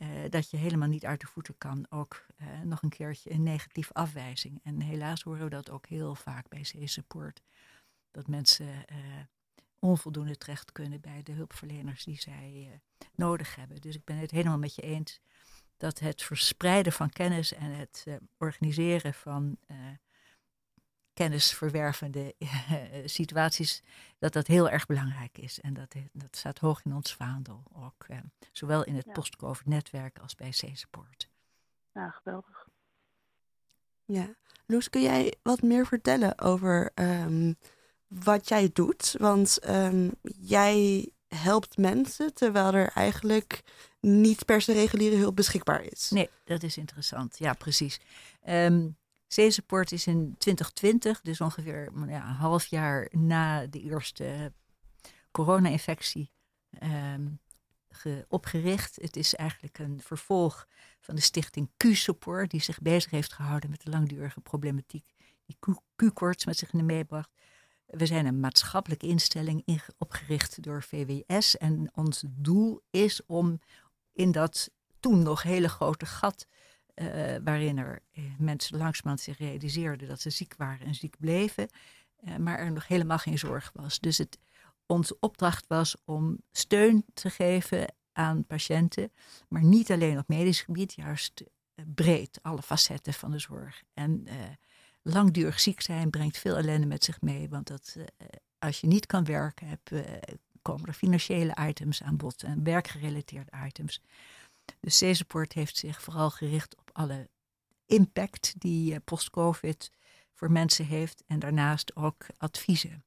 uh, 0.00 0.08
dat 0.30 0.50
je 0.50 0.56
helemaal 0.56 0.88
niet 0.88 1.04
uit 1.04 1.20
de 1.20 1.26
voeten 1.26 1.58
kan, 1.58 1.86
ook 1.90 2.26
uh, 2.40 2.60
nog 2.60 2.82
een 2.82 2.88
keertje 2.88 3.30
een 3.30 3.42
negatieve 3.42 3.92
afwijzing. 3.92 4.60
En 4.62 4.80
helaas 4.80 5.22
horen 5.22 5.44
we 5.44 5.50
dat 5.50 5.70
ook 5.70 5.86
heel 5.86 6.14
vaak 6.14 6.48
bij 6.48 6.60
C-support. 6.60 7.42
Dat 8.10 8.26
mensen 8.26 8.86
eh, 8.86 8.96
onvoldoende 9.78 10.36
terecht 10.36 10.72
kunnen 10.72 11.00
bij 11.00 11.22
de 11.22 11.32
hulpverleners 11.32 12.04
die 12.04 12.20
zij 12.20 12.80
nodig 13.14 13.54
hebben. 13.54 13.80
Dus 13.80 13.94
ik 13.94 14.04
ben 14.04 14.16
het 14.16 14.30
helemaal 14.30 14.58
met 14.58 14.74
je 14.74 14.82
eens 14.82 15.20
dat 15.78 15.98
het 15.98 16.22
verspreiden 16.22 16.92
van 16.92 17.10
kennis 17.10 17.52
en 17.52 17.70
het 17.70 18.04
uh, 18.08 18.14
organiseren 18.38 19.14
van 19.14 19.56
uh, 19.70 19.76
kennisverwervende 21.14 22.34
uh, 22.38 22.48
situaties, 23.04 23.82
dat 24.18 24.32
dat 24.32 24.46
heel 24.46 24.70
erg 24.70 24.86
belangrijk 24.86 25.38
is. 25.38 25.60
En 25.60 25.74
dat, 25.74 25.94
dat 26.12 26.36
staat 26.36 26.58
hoog 26.58 26.84
in 26.84 26.94
ons 26.94 27.14
vaandel, 27.14 27.62
ook 27.72 28.06
zowel 28.52 28.84
in 28.84 28.94
het 28.94 29.06
ja. 29.06 29.12
post-COVID-netwerk 29.12 30.18
als 30.18 30.34
bij 30.34 30.50
C-Support. 30.50 31.28
Ja, 31.92 32.10
geweldig. 32.10 32.68
Ja, 34.04 34.34
Loes, 34.66 34.90
kun 34.90 35.02
jij 35.02 35.34
wat 35.42 35.62
meer 35.62 35.86
vertellen 35.86 36.38
over 36.38 36.90
um, 36.94 37.56
wat 38.06 38.48
jij 38.48 38.70
doet? 38.72 39.14
Want 39.18 39.68
um, 39.68 40.10
jij 40.38 41.10
helpt 41.28 41.76
mensen 41.76 42.34
terwijl 42.34 42.74
er 42.74 42.88
eigenlijk 42.88 43.62
niet 44.00 44.44
per 44.44 44.60
se 44.60 44.72
reguliere 44.72 45.16
hulp 45.16 45.36
beschikbaar 45.36 45.82
is. 45.82 46.10
Nee, 46.10 46.30
dat 46.44 46.62
is 46.62 46.76
interessant. 46.76 47.38
Ja, 47.38 47.52
precies. 47.52 48.00
Um, 48.48 48.96
C-support 49.28 49.92
is 49.92 50.06
in 50.06 50.34
2020, 50.38 51.20
dus 51.20 51.40
ongeveer 51.40 51.92
ja, 52.06 52.28
een 52.28 52.34
half 52.34 52.66
jaar 52.66 53.08
na 53.10 53.66
de 53.66 53.80
eerste 53.80 54.52
corona-infectie, 55.30 56.32
um, 56.82 57.40
opgericht. 58.28 58.98
Het 59.00 59.16
is 59.16 59.34
eigenlijk 59.34 59.78
een 59.78 60.00
vervolg 60.02 60.66
van 61.00 61.14
de 61.14 61.20
stichting 61.20 61.70
Q-support, 61.76 62.50
die 62.50 62.62
zich 62.62 62.80
bezig 62.80 63.10
heeft 63.10 63.32
gehouden 63.32 63.70
met 63.70 63.82
de 63.82 63.90
langdurige 63.90 64.40
problematiek 64.40 65.14
die 65.48 65.76
Q-koorts 65.96 66.44
met 66.44 66.56
zich 66.56 66.72
meebracht. 66.72 67.30
We 67.88 68.06
zijn 68.06 68.26
een 68.26 68.40
maatschappelijke 68.40 69.06
instelling 69.06 69.80
opgericht 69.98 70.62
door 70.62 70.82
VWS 70.82 71.56
en 71.56 71.90
ons 71.94 72.24
doel 72.26 72.82
is 72.90 73.26
om 73.26 73.60
in 74.12 74.32
dat 74.32 74.70
toen 75.00 75.22
nog 75.22 75.42
hele 75.42 75.68
grote 75.68 76.06
gat, 76.06 76.46
uh, 76.94 77.36
waarin 77.44 77.78
er 77.78 78.02
uh, 78.12 78.24
mensen 78.38 78.78
langzamerhand 78.78 79.20
zich 79.20 79.38
realiseerden 79.38 80.08
dat 80.08 80.20
ze 80.20 80.30
ziek 80.30 80.54
waren 80.56 80.86
en 80.86 80.94
ziek 80.94 81.14
bleven, 81.18 81.68
uh, 82.20 82.36
maar 82.36 82.58
er 82.58 82.72
nog 82.72 82.86
helemaal 82.86 83.18
geen 83.18 83.38
zorg 83.38 83.70
was. 83.74 83.98
Dus 83.98 84.18
het, 84.18 84.38
onze 84.86 85.16
opdracht 85.20 85.66
was 85.66 85.96
om 86.04 86.38
steun 86.52 87.04
te 87.14 87.30
geven 87.30 87.94
aan 88.12 88.44
patiënten, 88.46 89.12
maar 89.48 89.64
niet 89.64 89.90
alleen 89.90 90.18
op 90.18 90.28
medisch 90.28 90.60
gebied, 90.60 90.94
juist 90.94 91.44
breed, 91.94 92.38
alle 92.42 92.62
facetten 92.62 93.14
van 93.14 93.30
de 93.30 93.38
zorg. 93.38 93.82
En 93.94 94.26
langdurig 95.08 95.60
ziek 95.60 95.80
zijn 95.80 96.10
brengt 96.10 96.38
veel 96.38 96.56
ellende 96.56 96.86
met 96.86 97.04
zich 97.04 97.20
mee. 97.20 97.48
Want 97.48 97.66
dat, 97.66 97.96
eh, 97.96 98.26
als 98.58 98.80
je 98.80 98.86
niet 98.86 99.06
kan 99.06 99.24
werken, 99.24 99.68
heb, 99.68 99.80
eh, 99.90 100.34
komen 100.62 100.86
er 100.86 100.94
financiële 100.94 101.56
items 101.68 102.02
aan 102.02 102.16
bod 102.16 102.42
en 102.42 102.64
werkgerelateerde 102.64 103.50
items. 103.66 104.02
Dus 104.80 104.98
C-support 104.98 105.52
heeft 105.52 105.76
zich 105.76 106.02
vooral 106.02 106.30
gericht 106.30 106.76
op 106.76 106.90
alle 106.92 107.28
impact 107.86 108.54
die 108.58 108.94
eh, 108.94 109.00
post-COVID 109.04 109.90
voor 110.34 110.50
mensen 110.50 110.86
heeft. 110.86 111.22
En 111.26 111.38
daarnaast 111.38 111.96
ook 111.96 112.26
adviezen. 112.36 113.04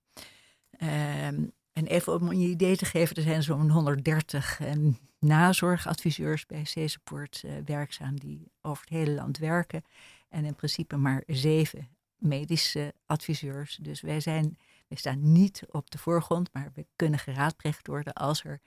Ehm, 0.72 1.44
en 1.74 1.88
even 1.88 2.14
om 2.14 2.34
je 2.34 2.48
idee 2.48 2.76
te 2.76 2.86
geven, 2.86 3.16
er 3.16 3.22
zijn 3.22 3.44
zo'n 3.44 3.70
130 3.70 4.60
um, 4.60 4.98
nazorgadviseurs 5.20 6.46
bij 6.46 6.62
C-Support 6.62 7.44
werkzaam 7.66 8.20
die 8.20 8.52
over 8.62 8.84
het 8.84 8.94
hele 8.94 9.12
land 9.12 9.38
werken. 9.38 9.84
En 10.32 10.46
in 10.46 10.56
principe 10.56 10.98
maar 10.98 11.24
zeven 11.28 11.90
medische 12.16 12.94
adviseurs. 13.06 13.76
Dus 13.76 14.02
wij, 14.02 14.20
zijn, 14.20 14.58
wij 14.88 14.98
staan 14.98 15.32
niet 15.32 15.64
op 15.70 15.92
de 15.92 15.98
voorgrond, 15.98 16.54
maar 16.54 16.72
we 16.74 16.86
kunnen 16.96 17.20
geraadpleegd 17.20 17.88
worden 17.88 18.14
als 18.14 18.44
er 18.44 18.62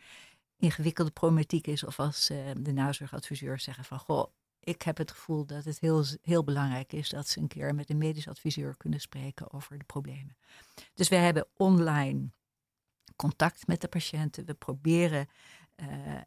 ingewikkelde 0.56 1.10
problematiek 1.10 1.66
is. 1.66 1.84
Of 1.84 2.00
als 2.00 2.30
uh, 2.30 2.50
de 2.58 2.72
nazorgadviseurs 2.72 3.64
zeggen 3.64 3.84
van, 3.84 3.98
goh, 3.98 4.32
ik 4.60 4.82
heb 4.82 4.96
het 4.96 5.10
gevoel 5.10 5.46
dat 5.46 5.64
het 5.64 5.80
heel, 5.80 6.04
heel 6.22 6.44
belangrijk 6.44 6.92
is 6.92 7.08
dat 7.08 7.28
ze 7.28 7.40
een 7.40 7.48
keer 7.48 7.74
met 7.74 7.90
een 7.90 7.98
medisch 7.98 8.28
adviseur 8.28 8.76
kunnen 8.76 9.00
spreken 9.00 9.52
over 9.52 9.78
de 9.78 9.84
problemen. 9.84 10.36
Dus 10.94 11.08
wij 11.08 11.20
hebben 11.20 11.46
online 11.56 12.30
contact 13.16 13.66
met 13.66 13.80
de 13.80 13.88
patiënten. 13.88 14.44
We 14.44 14.54
proberen 14.54 15.28
uh, 15.76 16.20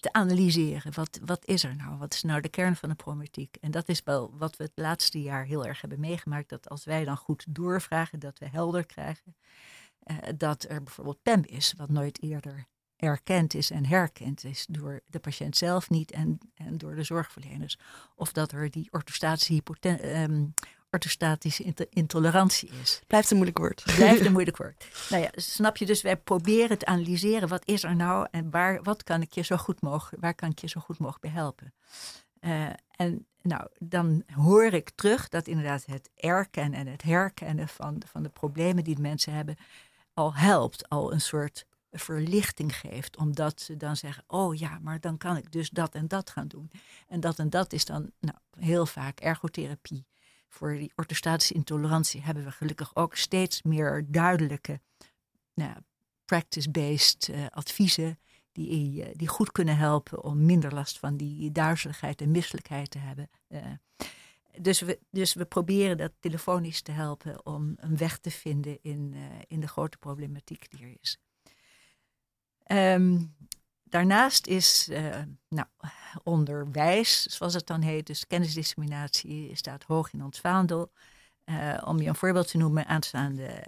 te 0.00 0.12
analyseren. 0.12 0.94
Wat, 0.94 1.18
wat 1.24 1.46
is 1.46 1.64
er 1.64 1.76
nou? 1.76 1.96
Wat 1.96 2.14
is 2.14 2.22
nou 2.22 2.40
de 2.40 2.48
kern 2.48 2.76
van 2.76 2.88
de 2.88 2.94
problematiek? 2.94 3.56
En 3.60 3.70
dat 3.70 3.88
is 3.88 4.02
wel 4.04 4.36
wat 4.38 4.56
we 4.56 4.64
het 4.64 4.72
laatste 4.74 5.22
jaar 5.22 5.44
heel 5.44 5.66
erg 5.66 5.80
hebben 5.80 6.00
meegemaakt. 6.00 6.48
Dat 6.48 6.68
als 6.68 6.84
wij 6.84 7.04
dan 7.04 7.16
goed 7.16 7.44
doorvragen, 7.48 8.18
dat 8.18 8.38
we 8.38 8.48
helder 8.48 8.86
krijgen. 8.86 9.36
Uh, 10.04 10.16
dat 10.36 10.64
er 10.68 10.82
bijvoorbeeld 10.82 11.22
PEM 11.22 11.42
is, 11.44 11.74
wat 11.76 11.88
nooit 11.88 12.22
eerder 12.22 12.66
erkend 12.96 13.54
is 13.54 13.70
en 13.70 13.86
herkend 13.86 14.44
is 14.44 14.66
door 14.68 15.00
de 15.06 15.18
patiënt 15.18 15.56
zelf 15.56 15.90
niet 15.90 16.10
en, 16.10 16.38
en 16.54 16.78
door 16.78 16.94
de 16.94 17.02
zorgverleners. 17.02 17.78
Of 18.14 18.32
dat 18.32 18.52
er 18.52 18.70
die 18.70 18.88
orthostatische, 18.90 19.62
um, 20.04 20.54
orthostatische 20.92 21.74
intolerantie 21.90 22.70
is. 22.82 23.00
Blijft 23.06 23.30
een 23.30 23.36
moeilijk 23.36 23.58
woord. 23.58 23.82
Blijft 23.96 24.24
een 24.24 24.32
moeilijk 24.38 24.56
woord. 24.56 24.86
Nou 25.10 25.22
ja, 25.22 25.30
snap 25.34 25.76
je? 25.76 25.86
Dus 25.86 26.02
wij 26.02 26.16
proberen 26.16 26.78
te 26.78 26.86
analyseren. 26.86 27.48
Wat 27.48 27.66
is 27.66 27.82
er 27.82 27.96
nou 27.96 28.26
en 28.30 28.50
waar, 28.50 28.82
wat 28.82 29.02
kan 29.02 29.22
ik 29.22 29.32
je 29.32 29.42
zo 29.42 29.56
goed 29.56 29.80
mogelijk, 29.80 30.22
waar 30.22 30.34
kan 30.34 30.50
ik 30.50 30.58
je 30.58 30.68
zo 30.68 30.80
goed 30.80 30.98
mogelijk 30.98 31.22
bij 31.22 31.42
helpen? 31.42 31.74
Uh, 32.40 32.66
en 32.96 33.26
nou, 33.42 33.66
dan 33.78 34.22
hoor 34.34 34.64
ik 34.64 34.90
terug 34.90 35.28
dat 35.28 35.46
inderdaad 35.46 35.86
het 35.86 36.10
erkennen 36.14 36.78
en 36.78 36.86
het 36.86 37.02
herkennen 37.02 37.68
van, 37.68 38.02
van 38.06 38.22
de 38.22 38.28
problemen 38.28 38.84
die 38.84 38.94
de 38.94 39.00
mensen 39.00 39.32
hebben 39.32 39.56
al 40.14 40.34
helpt. 40.34 40.88
Al 40.88 41.12
een 41.12 41.20
soort 41.20 41.66
verlichting 41.92 42.76
geeft. 42.76 43.16
Omdat 43.16 43.60
ze 43.60 43.76
dan 43.76 43.96
zeggen, 43.96 44.24
oh 44.26 44.54
ja, 44.54 44.78
maar 44.82 45.00
dan 45.00 45.16
kan 45.16 45.36
ik 45.36 45.52
dus 45.52 45.70
dat 45.70 45.94
en 45.94 46.08
dat 46.08 46.30
gaan 46.30 46.48
doen. 46.48 46.70
En 47.08 47.20
dat 47.20 47.38
en 47.38 47.50
dat 47.50 47.72
is 47.72 47.84
dan 47.84 48.10
nou, 48.20 48.36
heel 48.58 48.86
vaak 48.86 49.20
ergotherapie. 49.20 50.04
Voor 50.52 50.72
die 50.72 50.92
orthostatische 50.94 51.54
intolerantie 51.54 52.22
hebben 52.22 52.44
we 52.44 52.50
gelukkig 52.50 52.96
ook 52.96 53.16
steeds 53.16 53.62
meer 53.62 54.04
duidelijke 54.08 54.80
nou, 55.54 55.76
practice-based 56.24 57.28
uh, 57.28 57.46
adviezen 57.50 58.18
die, 58.52 59.08
uh, 59.08 59.14
die 59.14 59.28
goed 59.28 59.52
kunnen 59.52 59.76
helpen 59.76 60.24
om 60.24 60.44
minder 60.44 60.74
last 60.74 60.98
van 60.98 61.16
die 61.16 61.52
duizeligheid 61.52 62.20
en 62.20 62.30
misselijkheid 62.30 62.90
te 62.90 62.98
hebben. 62.98 63.30
Uh, 63.48 63.60
dus, 64.58 64.80
we, 64.80 64.98
dus 65.10 65.34
we 65.34 65.44
proberen 65.44 65.96
dat 65.96 66.12
telefonisch 66.20 66.82
te 66.82 66.92
helpen 66.92 67.46
om 67.46 67.74
een 67.76 67.96
weg 67.96 68.18
te 68.18 68.30
vinden 68.30 68.78
in, 68.82 69.14
in 69.48 69.60
de 69.60 69.68
grote 69.68 69.98
problematiek 69.98 70.70
die 70.70 70.82
er 70.86 70.96
is. 71.00 71.18
Um, 72.66 73.34
daarnaast 73.92 74.46
is 74.46 74.88
uh, 74.88 75.16
nou, 75.48 75.66
onderwijs, 76.22 77.22
zoals 77.22 77.54
het 77.54 77.66
dan 77.66 77.80
heet, 77.80 78.06
dus 78.06 78.26
kennisdisseminatie, 78.26 79.56
staat 79.56 79.82
hoog 79.82 80.12
in 80.12 80.24
ons 80.24 80.40
vaandel. 80.40 80.92
Uh, 81.44 81.82
om 81.84 82.00
je 82.00 82.08
een 82.08 82.14
voorbeeld 82.14 82.48
te 82.48 82.56
noemen, 82.56 82.86
aanstaande 82.86 83.64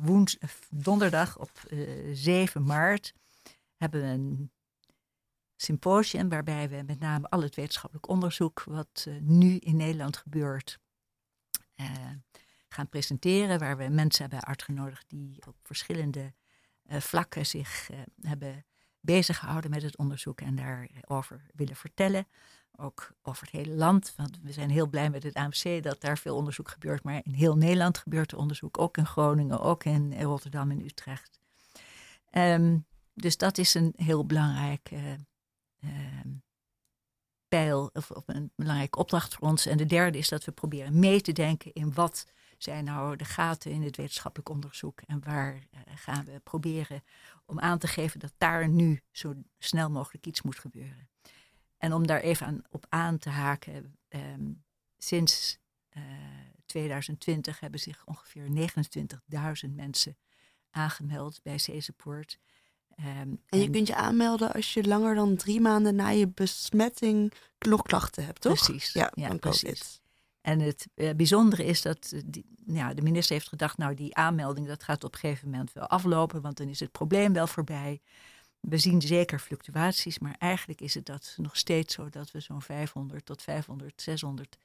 uh, 0.00 0.50
donderdag 0.70 1.38
op 1.38 1.50
7 2.12 2.64
maart 2.64 3.14
hebben 3.76 4.00
we 4.00 4.06
een 4.06 4.50
symposium 5.56 6.28
waarbij 6.28 6.68
we 6.68 6.82
met 6.86 6.98
name 6.98 7.28
al 7.28 7.42
het 7.42 7.54
wetenschappelijk 7.54 8.08
onderzoek 8.08 8.64
wat 8.64 9.06
nu 9.20 9.56
in 9.56 9.76
Nederland 9.76 10.16
gebeurt 10.16 10.78
gaan 12.68 12.88
presenteren. 12.88 13.58
Waar 13.58 13.76
we 13.76 13.88
mensen 13.88 14.22
hebben 14.22 14.44
uitgenodigd 14.44 15.04
die 15.08 15.46
op 15.46 15.56
verschillende 15.62 16.32
vlakken 16.88 17.46
zich 17.46 17.88
hebben 18.20 18.64
bezig 19.06 19.38
gehouden 19.38 19.70
met 19.70 19.82
het 19.82 19.96
onderzoek 19.96 20.40
en 20.40 20.56
daarover 20.56 21.46
willen 21.54 21.76
vertellen. 21.76 22.26
Ook 22.76 23.12
over 23.22 23.42
het 23.42 23.52
hele 23.52 23.74
land, 23.74 24.12
want 24.16 24.38
we 24.42 24.52
zijn 24.52 24.70
heel 24.70 24.86
blij 24.86 25.10
met 25.10 25.22
het 25.22 25.34
AMC 25.34 25.82
dat 25.82 26.00
daar 26.00 26.18
veel 26.18 26.36
onderzoek 26.36 26.68
gebeurt. 26.68 27.02
Maar 27.02 27.20
in 27.24 27.32
heel 27.32 27.56
Nederland 27.56 27.98
gebeurt 27.98 28.32
er 28.32 28.38
onderzoek, 28.38 28.78
ook 28.78 28.96
in 28.96 29.06
Groningen, 29.06 29.60
ook 29.60 29.84
in 29.84 30.20
Rotterdam 30.22 30.70
en 30.70 30.84
Utrecht. 30.84 31.40
Um, 32.30 32.86
dus 33.14 33.36
dat 33.36 33.58
is 33.58 33.74
een 33.74 33.92
heel 33.96 34.26
belangrijk 34.26 34.90
uh, 34.92 35.00
pijl, 37.48 37.90
of, 37.92 38.10
of, 38.10 38.22
een 38.26 38.52
belangrijke 38.56 38.98
opdracht 38.98 39.34
voor 39.34 39.48
ons. 39.48 39.66
En 39.66 39.76
de 39.76 39.86
derde 39.86 40.18
is 40.18 40.28
dat 40.28 40.44
we 40.44 40.52
proberen 40.52 40.98
mee 40.98 41.20
te 41.20 41.32
denken 41.32 41.72
in 41.72 41.94
wat 41.94 42.26
zijn 42.62 42.84
nou 42.84 43.16
de 43.16 43.24
gaten 43.24 43.70
in 43.70 43.82
het 43.82 43.96
wetenschappelijk 43.96 44.48
onderzoek 44.48 45.00
en 45.00 45.24
waar 45.24 45.54
uh, 45.54 45.80
gaan 45.94 46.24
we 46.24 46.40
proberen 46.40 47.02
om 47.44 47.60
aan 47.60 47.78
te 47.78 47.86
geven 47.86 48.20
dat 48.20 48.32
daar 48.38 48.68
nu 48.68 49.02
zo 49.10 49.34
snel 49.58 49.90
mogelijk 49.90 50.26
iets 50.26 50.42
moet 50.42 50.58
gebeuren. 50.58 51.08
En 51.78 51.92
om 51.92 52.06
daar 52.06 52.20
even 52.20 52.46
aan, 52.46 52.62
op 52.70 52.86
aan 52.88 53.18
te 53.18 53.30
haken, 53.30 53.96
um, 54.08 54.64
sinds 54.98 55.58
uh, 55.96 56.02
eh, 56.02 56.10
2020 56.66 57.60
hebben 57.60 57.80
zich 57.80 58.02
ongeveer 58.04 58.70
29.000 59.66 59.74
mensen 59.74 60.16
aangemeld 60.70 61.40
bij 61.42 61.56
C-Support. 61.56 62.38
Um, 63.00 63.06
en 63.46 63.58
je 63.58 63.64
en, 63.64 63.70
kunt 63.70 63.86
je 63.86 63.94
aanmelden 63.94 64.52
als 64.52 64.74
je 64.74 64.86
langer 64.86 65.14
dan 65.14 65.36
drie 65.36 65.60
maanden 65.60 65.94
na 65.94 66.08
je 66.08 66.28
besmetting 66.28 67.32
nog 67.58 67.82
klachten 67.82 68.24
hebt, 68.24 68.40
toch? 68.40 68.64
Precies. 68.64 68.92
Ja, 68.92 69.12
ja 69.14 69.34
precies. 69.34 70.00
En 70.46 70.60
het 70.60 70.88
uh, 70.94 71.10
bijzondere 71.14 71.64
is 71.64 71.82
dat 71.82 72.12
die, 72.24 72.46
ja, 72.66 72.94
de 72.94 73.02
minister 73.02 73.34
heeft 73.34 73.48
gedacht, 73.48 73.78
nou 73.78 73.94
die 73.94 74.16
aanmelding 74.16 74.66
dat 74.66 74.82
gaat 74.82 75.04
op 75.04 75.12
een 75.12 75.18
gegeven 75.18 75.50
moment 75.50 75.72
wel 75.72 75.86
aflopen, 75.86 76.40
want 76.40 76.56
dan 76.56 76.68
is 76.68 76.80
het 76.80 76.92
probleem 76.92 77.32
wel 77.32 77.46
voorbij. 77.46 78.00
We 78.60 78.78
zien 78.78 79.00
zeker 79.00 79.38
fluctuaties, 79.38 80.18
maar 80.18 80.34
eigenlijk 80.38 80.80
is 80.80 80.94
het 80.94 81.06
dat 81.06 81.34
nog 81.36 81.56
steeds 81.56 81.94
zo 81.94 82.08
dat 82.08 82.30
we 82.30 82.40
zo'n 82.40 82.62
500 82.62 83.26
tot 83.26 83.42
500, 83.42 84.02
600 84.02 84.58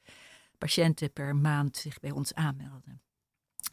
patiënten 0.58 1.12
per 1.12 1.36
maand 1.36 1.78
zich 1.78 2.00
bij 2.00 2.12
ons 2.12 2.34
aanmelden. 2.34 3.02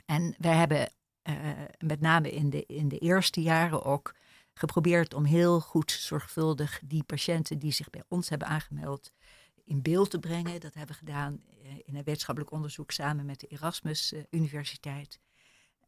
En 0.07 0.35
wij 0.39 0.57
hebben 0.57 0.91
uh, 1.23 1.35
met 1.79 2.01
name 2.01 2.31
in 2.31 2.51
de, 2.51 2.65
in 2.67 2.89
de 2.89 2.99
eerste 2.99 3.43
jaren 3.43 3.85
ook 3.85 4.15
geprobeerd 4.55 5.15
om 5.15 5.25
heel 5.25 5.61
goed 5.61 5.91
zorgvuldig 5.91 6.81
die 6.85 7.03
patiënten 7.03 7.59
die 7.59 7.73
zich 7.73 7.91
bij 7.91 8.03
ons 8.09 8.29
hebben 8.29 8.49
aangemeld 8.49 9.13
in 9.69 9.83
beeld 9.83 10.11
te 10.11 10.19
brengen. 10.19 10.61
Dat 10.61 10.75
hebben 10.75 10.97
we 10.97 11.05
gedaan 11.07 11.43
eh, 11.62 11.71
in 11.85 11.97
een 11.97 12.05
wetenschappelijk 12.05 12.53
onderzoek 12.53 12.91
samen 12.91 13.27
met 13.27 13.41
de 13.41 13.47
Erasmus 13.47 14.12
eh, 14.12 14.23
Universiteit. 14.31 15.21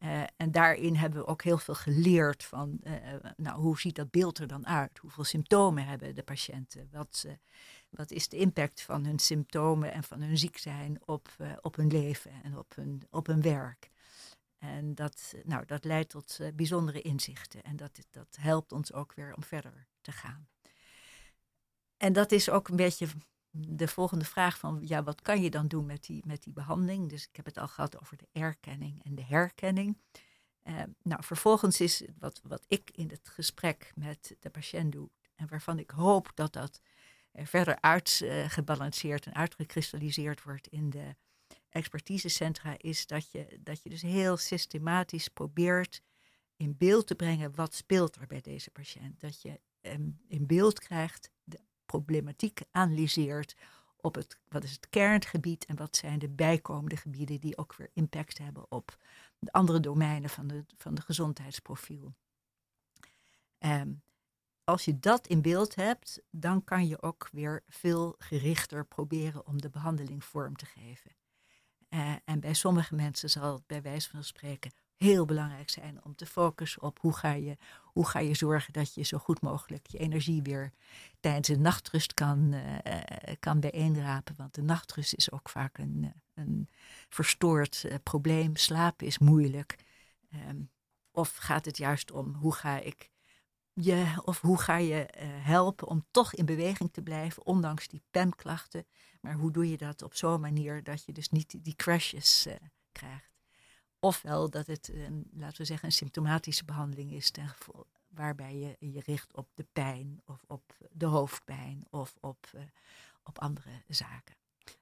Uh, 0.03 0.21
en 0.35 0.51
daarin 0.51 0.95
hebben 0.95 1.19
we 1.19 1.27
ook 1.27 1.43
heel 1.43 1.57
veel 1.57 1.75
geleerd 1.75 2.43
van, 2.43 2.81
nou, 3.35 3.61
hoe 3.61 3.79
ziet 3.79 3.95
dat 3.95 4.11
beeld 4.11 4.37
er 4.37 4.47
dan 4.47 4.67
uit? 4.67 4.97
Hoeveel 4.97 5.23
symptomen 5.23 5.85
hebben 5.85 6.15
de 6.15 6.23
patiënten? 6.23 6.89
Wat, 6.91 7.25
wat 7.89 8.11
is 8.11 8.29
de 8.29 8.37
impact 8.37 8.81
van 8.81 9.05
hun 9.05 9.19
symptomen 9.19 9.93
en 9.93 10.03
van 10.03 10.21
hun 10.21 10.37
ziek 10.37 10.57
zijn 10.57 11.01
op, 11.05 11.29
op 11.61 11.75
hun 11.75 11.87
leven 11.87 12.31
en 12.43 12.57
op 12.57 12.75
hun, 12.75 13.03
op 13.09 13.27
hun 13.27 13.41
werk? 13.41 13.89
En 14.57 14.95
dat, 14.95 15.33
nou, 15.43 15.65
dat 15.65 15.85
leidt 15.85 16.09
tot 16.09 16.39
bijzondere 16.55 17.01
inzichten 17.01 17.63
en 17.63 17.75
dat, 17.75 17.99
dat 18.11 18.37
helpt 18.39 18.71
ons 18.71 18.93
ook 18.93 19.13
weer 19.13 19.33
om 19.35 19.43
verder 19.43 19.87
te 20.01 20.11
gaan. 20.11 20.47
En 21.97 22.13
dat 22.13 22.31
is 22.31 22.49
ook 22.49 22.67
een 22.67 22.75
beetje 22.75 23.07
de 23.51 23.87
volgende 23.87 24.25
vraag 24.25 24.57
van, 24.57 24.79
ja, 24.83 25.03
wat 25.03 25.21
kan 25.21 25.41
je 25.41 25.49
dan 25.49 25.67
doen 25.67 25.85
met 25.85 26.03
die, 26.03 26.23
met 26.25 26.43
die 26.43 26.53
behandeling? 26.53 27.09
Dus 27.09 27.27
ik 27.27 27.35
heb 27.35 27.45
het 27.45 27.57
al 27.57 27.67
gehad 27.67 28.01
over 28.01 28.17
de 28.17 28.27
erkenning 28.31 29.03
en 29.03 29.15
de 29.15 29.23
herkenning. 29.23 29.97
Uh, 30.63 30.81
nou, 31.01 31.23
vervolgens 31.23 31.81
is 31.81 32.03
wat, 32.19 32.41
wat 32.43 32.65
ik 32.67 32.91
in 32.93 33.09
het 33.09 33.29
gesprek 33.29 33.91
met 33.95 34.35
de 34.39 34.49
patiënt 34.49 34.91
doe, 34.91 35.09
en 35.35 35.47
waarvan 35.49 35.79
ik 35.79 35.89
hoop 35.89 36.31
dat 36.33 36.53
dat 36.53 36.81
uh, 37.33 37.45
verder 37.45 37.81
uitgebalanceerd 37.81 39.25
uh, 39.25 39.33
en 39.33 39.39
uitgekristalliseerd 39.39 40.43
wordt 40.43 40.67
in 40.67 40.89
de 40.89 41.15
expertisecentra, 41.69 42.75
is 42.77 43.07
dat 43.07 43.31
je, 43.31 43.59
dat 43.59 43.83
je 43.83 43.89
dus 43.89 44.01
heel 44.01 44.37
systematisch 44.37 45.27
probeert 45.27 46.01
in 46.55 46.77
beeld 46.77 47.07
te 47.07 47.15
brengen 47.15 47.55
wat 47.55 47.73
speelt 47.73 48.15
er 48.15 48.27
bij 48.27 48.41
deze 48.41 48.71
patiënt. 48.71 49.19
Dat 49.19 49.41
je 49.41 49.59
um, 49.81 50.19
in 50.27 50.45
beeld 50.45 50.79
krijgt 50.79 51.31
problematiek 51.85 52.61
analyseert 52.71 53.55
op 53.97 54.15
het, 54.15 54.39
wat 54.47 54.63
is 54.63 54.71
het 54.71 54.89
kerngebied 54.89 55.65
en 55.65 55.75
wat 55.75 55.95
zijn 55.95 56.19
de 56.19 56.29
bijkomende 56.29 56.97
gebieden 56.97 57.39
die 57.39 57.57
ook 57.57 57.75
weer 57.75 57.89
impact 57.93 58.37
hebben 58.37 58.71
op 58.71 58.97
de 59.39 59.51
andere 59.51 59.79
domeinen 59.79 60.29
van 60.29 60.47
de, 60.47 60.65
van 60.77 60.93
de 60.93 61.01
gezondheidsprofiel. 61.01 62.13
Ehm, 63.57 63.91
als 64.63 64.85
je 64.85 64.99
dat 64.99 65.27
in 65.27 65.41
beeld 65.41 65.75
hebt, 65.75 66.21
dan 66.29 66.63
kan 66.63 66.87
je 66.87 67.01
ook 67.01 67.29
weer 67.31 67.63
veel 67.67 68.15
gerichter 68.17 68.85
proberen 68.85 69.47
om 69.47 69.61
de 69.61 69.69
behandeling 69.69 70.23
vorm 70.23 70.55
te 70.55 70.65
geven. 70.65 71.11
Uh, 71.89 72.15
en 72.25 72.39
bij 72.39 72.53
sommige 72.53 72.95
mensen 72.95 73.29
zal 73.29 73.53
het 73.53 73.67
bij 73.67 73.81
wijze 73.81 74.09
van 74.09 74.23
spreken 74.23 74.71
heel 75.01 75.25
belangrijk 75.25 75.69
zijn 75.69 76.03
om 76.03 76.15
te 76.15 76.25
focussen 76.25 76.81
op 76.81 76.99
hoe 76.99 77.13
ga 77.13 77.31
je, 77.31 77.57
hoe 77.83 78.07
ga 78.07 78.19
je 78.19 78.33
zorgen 78.33 78.73
dat 78.73 78.93
je 78.93 79.03
zo 79.03 79.17
goed 79.17 79.41
mogelijk 79.41 79.87
je 79.87 79.97
energie 79.97 80.41
weer 80.41 80.71
tijdens 81.19 81.47
de 81.47 81.57
nachtrust 81.57 82.13
kan, 82.13 82.53
uh, 82.53 82.97
kan 83.39 83.59
bijeenrapen. 83.59 84.35
Want 84.37 84.55
de 84.55 84.61
nachtrust 84.61 85.13
is 85.13 85.31
ook 85.31 85.49
vaak 85.49 85.77
een, 85.77 86.13
een 86.33 86.69
verstoord 87.09 87.85
probleem. 88.03 88.55
Slapen 88.55 89.07
is 89.07 89.19
moeilijk. 89.19 89.75
Um, 90.49 90.69
of 91.11 91.35
gaat 91.35 91.65
het 91.65 91.77
juist 91.77 92.11
om 92.11 92.33
hoe 92.33 92.53
ga 92.53 92.79
ik 92.79 93.09
je, 93.73 94.21
of 94.25 94.41
hoe 94.41 94.59
ga 94.59 94.77
je 94.77 95.07
helpen 95.23 95.87
om 95.87 96.05
toch 96.11 96.33
in 96.33 96.45
beweging 96.45 96.93
te 96.93 97.01
blijven, 97.01 97.45
ondanks 97.45 97.87
die 97.87 98.03
PEM-klachten. 98.11 98.85
Maar 99.21 99.33
hoe 99.33 99.51
doe 99.51 99.69
je 99.69 99.77
dat 99.77 100.01
op 100.01 100.15
zo'n 100.15 100.41
manier 100.41 100.83
dat 100.83 101.05
je 101.05 101.13
dus 101.13 101.29
niet 101.29 101.63
die 101.63 101.75
crashes 101.75 102.47
krijgt? 102.91 103.30
Ofwel 104.03 104.49
dat 104.49 104.67
het, 104.67 104.91
een, 104.93 105.29
laten 105.33 105.57
we 105.57 105.65
zeggen, 105.65 105.85
een 105.85 105.93
symptomatische 105.93 106.65
behandeling 106.65 107.11
is, 107.11 107.31
ten 107.31 107.47
gevolge, 107.47 107.85
waarbij 108.07 108.55
je 108.55 108.91
je 108.91 109.01
richt 109.05 109.35
op 109.35 109.47
de 109.55 109.65
pijn 109.73 110.21
of 110.25 110.43
op 110.47 110.75
de 110.91 111.05
hoofdpijn 111.05 111.85
of 111.89 112.13
op, 112.19 112.47
uh, 112.55 112.61
op 113.23 113.39
andere 113.39 113.69
zaken. 113.87 114.35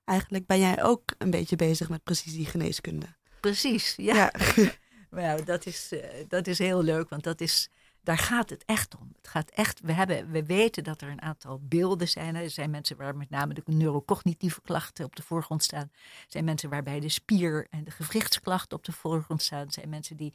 Eigenlijk 0.04 0.46
ben 0.46 0.60
jij 0.60 0.84
ook 0.84 1.04
een 1.18 1.30
beetje 1.30 1.56
bezig 1.56 1.90
met 1.90 2.04
precisiegeneeskunde. 2.04 3.08
Precies, 3.40 3.96
ja. 3.96 4.14
ja. 4.16 4.72
nou, 5.12 5.44
dat, 5.44 5.66
is, 5.66 5.94
dat 6.28 6.48
is 6.48 6.58
heel 6.58 6.84
leuk, 6.84 7.10
want 7.10 7.24
dat 7.24 7.42
is 7.42 7.70
daar 8.10 8.18
gaat 8.18 8.50
het 8.50 8.66
echt 8.66 8.96
om. 8.98 9.12
Het 9.16 9.28
gaat 9.28 9.50
echt, 9.50 9.80
we, 9.80 9.92
hebben, 9.92 10.32
we 10.32 10.46
weten 10.46 10.84
dat 10.84 11.02
er 11.02 11.10
een 11.10 11.22
aantal 11.22 11.60
beelden 11.62 12.08
zijn. 12.08 12.36
Er 12.36 12.50
zijn 12.50 12.70
mensen 12.70 12.98
waar 12.98 13.16
met 13.16 13.30
name 13.30 13.54
de 13.54 13.62
neurocognitieve 13.66 14.62
klachten 14.62 15.06
op 15.06 15.16
de 15.16 15.24
voorgrond 15.24 15.64
staan. 15.64 15.90
Er 15.94 16.26
zijn 16.28 16.44
mensen 16.44 16.70
waarbij 16.70 17.00
de 17.00 17.10
spier- 17.10 17.68
en 17.70 17.84
de 17.84 17.92
gewrichtsklachten 17.92 18.78
op 18.78 18.84
de 18.84 18.92
voorgrond 18.92 19.42
staan. 19.42 19.66
Er 19.66 19.74
zijn 19.74 19.90
mensen 19.90 20.18
die, 20.18 20.34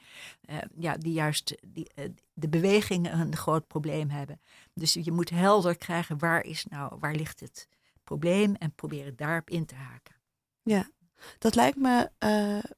uh, 0.50 0.56
ja, 0.76 0.96
die 0.96 1.12
juist 1.12 1.56
die, 1.66 1.90
uh, 1.94 2.04
de 2.32 2.48
bewegingen 2.48 3.18
een 3.20 3.36
groot 3.36 3.66
probleem 3.66 4.10
hebben. 4.10 4.40
Dus 4.74 4.92
je 4.92 5.12
moet 5.12 5.30
helder 5.30 5.76
krijgen 5.76 6.18
waar, 6.18 6.44
is 6.44 6.64
nou, 6.64 6.96
waar 6.98 7.14
ligt 7.14 7.40
het 7.40 7.68
probleem 8.04 8.54
en 8.54 8.72
proberen 8.74 9.16
daarop 9.16 9.50
in 9.50 9.66
te 9.66 9.74
haken. 9.74 10.14
Ja, 10.62 10.90
dat 11.38 11.54
lijkt 11.54 11.76
me 11.76 12.10
uh, 12.18 12.70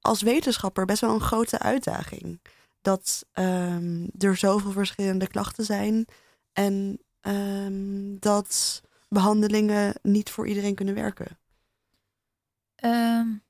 als 0.00 0.22
wetenschapper 0.22 0.84
best 0.84 1.00
wel 1.00 1.14
een 1.14 1.20
grote 1.20 1.58
uitdaging 1.58 2.40
dat 2.82 3.26
um, 3.32 4.10
er 4.18 4.36
zoveel 4.36 4.70
verschillende 4.70 5.28
klachten 5.28 5.64
zijn 5.64 6.06
en 6.52 6.98
um, 7.20 8.18
dat 8.18 8.82
behandelingen 9.08 9.94
niet 10.02 10.30
voor 10.30 10.48
iedereen 10.48 10.74
kunnen 10.74 10.94
werken. 10.94 11.38
Um, 12.84 13.42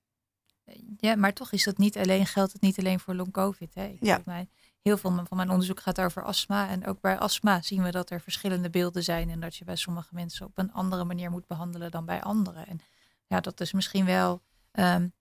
ja, 0.97 1.17
maar 1.17 1.33
toch 1.33 1.53
is 1.53 1.65
dat 1.65 1.79
niet 1.79 1.97
alleen, 1.97 2.27
geldt 2.27 2.53
het 2.53 2.63
niet 2.63 2.79
alleen 2.79 3.01
voor 3.01 3.15
long 3.15 3.33
COVID. 3.33 3.75
Hè? 3.75 3.97
Ja. 4.01 4.23
Mij, 4.25 4.49
heel 4.83 4.97
veel 4.97 5.11
van 5.11 5.37
mijn 5.37 5.51
onderzoek 5.51 5.81
gaat 5.81 6.01
over 6.01 6.23
astma. 6.25 6.69
En 6.69 6.87
ook 6.87 7.01
bij 7.01 7.19
astma 7.19 7.63
zien 7.63 7.83
we 7.83 7.91
dat 7.91 8.11
er 8.11 8.21
verschillende 8.21 8.71
beelden 8.71 9.03
zijn. 9.03 9.31
En 9.31 9.41
dat 9.41 9.57
je 9.57 9.65
bij 9.65 9.77
sommige 9.77 10.15
mensen 10.15 10.47
op 10.47 10.59
een 10.59 10.73
andere 10.73 11.05
manier 11.05 11.31
moet 11.31 11.47
behandelen 11.47 11.91
dan 11.91 12.05
bij 12.05 12.23
anderen. 12.23 12.67
En 12.67 12.81
ja, 13.27 13.41
dat 13.41 13.61
is 13.61 13.73
misschien 13.73 14.05
wel 14.05 14.43
um, 14.73 15.13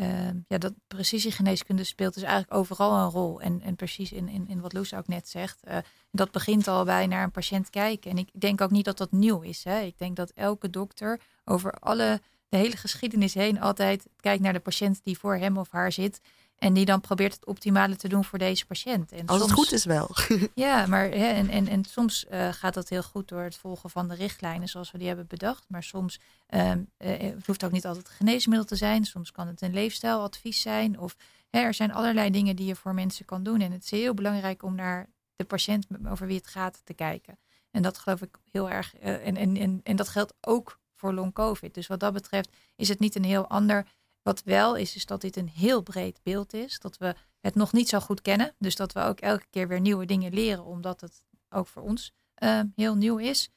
uh, 0.00 0.28
ja, 0.48 0.58
dat 0.58 0.72
precisiegeneeskunde 0.86 1.84
speelt 1.84 2.14
dus 2.14 2.22
eigenlijk 2.22 2.54
overal 2.54 2.96
een 2.96 3.10
rol. 3.10 3.40
En, 3.40 3.60
en 3.60 3.76
precies 3.76 4.12
in, 4.12 4.28
in, 4.28 4.48
in 4.48 4.60
wat 4.60 4.72
Loes 4.72 4.94
ook 4.94 5.06
net 5.06 5.28
zegt, 5.28 5.60
uh, 5.68 5.76
dat 6.10 6.30
begint 6.30 6.68
al 6.68 6.84
bij 6.84 7.06
naar 7.06 7.22
een 7.22 7.30
patiënt 7.30 7.70
kijken. 7.70 8.10
En 8.10 8.18
ik 8.18 8.28
denk 8.32 8.60
ook 8.60 8.70
niet 8.70 8.84
dat 8.84 8.98
dat 8.98 9.12
nieuw 9.12 9.40
is. 9.40 9.64
Hè. 9.64 9.80
Ik 9.80 9.98
denk 9.98 10.16
dat 10.16 10.30
elke 10.30 10.70
dokter 10.70 11.20
over 11.44 11.72
alle, 11.72 12.20
de 12.48 12.56
hele 12.56 12.76
geschiedenis 12.76 13.34
heen 13.34 13.60
altijd 13.60 14.06
kijkt 14.20 14.42
naar 14.42 14.52
de 14.52 14.60
patiënt 14.60 15.00
die 15.04 15.18
voor 15.18 15.36
hem 15.36 15.58
of 15.58 15.70
haar 15.70 15.92
zit. 15.92 16.20
En 16.58 16.74
die 16.74 16.84
dan 16.84 17.00
probeert 17.00 17.34
het 17.34 17.46
optimale 17.46 17.96
te 17.96 18.08
doen 18.08 18.24
voor 18.24 18.38
deze 18.38 18.66
patiënt. 18.66 19.12
En 19.12 19.26
Als 19.26 19.38
soms, 19.38 19.50
het 19.50 19.60
goed 19.60 19.72
is 19.72 19.84
wel. 19.84 20.10
ja, 20.54 20.86
maar 20.86 21.04
hè, 21.04 21.26
en, 21.26 21.48
en, 21.48 21.68
en 21.68 21.84
soms 21.84 22.26
uh, 22.30 22.52
gaat 22.52 22.74
dat 22.74 22.88
heel 22.88 23.02
goed 23.02 23.28
door 23.28 23.42
het 23.42 23.56
volgen 23.56 23.90
van 23.90 24.08
de 24.08 24.14
richtlijnen 24.14 24.68
zoals 24.68 24.90
we 24.90 24.98
die 24.98 25.06
hebben 25.06 25.26
bedacht. 25.26 25.64
Maar 25.68 25.82
soms 25.82 26.20
um, 26.48 26.90
uh, 26.98 27.18
het 27.18 27.46
hoeft 27.46 27.64
ook 27.64 27.72
niet 27.72 27.86
altijd 27.86 28.08
een 28.08 28.14
geneesmiddel 28.14 28.66
te 28.66 28.76
zijn. 28.76 29.04
Soms 29.04 29.32
kan 29.32 29.46
het 29.46 29.62
een 29.62 29.72
leefstijladvies 29.72 30.60
zijn. 30.60 30.98
Of 31.00 31.16
hè, 31.50 31.60
er 31.60 31.74
zijn 31.74 31.92
allerlei 31.92 32.30
dingen 32.30 32.56
die 32.56 32.66
je 32.66 32.76
voor 32.76 32.94
mensen 32.94 33.24
kan 33.24 33.42
doen. 33.42 33.60
En 33.60 33.72
het 33.72 33.84
is 33.84 33.90
heel 33.90 34.14
belangrijk 34.14 34.62
om 34.62 34.74
naar 34.74 35.08
de 35.36 35.44
patiënt 35.44 35.86
over 36.08 36.26
wie 36.26 36.36
het 36.36 36.46
gaat 36.46 36.80
te 36.84 36.94
kijken. 36.94 37.38
En 37.70 37.82
dat 37.82 37.98
geloof 37.98 38.22
ik 38.22 38.38
heel 38.50 38.70
erg. 38.70 38.94
Uh, 38.96 39.26
en, 39.26 39.36
en, 39.36 39.56
en, 39.56 39.80
en 39.82 39.96
dat 39.96 40.08
geldt 40.08 40.34
ook 40.40 40.78
voor 40.94 41.12
long 41.12 41.32
COVID. 41.32 41.74
Dus 41.74 41.86
wat 41.86 42.00
dat 42.00 42.12
betreft 42.12 42.56
is 42.76 42.88
het 42.88 42.98
niet 42.98 43.14
een 43.14 43.24
heel 43.24 43.46
ander 43.46 43.86
wat 44.24 44.42
wel 44.42 44.76
is, 44.76 44.94
is 44.94 45.06
dat 45.06 45.20
dit 45.20 45.36
een 45.36 45.48
heel 45.48 45.82
breed 45.82 46.20
beeld 46.22 46.52
is. 46.52 46.78
Dat 46.78 46.98
we 46.98 47.14
het 47.40 47.54
nog 47.54 47.72
niet 47.72 47.88
zo 47.88 48.00
goed 48.00 48.22
kennen. 48.22 48.54
Dus 48.58 48.76
dat 48.76 48.92
we 48.92 49.00
ook 49.00 49.20
elke 49.20 49.46
keer 49.50 49.68
weer 49.68 49.80
nieuwe 49.80 50.06
dingen 50.06 50.32
leren, 50.32 50.64
omdat 50.64 51.00
het 51.00 51.24
ook 51.48 51.66
voor 51.66 51.82
ons 51.82 52.12
uh, 52.38 52.60
heel 52.74 52.94
nieuw 52.96 53.18
is. 53.18 53.50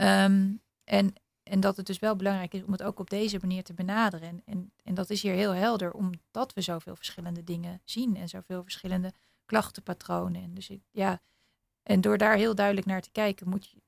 Um, 0.00 0.62
en, 0.84 1.12
en 1.42 1.60
dat 1.60 1.76
het 1.76 1.86
dus 1.86 1.98
wel 1.98 2.16
belangrijk 2.16 2.54
is 2.54 2.62
om 2.62 2.72
het 2.72 2.82
ook 2.82 2.98
op 2.98 3.10
deze 3.10 3.38
manier 3.40 3.62
te 3.62 3.74
benaderen. 3.74 4.42
En, 4.44 4.72
en, 4.84 4.94
dat 4.94 5.10
is 5.10 5.22
hier 5.22 5.34
heel 5.34 5.52
helder, 5.52 5.92
omdat 5.92 6.52
we 6.52 6.60
zoveel 6.60 6.96
verschillende 6.96 7.44
dingen 7.44 7.80
zien 7.84 8.16
en 8.16 8.28
zoveel 8.28 8.62
verschillende 8.62 9.12
klachtenpatronen. 9.44 10.42
En, 10.42 10.54
dus 10.54 10.70
ja, 10.90 11.20
en 11.82 12.00
door 12.00 12.18
daar 12.18 12.36
heel 12.36 12.54
duidelijk 12.54 12.86
naar 12.86 13.02
te 13.02 13.10
kijken, 13.10 13.48
moet 13.48 13.70
je, 13.70 13.80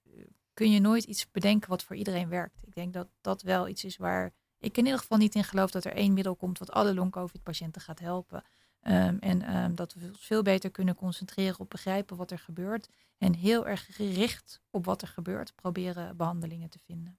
kun 0.55 0.71
je 0.71 0.81
nooit 0.81 1.05
iets 1.05 1.31
bedenken 1.31 1.69
wat 1.69 1.83
voor 1.83 1.97
iedereen 1.97 2.29
werkt. 2.29 2.59
Ik 2.63 2.75
denk 2.75 2.93
dat 2.93 3.09
dat 3.21 3.43
wel 3.43 3.69
iets 3.69 3.85
is 3.85 3.97
waar 3.97 4.33
ik 4.63 4.77
in 4.77 4.85
ieder 4.85 5.01
geval 5.01 5.19
niet 5.19 5.35
in 5.35 5.45
geloof 5.45 5.71
dat 5.71 5.85
er 5.85 5.93
één 5.93 6.13
middel 6.13 6.37
komt 6.37 6.59
wat 6.59 6.71
alle 6.71 6.95
long-covid-patiënten 6.95 7.81
gaat 7.81 7.99
helpen. 7.99 8.45
Um, 8.83 9.19
en 9.19 9.57
um, 9.57 9.75
dat 9.75 9.95
we 9.95 10.07
ons 10.07 10.27
veel 10.27 10.43
beter 10.43 10.71
kunnen 10.71 10.95
concentreren 10.95 11.59
op 11.59 11.71
begrijpen 11.71 12.17
wat 12.17 12.31
er 12.31 12.39
gebeurt. 12.39 12.89
En 13.19 13.35
heel 13.35 13.67
erg 13.67 13.87
gericht 13.91 14.61
op 14.71 14.85
wat 14.85 15.03
er 15.03 15.09
gebeurt, 15.09 15.55
proberen 15.55 16.17
behandelingen 16.17 16.69
te 16.69 16.79
vinden. 16.79 17.19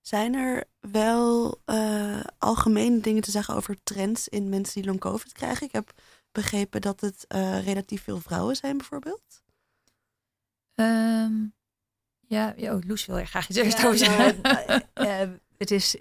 Zijn 0.00 0.34
er 0.34 0.64
wel 0.80 1.60
uh, 1.66 2.20
algemene 2.38 3.00
dingen 3.00 3.22
te 3.22 3.30
zeggen 3.30 3.54
over 3.54 3.76
trends 3.82 4.28
in 4.28 4.48
mensen 4.48 4.74
die 4.74 4.90
long-covid 4.90 5.32
krijgen? 5.32 5.66
Ik 5.66 5.72
heb 5.72 5.92
begrepen 6.32 6.80
dat 6.80 7.00
het 7.00 7.24
uh, 7.28 7.64
relatief 7.64 8.02
veel 8.02 8.20
vrouwen 8.20 8.56
zijn, 8.56 8.76
bijvoorbeeld. 8.76 9.42
Um, 10.74 11.54
ja, 12.20 12.54
oh, 12.56 12.78
Loes 12.86 13.06
wil 13.06 13.18
er 13.18 13.26
graag 13.26 13.48
iets 13.48 13.58
eerst 13.58 13.78
ja, 13.78 13.84
over 13.86 13.98
zeggen. 13.98 14.40
Uh, 14.94 15.36
het 15.62 15.70
is 15.70 15.96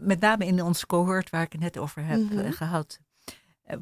met 0.00 0.20
name 0.20 0.46
in 0.46 0.62
onze 0.62 0.86
cohort 0.86 1.30
waar 1.30 1.42
ik 1.42 1.52
het 1.52 1.60
net 1.60 1.78
over 1.78 2.04
heb 2.04 2.18
mm 2.18 2.28
-hmm. 2.28 2.52
gehad. 2.52 2.98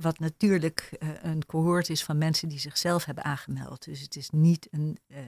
Wat 0.01 0.19
natuurlijk 0.19 0.97
een 1.23 1.47
cohort 1.47 1.89
is 1.89 2.05
van 2.05 2.19
mensen 2.19 2.49
die 2.49 2.59
zichzelf 2.59 3.05
hebben 3.05 3.25
aangemeld. 3.25 3.85
Dus 3.85 4.01
het 4.01 4.17
is 4.17 4.31
niet 4.31 4.69
een 4.71 4.99
uh, 5.09 5.19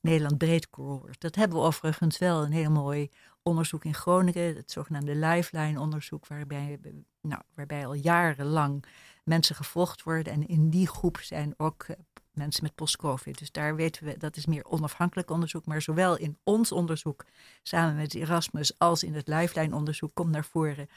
Nederland 0.00 0.38
breed 0.38 0.70
cohort. 0.70 1.20
Dat 1.20 1.34
hebben 1.34 1.58
we 1.58 1.64
overigens 1.64 2.18
wel 2.18 2.42
een 2.42 2.52
heel 2.52 2.70
mooi 2.70 3.08
onderzoek 3.42 3.84
in 3.84 3.94
Groningen. 3.94 4.56
Het 4.56 4.70
zogenaamde 4.70 5.14
Lifeline 5.14 5.80
onderzoek. 5.80 6.26
Waarbij, 6.26 6.78
nou, 7.20 7.42
waarbij 7.54 7.86
al 7.86 7.94
jarenlang 7.94 8.84
mensen 9.24 9.56
gevolgd 9.56 10.02
worden. 10.02 10.32
En 10.32 10.46
in 10.46 10.70
die 10.70 10.88
groep 10.88 11.18
zijn 11.18 11.54
ook 11.56 11.86
mensen 12.34 12.62
met 12.62 12.74
post-COVID. 12.74 13.38
Dus 13.38 13.52
daar 13.52 13.76
weten 13.76 14.04
we, 14.04 14.18
dat 14.18 14.36
is 14.36 14.46
meer 14.46 14.64
onafhankelijk 14.64 15.30
onderzoek. 15.30 15.66
Maar 15.66 15.82
zowel 15.82 16.16
in 16.16 16.38
ons 16.44 16.72
onderzoek 16.72 17.24
samen 17.62 17.96
met 17.96 18.14
Erasmus 18.14 18.78
als 18.78 19.02
in 19.02 19.14
het 19.14 19.28
Lifeline-onderzoek 19.28 20.10
komt 20.14 20.30
naar 20.30 20.44
voren 20.44 20.88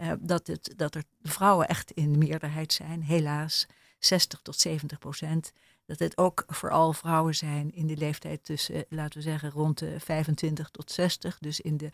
uh, 0.00 0.12
dat, 0.20 0.46
het, 0.46 0.72
dat 0.76 0.94
er 0.94 1.04
vrouwen 1.22 1.68
echt 1.68 1.90
in 1.90 2.12
de 2.12 2.18
meerderheid 2.18 2.72
zijn, 2.72 3.02
helaas 3.02 3.66
60 3.98 4.40
tot 4.42 4.60
70 4.60 4.98
procent. 4.98 5.52
Dat 5.86 5.98
het 5.98 6.18
ook 6.18 6.44
vooral 6.46 6.92
vrouwen 6.92 7.34
zijn 7.34 7.74
in 7.74 7.86
de 7.86 7.96
leeftijd 7.96 8.44
tussen, 8.44 8.84
laten 8.88 9.18
we 9.18 9.24
zeggen, 9.24 9.50
rond 9.50 9.78
de 9.78 10.00
25 10.00 10.68
tot 10.70 10.90
60. 10.90 11.38
Dus 11.38 11.60
in 11.60 11.76
de 11.76 11.90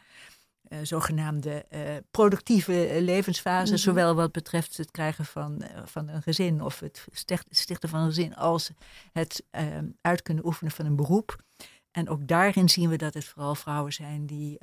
uh, 0.68 0.78
zogenaamde 0.82 1.64
uh, 1.70 1.80
productieve 2.10 2.98
levensfase, 3.00 3.64
mm 3.64 3.68
-hmm. 3.68 3.78
zowel 3.78 4.14
wat 4.14 4.32
betreft 4.32 4.76
het 4.76 4.90
krijgen 4.90 5.24
van, 5.24 5.62
uh, 5.62 5.68
van 5.84 6.08
een 6.08 6.22
gezin 6.22 6.62
of 6.62 6.80
het 6.80 7.06
stichten 7.50 7.88
van 7.88 8.00
een 8.00 8.06
gezin, 8.06 8.36
als 8.36 8.70
het 9.12 9.44
uit 10.00 10.22
kunnen 10.22 10.46
oefenen 10.46 10.72
van 10.72 10.86
een 10.86 10.96
beroep. 10.96 11.42
En 11.90 12.08
ook 12.08 12.26
daarin 12.28 12.68
zien 12.68 12.88
we 12.88 12.96
dat 12.96 13.14
het 13.14 13.24
vooral 13.24 13.54
vrouwen 13.54 13.92
zijn 13.92 14.26
die 14.26 14.58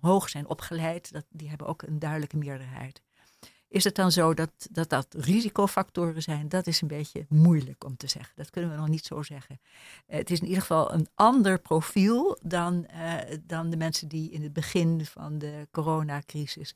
hoog 0.00 0.28
zijn 0.28 0.46
opgeleid. 0.46 1.12
Dat, 1.12 1.24
die 1.28 1.48
hebben 1.48 1.66
ook 1.66 1.82
een 1.82 1.98
duidelijke 1.98 2.36
meerderheid. 2.36 3.02
Is 3.70 3.84
het 3.84 3.94
dan 3.94 4.12
zo 4.12 4.34
dat, 4.34 4.50
dat 4.70 4.88
dat 4.88 5.06
risicofactoren 5.14 6.22
zijn? 6.22 6.48
Dat 6.48 6.66
is 6.66 6.80
een 6.80 6.88
beetje 6.88 7.26
moeilijk 7.28 7.84
om 7.84 7.96
te 7.96 8.08
zeggen. 8.08 8.32
Dat 8.36 8.50
kunnen 8.50 8.70
we 8.70 8.76
nog 8.76 8.88
niet 8.88 9.04
zo 9.04 9.22
zeggen. 9.22 9.60
Eh, 10.06 10.18
het 10.18 10.30
is 10.30 10.38
in 10.38 10.46
ieder 10.46 10.60
geval 10.60 10.92
een 10.92 11.08
ander 11.14 11.58
profiel 11.58 12.38
dan, 12.42 12.86
eh, 12.86 13.38
dan 13.42 13.70
de 13.70 13.76
mensen 13.76 14.08
die 14.08 14.30
in 14.30 14.42
het 14.42 14.52
begin 14.52 15.04
van 15.04 15.38
de 15.38 15.68
coronacrisis 15.70 16.74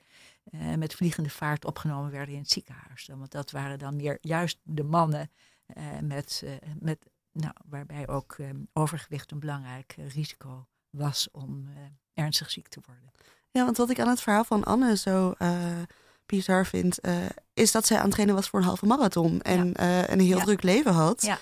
uh, 0.51 0.75
met 0.75 0.95
vliegende 0.95 1.31
vaart 1.31 1.65
opgenomen 1.65 2.11
werden 2.11 2.35
in 2.35 2.41
het 2.41 2.51
ziekenhuis. 2.51 3.09
Want 3.17 3.31
dat 3.31 3.51
waren 3.51 3.79
dan 3.79 3.97
meer 3.97 4.19
juist 4.21 4.59
de 4.63 4.85
mannen 4.85 5.31
met, 6.01 6.45
met, 6.81 6.99
nou, 7.33 7.53
waarbij 7.65 8.09
ook 8.09 8.37
overgewicht 8.73 9.31
een 9.31 9.39
belangrijk 9.39 9.97
risico 10.09 10.67
was 10.91 11.29
om 11.33 11.69
ernstig 12.13 12.51
ziek 12.51 12.69
te 12.69 12.81
worden. 12.87 13.11
Ja, 13.51 13.65
want 13.65 13.77
wat 13.77 13.91
ik 13.91 14.01
aan 14.01 14.09
het 14.09 14.21
verhaal 14.21 14.45
van 14.45 14.65
Anne 14.65 14.97
zo 14.97 15.35
bizar 16.27 16.67
vind, 16.67 17.07
uh, 17.07 17.17
is 17.53 17.73
dat 17.73 17.87
zij 17.87 17.97
aan 17.97 18.03
het 18.03 18.13
trainen 18.13 18.35
was 18.35 18.49
voor 18.49 18.59
een 18.59 18.67
halve 18.67 18.87
marathon 18.87 19.43
en 19.43 19.67
ja. 19.67 20.03
uh, 20.03 20.09
een 20.09 20.21
heel 20.21 20.41
druk 20.41 20.63
leven 20.63 20.93
had. 20.93 21.23
Ja. 21.23 21.39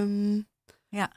Um, 0.00 0.48
ja. 0.88 1.12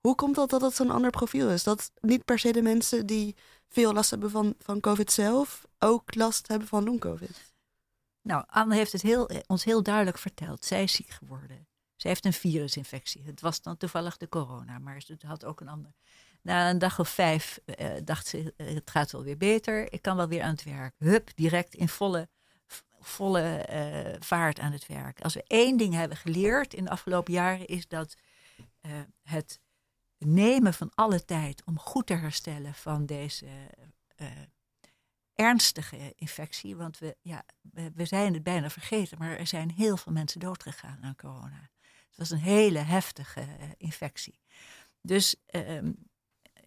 Hoe 0.00 0.14
komt 0.14 0.34
dat 0.34 0.50
dat 0.50 0.60
het 0.60 0.74
zo'n 0.74 0.90
ander 0.90 1.10
profiel 1.10 1.50
is? 1.50 1.62
Dat 1.62 1.92
niet 2.00 2.24
per 2.24 2.38
se 2.38 2.52
de 2.52 2.62
mensen 2.62 3.06
die 3.06 3.36
veel 3.68 3.92
last 3.92 4.10
hebben 4.10 4.30
van, 4.30 4.54
van 4.58 4.80
COVID 4.80 5.12
zelf 5.12 5.66
ook 5.78 6.14
last 6.14 6.48
hebben 6.48 6.68
van 6.68 6.84
long-COVID? 6.84 7.52
Nou, 8.22 8.44
Anne 8.46 8.74
heeft 8.74 8.92
het 8.92 9.02
heel, 9.02 9.30
ons 9.46 9.64
heel 9.64 9.82
duidelijk 9.82 10.18
verteld. 10.18 10.64
Zij 10.64 10.82
is 10.82 10.92
ziek 10.92 11.10
geworden. 11.10 11.66
Ze 11.96 12.08
heeft 12.08 12.24
een 12.24 12.32
virusinfectie. 12.32 13.22
Het 13.24 13.40
was 13.40 13.62
dan 13.62 13.76
toevallig 13.76 14.16
de 14.16 14.28
corona, 14.28 14.78
maar 14.78 15.02
ze 15.02 15.16
had 15.26 15.44
ook 15.44 15.60
een 15.60 15.68
ander. 15.68 15.92
Na 16.44 16.70
een 16.70 16.78
dag 16.78 16.98
of 16.98 17.08
vijf 17.08 17.60
uh, 17.66 17.90
dacht 18.04 18.26
ze, 18.26 18.54
het 18.56 18.90
gaat 18.90 19.12
wel 19.12 19.22
weer 19.22 19.36
beter. 19.36 19.92
Ik 19.92 20.02
kan 20.02 20.16
wel 20.16 20.28
weer 20.28 20.42
aan 20.42 20.50
het 20.50 20.64
werk. 20.64 20.94
Hup, 20.98 21.30
direct 21.34 21.74
in 21.74 21.88
volle 21.88 22.28
volle 23.00 23.66
uh, 23.70 24.20
vaart 24.20 24.58
aan 24.58 24.72
het 24.72 24.86
werk. 24.86 25.20
Als 25.20 25.34
we 25.34 25.44
één 25.46 25.76
ding 25.76 25.94
hebben 25.94 26.16
geleerd 26.16 26.74
in 26.74 26.84
de 26.84 26.90
afgelopen 26.90 27.32
jaren, 27.32 27.66
is 27.66 27.88
dat 27.88 28.16
het 29.22 29.60
nemen 30.18 30.74
van 30.74 30.90
alle 30.94 31.24
tijd 31.24 31.62
om 31.64 31.78
goed 31.78 32.06
te 32.06 32.14
herstellen 32.14 32.74
van 32.74 33.06
deze 33.06 33.46
ernstige 35.34 36.12
infectie. 36.16 36.76
Want 36.76 36.98
we, 36.98 37.16
ja, 37.20 37.44
we 37.94 38.04
zijn 38.04 38.34
het 38.34 38.42
bijna 38.42 38.70
vergeten, 38.70 39.18
maar 39.18 39.38
er 39.38 39.46
zijn 39.46 39.70
heel 39.70 39.96
veel 39.96 40.12
mensen 40.12 40.40
doodgegaan 40.40 40.98
aan 41.02 41.16
corona. 41.16 41.70
Het 42.08 42.16
was 42.16 42.30
een 42.30 42.38
hele 42.38 42.78
heftige 42.78 43.46
infectie. 43.76 44.40
Dus 45.00 45.36
ehm, 45.46 45.92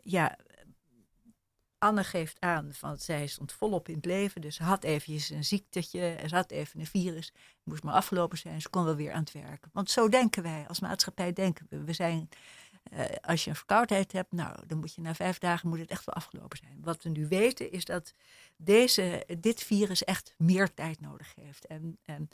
ja, 0.10 0.38
Anne 1.78 2.04
geeft 2.04 2.40
aan 2.40 2.74
van 2.74 2.98
zij 2.98 3.28
stond 3.28 3.52
volop 3.52 3.88
in 3.88 3.96
het 3.96 4.06
leven. 4.06 4.42
Dus 4.42 4.56
ze 4.56 4.64
had 4.64 4.84
eventjes 4.84 5.30
een 5.30 5.44
ziektetje. 5.44 6.20
Ze 6.28 6.36
had 6.36 6.52
even 6.52 6.80
een 6.80 6.86
virus. 6.86 7.34
Moest 7.64 7.84
maar 7.84 7.94
afgelopen 7.94 8.38
zijn. 8.38 8.62
Ze 8.62 8.70
kon 8.70 8.84
wel 8.84 8.96
weer 8.96 9.12
aan 9.12 9.20
het 9.20 9.32
werken. 9.32 9.70
Want 9.74 9.92
zo 9.92 10.10
denken 10.10 10.44
wij 10.44 10.66
als 10.68 10.80
maatschappij. 10.80 11.34
Denken 11.34 11.66
we. 11.70 11.84
We 11.84 11.94
zijn, 11.94 12.30
eh, 12.84 13.06
als 13.22 13.44
je 13.44 13.50
een 13.50 13.56
verkoudheid 13.56 14.12
hebt. 14.12 14.32
Nou, 14.32 14.68
dan 14.68 14.78
moet 14.78 14.94
je 14.94 15.02
na 15.02 15.16
vijf 15.16 15.38
dagen 15.38 15.70
moet 15.70 15.80
het 15.80 15.90
echt 15.90 16.06
wel 16.06 16.16
afgelopen 16.16 16.58
zijn. 16.58 16.78
Wat 16.82 17.04
we 17.04 17.10
nu 17.10 17.28
weten 17.28 17.72
is 17.72 17.86
dat 17.86 18.14
deze, 18.56 19.28
dit 19.40 19.64
virus 19.64 20.04
echt 20.04 20.34
meer 20.38 20.74
tijd 20.74 21.00
nodig 21.00 21.36
heeft. 21.36 21.66
En, 21.66 21.98
en 22.06 22.30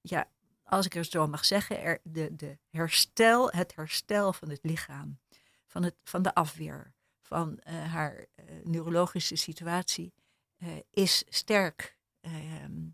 ja, 0.00 0.28
als 0.64 0.86
ik 0.86 0.94
er 0.94 1.04
zo 1.04 1.26
mag 1.26 1.44
zeggen. 1.44 2.00
De, 2.02 2.36
de 2.36 2.58
herstel, 2.70 3.50
het 3.50 3.74
herstel 3.74 4.32
van 4.32 4.48
het 4.48 4.60
lichaam. 4.62 5.18
Van, 5.66 5.82
het, 5.82 5.94
van 6.02 6.22
de 6.22 6.34
afweer 6.34 6.94
van 7.34 7.60
uh, 7.68 7.92
haar 7.92 8.16
uh, 8.16 8.44
neurologische 8.64 9.36
situatie 9.36 10.14
uh, 10.58 10.68
is 10.90 11.24
sterk 11.28 11.98
ehm, 12.20 12.88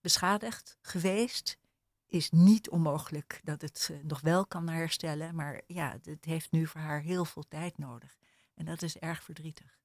beschadigd 0.00 0.78
geweest. 0.82 1.58
Is 2.06 2.30
niet 2.30 2.70
onmogelijk 2.70 3.40
dat 3.44 3.60
het 3.60 3.90
nog 4.02 4.20
wel 4.20 4.46
kan 4.46 4.68
herstellen, 4.68 5.34
maar 5.34 5.62
ja, 5.66 5.98
het 6.02 6.24
heeft 6.24 6.52
nu 6.52 6.66
voor 6.66 6.80
haar 6.80 7.00
heel 7.00 7.24
veel 7.24 7.44
tijd 7.48 7.78
nodig. 7.78 8.16
En 8.54 8.64
dat 8.64 8.82
is 8.82 8.98
erg 8.98 9.22
verdrietig. 9.22 9.78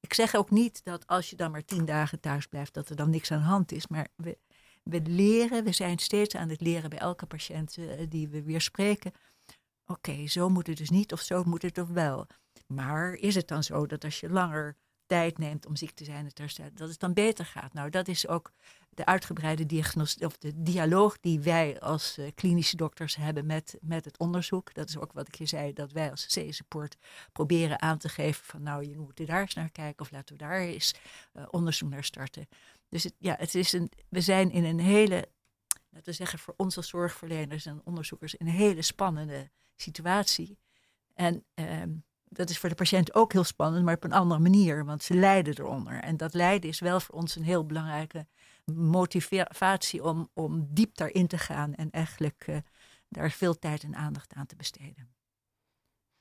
Ik 0.00 0.14
zeg 0.14 0.34
ook 0.34 0.50
niet 0.50 0.84
dat 0.84 1.06
als 1.06 1.30
je 1.30 1.36
dan 1.36 1.50
maar 1.50 1.64
tien 1.64 1.84
dagen 1.84 2.20
thuis 2.20 2.46
blijft, 2.46 2.74
dat 2.74 2.88
er 2.88 2.96
dan 2.96 3.10
niks 3.10 3.30
aan 3.30 3.38
de 3.38 3.44
hand 3.44 3.72
is. 3.72 3.86
Maar 3.86 4.08
we, 4.16 4.38
we 4.82 5.00
leren, 5.00 5.64
we 5.64 5.72
zijn 5.72 5.98
steeds 5.98 6.34
aan 6.36 6.48
het 6.48 6.60
leren 6.60 6.90
bij 6.90 6.98
elke 6.98 7.26
patiënt 7.26 7.76
die 8.08 8.28
we 8.28 8.42
weer 8.42 8.60
spreken 8.60 9.12
oké, 9.86 10.26
zo 10.26 10.48
moet 10.48 10.66
het 10.66 10.76
dus 10.76 10.90
niet 10.90 11.12
of 11.12 11.20
zo 11.20 11.44
moet 11.44 11.62
het 11.62 11.74
toch 11.74 11.88
wel. 11.88 12.26
Maar 12.66 13.12
is 13.14 13.34
het 13.34 13.48
dan 13.48 13.62
zo 13.62 13.86
dat 13.86 14.04
als 14.04 14.20
je 14.20 14.30
langer 14.30 14.76
tijd 15.06 15.38
neemt 15.38 15.66
om 15.66 15.76
ziek 15.76 15.90
te 15.90 16.04
zijn, 16.04 16.30
herstellen, 16.34 16.74
dat 16.74 16.88
het 16.88 17.00
dan 17.00 17.12
beter 17.12 17.44
gaat? 17.44 17.72
Nou, 17.72 17.90
dat 17.90 18.08
is 18.08 18.28
ook 18.28 18.52
de 18.90 19.04
uitgebreide 19.04 19.66
diagnostiek 19.66 20.26
of 20.26 20.38
de 20.38 20.62
dialoog 20.62 21.20
die 21.20 21.40
wij 21.40 21.80
als 21.80 22.18
uh, 22.18 22.30
klinische 22.34 22.76
dokters 22.76 23.16
hebben 23.16 23.46
met, 23.46 23.76
met 23.80 24.04
het 24.04 24.18
onderzoek. 24.18 24.74
Dat 24.74 24.88
is 24.88 24.98
ook 24.98 25.12
wat 25.12 25.28
ik 25.28 25.34
je 25.34 25.46
zei, 25.46 25.72
dat 25.72 25.92
wij 25.92 26.10
als 26.10 26.26
C-support 26.26 26.96
proberen 27.32 27.82
aan 27.82 27.98
te 27.98 28.08
geven 28.08 28.44
van 28.44 28.62
nou, 28.62 28.88
je 28.88 28.98
moet 28.98 29.26
daar 29.26 29.40
eens 29.40 29.54
naar 29.54 29.70
kijken 29.70 30.04
of 30.04 30.10
laten 30.10 30.36
we 30.36 30.42
daar 30.42 30.60
eens 30.60 30.94
uh, 31.32 31.42
onderzoek 31.50 31.88
naar 31.88 32.04
starten. 32.04 32.48
Dus 32.88 33.10
ja, 33.18 33.34
het 33.38 33.54
is 33.54 33.72
een, 33.72 33.90
we 34.08 34.20
zijn 34.20 34.50
in 34.50 34.64
een 34.64 34.80
hele, 34.80 35.28
laten 35.90 36.08
we 36.08 36.12
zeggen 36.12 36.38
voor 36.38 36.54
ons 36.56 36.76
als 36.76 36.88
zorgverleners 36.88 37.66
en 37.66 37.80
onderzoekers, 37.84 38.40
een 38.40 38.46
hele 38.46 38.82
spannende 38.82 39.50
situatie. 39.76 40.58
En 41.14 41.44
ehm, 41.54 41.90
dat 42.24 42.50
is 42.50 42.58
voor 42.58 42.68
de 42.68 42.74
patiënt 42.74 43.14
ook 43.14 43.32
heel 43.32 43.44
spannend, 43.44 43.84
maar 43.84 43.94
op 43.94 44.04
een 44.04 44.12
andere 44.12 44.40
manier, 44.40 44.84
want 44.84 45.02
ze 45.02 45.14
lijden 45.14 45.58
eronder. 45.58 46.00
En 46.00 46.16
dat 46.16 46.34
lijden 46.34 46.70
is 46.70 46.80
wel 46.80 47.00
voor 47.00 47.14
ons 47.14 47.36
een 47.36 47.44
heel 47.44 47.66
belangrijke 47.66 48.26
motivatie 48.72 50.04
om, 50.04 50.30
om 50.32 50.66
diep 50.70 50.94
daarin 50.94 51.26
te 51.26 51.38
gaan 51.38 51.74
en 51.74 51.90
eigenlijk 51.90 52.46
uh, 52.46 52.56
daar 53.08 53.30
veel 53.30 53.58
tijd 53.58 53.82
en 53.82 53.96
aandacht 53.96 54.32
aan 54.32 54.46
te 54.46 54.56
besteden. 54.56 55.13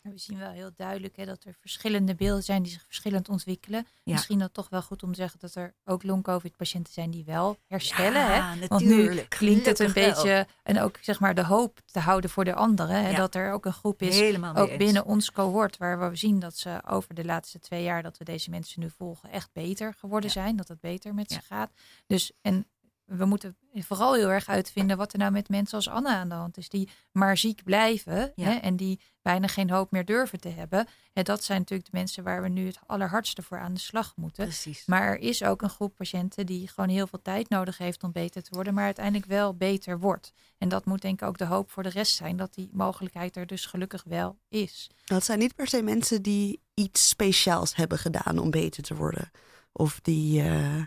We 0.04 0.18
zien 0.18 0.38
wel 0.38 0.51
heel 0.51 0.72
duidelijk 0.76 1.16
hè, 1.16 1.26
dat 1.26 1.43
er 1.43 1.56
verschillende 1.60 2.16
beelden 2.16 2.43
zijn 2.43 2.64
die 2.64 2.72
zich 2.72 2.84
verschillend 2.86 3.30
ontwikkelen. 3.30 3.88
Misschien 4.04 4.39
dat 4.39 4.54
toch 4.54 4.70
wel 4.70 4.82
goed 4.82 5.04
om 5.04 5.10
te 5.10 5.16
zeggen 5.16 5.39
dat 5.39 5.56
er 5.56 5.74
ook 5.86 6.04
long-covid-patiënten 6.04 6.93
zijn 6.93 7.12
die 7.12 7.26
wel 7.26 7.58
herstellen. 7.68 8.22
Ja, 8.22 8.56
hè? 8.56 8.68
Want 8.68 8.86
nu 8.86 9.16
klinkt 9.16 9.66
het 9.66 9.80
een 9.80 9.93
beetje, 9.93 10.47
en 10.64 10.82
ook 10.82 10.97
zeg 11.01 11.20
maar 11.20 11.36
de 11.36 11.45
hoop 11.45 11.82
te 11.86 11.99
houden 11.99 12.30
voor 12.30 12.45
de 12.45 12.54
anderen. 12.54 12.95
Hè, 12.95 13.10
ja. 13.10 13.18
Dat 13.18 13.36
er 13.36 13.51
ook 13.51 13.66
een 13.66 13.74
groep 13.74 14.01
is, 14.01 14.20
Helemaal 14.20 14.56
ook 14.56 14.78
binnen 14.78 15.06
ons 15.06 15.32
cohort, 15.32 15.78
waar 15.78 16.10
we 16.10 16.16
zien 16.16 16.39
dat 16.39 16.58
ze 16.58 16.82
over 16.88 17.16
de 17.16 17.26
laatste 17.26 17.60
twee 17.60 17.84
jaar 17.84 18.04
dat 18.04 18.18
we 18.18 18.24
deze 18.24 18.49
mensen 18.49 18.82
nu 18.82 18.89
volgen, 18.97 19.32
echt 19.32 19.49
beter 19.54 19.93
geworden 19.93 20.30
zijn. 20.30 20.56
Dat 20.56 20.68
het 20.68 20.80
beter 20.80 21.14
met 21.14 21.32
ze 21.32 21.41
gaat. 21.41 21.72
Dus 22.08 22.32
en 22.41 22.68
we 23.06 23.26
moeten 23.26 23.56
vooral 23.74 24.14
heel 24.14 24.30
erg 24.30 24.47
uitvinden 24.47 24.97
wat 24.97 25.14
er 25.14 25.20
nou 25.20 25.32
met 25.32 25.49
mensen 25.49 25.78
als 25.78 25.89
Anne 25.89 26.10
aan 26.10 26.30
de 26.30 26.36
hand 26.36 26.58
is. 26.58 26.70
Die 26.70 26.89
maar 27.12 27.38
ziek 27.38 27.64
blijven 27.64 28.32
ja. 28.36 28.45
hè, 28.45 28.54
en 28.54 28.76
die 28.76 28.99
bijna 29.22 29.47
geen 29.47 29.70
hoop 29.70 29.91
meer 29.91 30.06
durven 30.06 30.39
te 30.39 30.49
hebben. 30.49 30.88
En 31.14 31.24
dat 31.24 31.43
zijn 31.43 31.60
natuurlijk 31.60 31.91
de 31.91 31.97
mensen 31.97 32.24
waar 32.24 32.41
we 32.41 32.49
nu 32.49 32.66
het 32.66 32.80
allerhardste 32.86 33.41
voor 33.41 33.60
aan 33.60 33.74
de 33.74 33.80
slag 33.80 34.14
moeten. 34.16 34.43
Precies. 34.43 34.86
Maar 34.86 35.08
er 35.08 35.20
is 35.20 35.43
ook 35.43 35.62
een 35.62 35.70
groep 35.70 35.95
patiënten 35.95 36.45
die 36.45 36.68
gewoon 36.68 36.89
heel 36.89 37.08
veel 37.08 37.22
tijd 37.22 37.49
nodig 37.49 37.78
heeft 37.78 38.04
om 38.04 38.12
beter 38.12 38.43
te 38.43 38.54
worden. 38.54 38.74
Maar 38.74 38.86
uiteindelijk 38.86 39.26
wel 39.26 39.56
beter 39.56 39.99
wordt. 39.99 40.34
En 40.58 40.70
dat 40.70 40.86
moet 40.86 41.01
denk 41.01 41.22
ik 41.22 41.28
ook 41.28 41.38
de 41.38 41.45
hoop 41.45 41.72
voor 41.72 41.84
de 41.84 41.89
rest 41.89 42.16
zijn. 42.16 42.38
Dat 42.38 42.54
die 42.54 42.70
mogelijkheid 42.72 43.36
er 43.36 43.47
dus 43.47 43.66
gelukkig 43.66 44.04
wel 44.04 44.38
is. 44.49 44.89
Dat 45.06 45.24
zijn 45.24 45.39
niet 45.39 45.56
per 45.56 45.68
se 45.68 45.82
mensen 45.82 46.22
die 46.22 46.62
iets 46.74 47.10
speciaals 47.10 47.76
hebben 47.76 47.97
gedaan 47.97 48.38
om 48.38 48.51
beter 48.51 48.84
te 48.84 48.95
worden. 48.95 49.32
Of 49.72 49.99
die... 50.01 50.43
Uh 50.43 50.82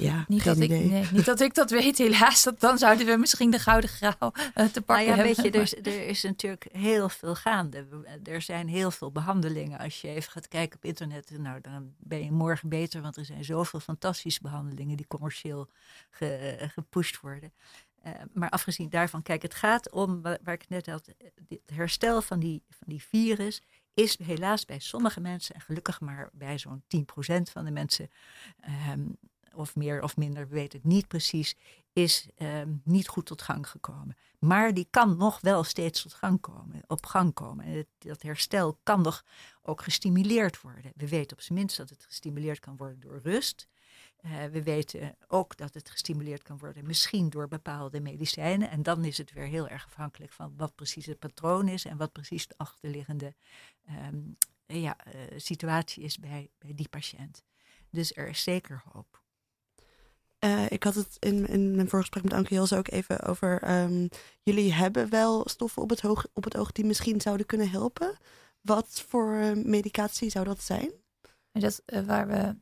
ja, 0.00 0.24
niet, 0.28 0.44
dat 0.44 0.58
ik, 0.58 0.68
nee, 0.68 1.06
niet 1.12 1.24
dat 1.24 1.40
ik 1.40 1.54
dat 1.54 1.70
weet, 1.70 1.98
helaas. 1.98 2.42
Dat, 2.42 2.60
dan 2.60 2.78
zouden 2.78 3.06
we 3.06 3.16
misschien 3.16 3.50
de 3.50 3.58
gouden 3.58 3.90
graal 3.90 4.32
uh, 4.34 4.64
te 4.66 4.82
pakken 4.82 4.84
nou 4.86 5.00
ja, 5.00 5.14
hebben. 5.14 5.24
Weet 5.24 5.44
je, 5.44 5.50
er, 5.50 5.62
is, 5.62 5.76
er 5.76 6.06
is 6.06 6.22
natuurlijk 6.22 6.68
heel 6.72 7.08
veel 7.08 7.34
gaande. 7.34 7.86
Er 8.22 8.42
zijn 8.42 8.68
heel 8.68 8.90
veel 8.90 9.12
behandelingen. 9.12 9.78
Als 9.78 10.00
je 10.00 10.08
even 10.08 10.32
gaat 10.32 10.48
kijken 10.48 10.76
op 10.76 10.84
internet, 10.84 11.30
nou, 11.38 11.60
dan 11.60 11.92
ben 11.98 12.24
je 12.24 12.32
morgen 12.32 12.68
beter. 12.68 13.02
Want 13.02 13.16
er 13.16 13.24
zijn 13.24 13.44
zoveel 13.44 13.80
fantastische 13.80 14.42
behandelingen 14.42 14.96
die 14.96 15.06
commercieel 15.06 15.68
ge, 16.10 16.56
gepusht 16.74 17.20
worden. 17.20 17.52
Uh, 18.06 18.12
maar 18.32 18.50
afgezien 18.50 18.88
daarvan, 18.88 19.22
kijk, 19.22 19.42
het 19.42 19.54
gaat 19.54 19.90
om, 19.90 20.22
waar, 20.22 20.38
waar 20.42 20.54
ik 20.54 20.68
net 20.68 20.86
had, 20.86 21.06
het 21.48 21.60
herstel 21.66 22.22
van 22.22 22.40
die, 22.40 22.62
van 22.68 22.86
die 22.86 23.02
virus 23.02 23.62
is 23.94 24.18
helaas 24.18 24.64
bij 24.64 24.78
sommige 24.78 25.20
mensen, 25.20 25.54
en 25.54 25.60
gelukkig 25.60 26.00
maar 26.00 26.28
bij 26.32 26.58
zo'n 26.58 26.82
10% 26.82 27.42
van 27.42 27.64
de 27.64 27.70
mensen, 27.70 28.10
um, 28.92 29.16
of 29.54 29.76
meer 29.76 30.02
of 30.02 30.16
minder, 30.16 30.48
we 30.48 30.54
weten 30.54 30.78
het 30.78 30.88
niet 30.88 31.08
precies, 31.08 31.56
is 31.92 32.28
um, 32.38 32.80
niet 32.84 33.08
goed 33.08 33.26
tot 33.26 33.42
gang 33.42 33.68
gekomen. 33.68 34.16
Maar 34.38 34.74
die 34.74 34.86
kan 34.90 35.16
nog 35.16 35.40
wel 35.40 35.64
steeds 35.64 36.02
tot 36.02 36.14
gang 36.14 36.40
komen, 36.40 36.82
op 36.86 37.06
gang 37.06 37.34
komen. 37.34 37.64
En 37.64 37.86
dat 37.98 38.22
herstel 38.22 38.78
kan 38.82 39.02
nog 39.02 39.24
ook 39.62 39.82
gestimuleerd 39.82 40.60
worden. 40.60 40.92
We 40.94 41.08
weten 41.08 41.36
op 41.36 41.42
zijn 41.42 41.58
minst 41.58 41.76
dat 41.76 41.90
het 41.90 42.04
gestimuleerd 42.04 42.58
kan 42.60 42.76
worden 42.76 43.00
door 43.00 43.20
rust. 43.22 43.68
Uh, 44.22 44.44
we 44.44 44.62
weten 44.62 45.16
ook 45.26 45.56
dat 45.56 45.74
het 45.74 45.90
gestimuleerd 45.90 46.42
kan 46.42 46.58
worden, 46.58 46.86
misschien 46.86 47.30
door 47.30 47.48
bepaalde 47.48 48.00
medicijnen. 48.00 48.70
En 48.70 48.82
dan 48.82 49.04
is 49.04 49.18
het 49.18 49.32
weer 49.32 49.46
heel 49.46 49.68
erg 49.68 49.86
afhankelijk 49.86 50.32
van 50.32 50.54
wat 50.56 50.74
precies 50.74 51.06
het 51.06 51.18
patroon 51.18 51.68
is 51.68 51.84
en 51.84 51.96
wat 51.96 52.12
precies 52.12 52.46
de 52.46 52.54
achterliggende 52.56 53.34
um, 54.06 54.36
ja, 54.66 54.96
uh, 55.06 55.22
situatie 55.36 56.02
is 56.02 56.18
bij, 56.18 56.50
bij 56.58 56.74
die 56.74 56.88
patiënt. 56.88 57.44
Dus 57.90 58.16
er 58.16 58.28
is 58.28 58.42
zeker 58.42 58.82
hoop. 58.92 59.22
Uh, 60.44 60.70
ik 60.70 60.82
had 60.82 60.94
het 60.94 61.16
in, 61.18 61.46
in 61.46 61.74
mijn 61.74 61.88
voorgesprek 61.88 62.22
met 62.22 62.32
Anke 62.32 62.54
Hilse 62.54 62.76
ook 62.76 62.90
even 62.90 63.22
over. 63.22 63.80
Um, 63.82 64.08
jullie 64.42 64.72
hebben 64.72 65.10
wel 65.10 65.48
stoffen 65.48 65.82
op 65.82 65.90
het, 65.90 66.04
op 66.32 66.44
het 66.44 66.56
oog 66.56 66.72
die 66.72 66.84
misschien 66.84 67.20
zouden 67.20 67.46
kunnen 67.46 67.70
helpen. 67.70 68.18
Wat 68.60 69.04
voor 69.08 69.32
uh, 69.32 69.64
medicatie 69.64 70.30
zou 70.30 70.44
dat 70.44 70.62
zijn? 70.62 70.90
Dat, 71.52 71.82
uh, 71.86 72.00
waar 72.00 72.26
we, 72.26 72.56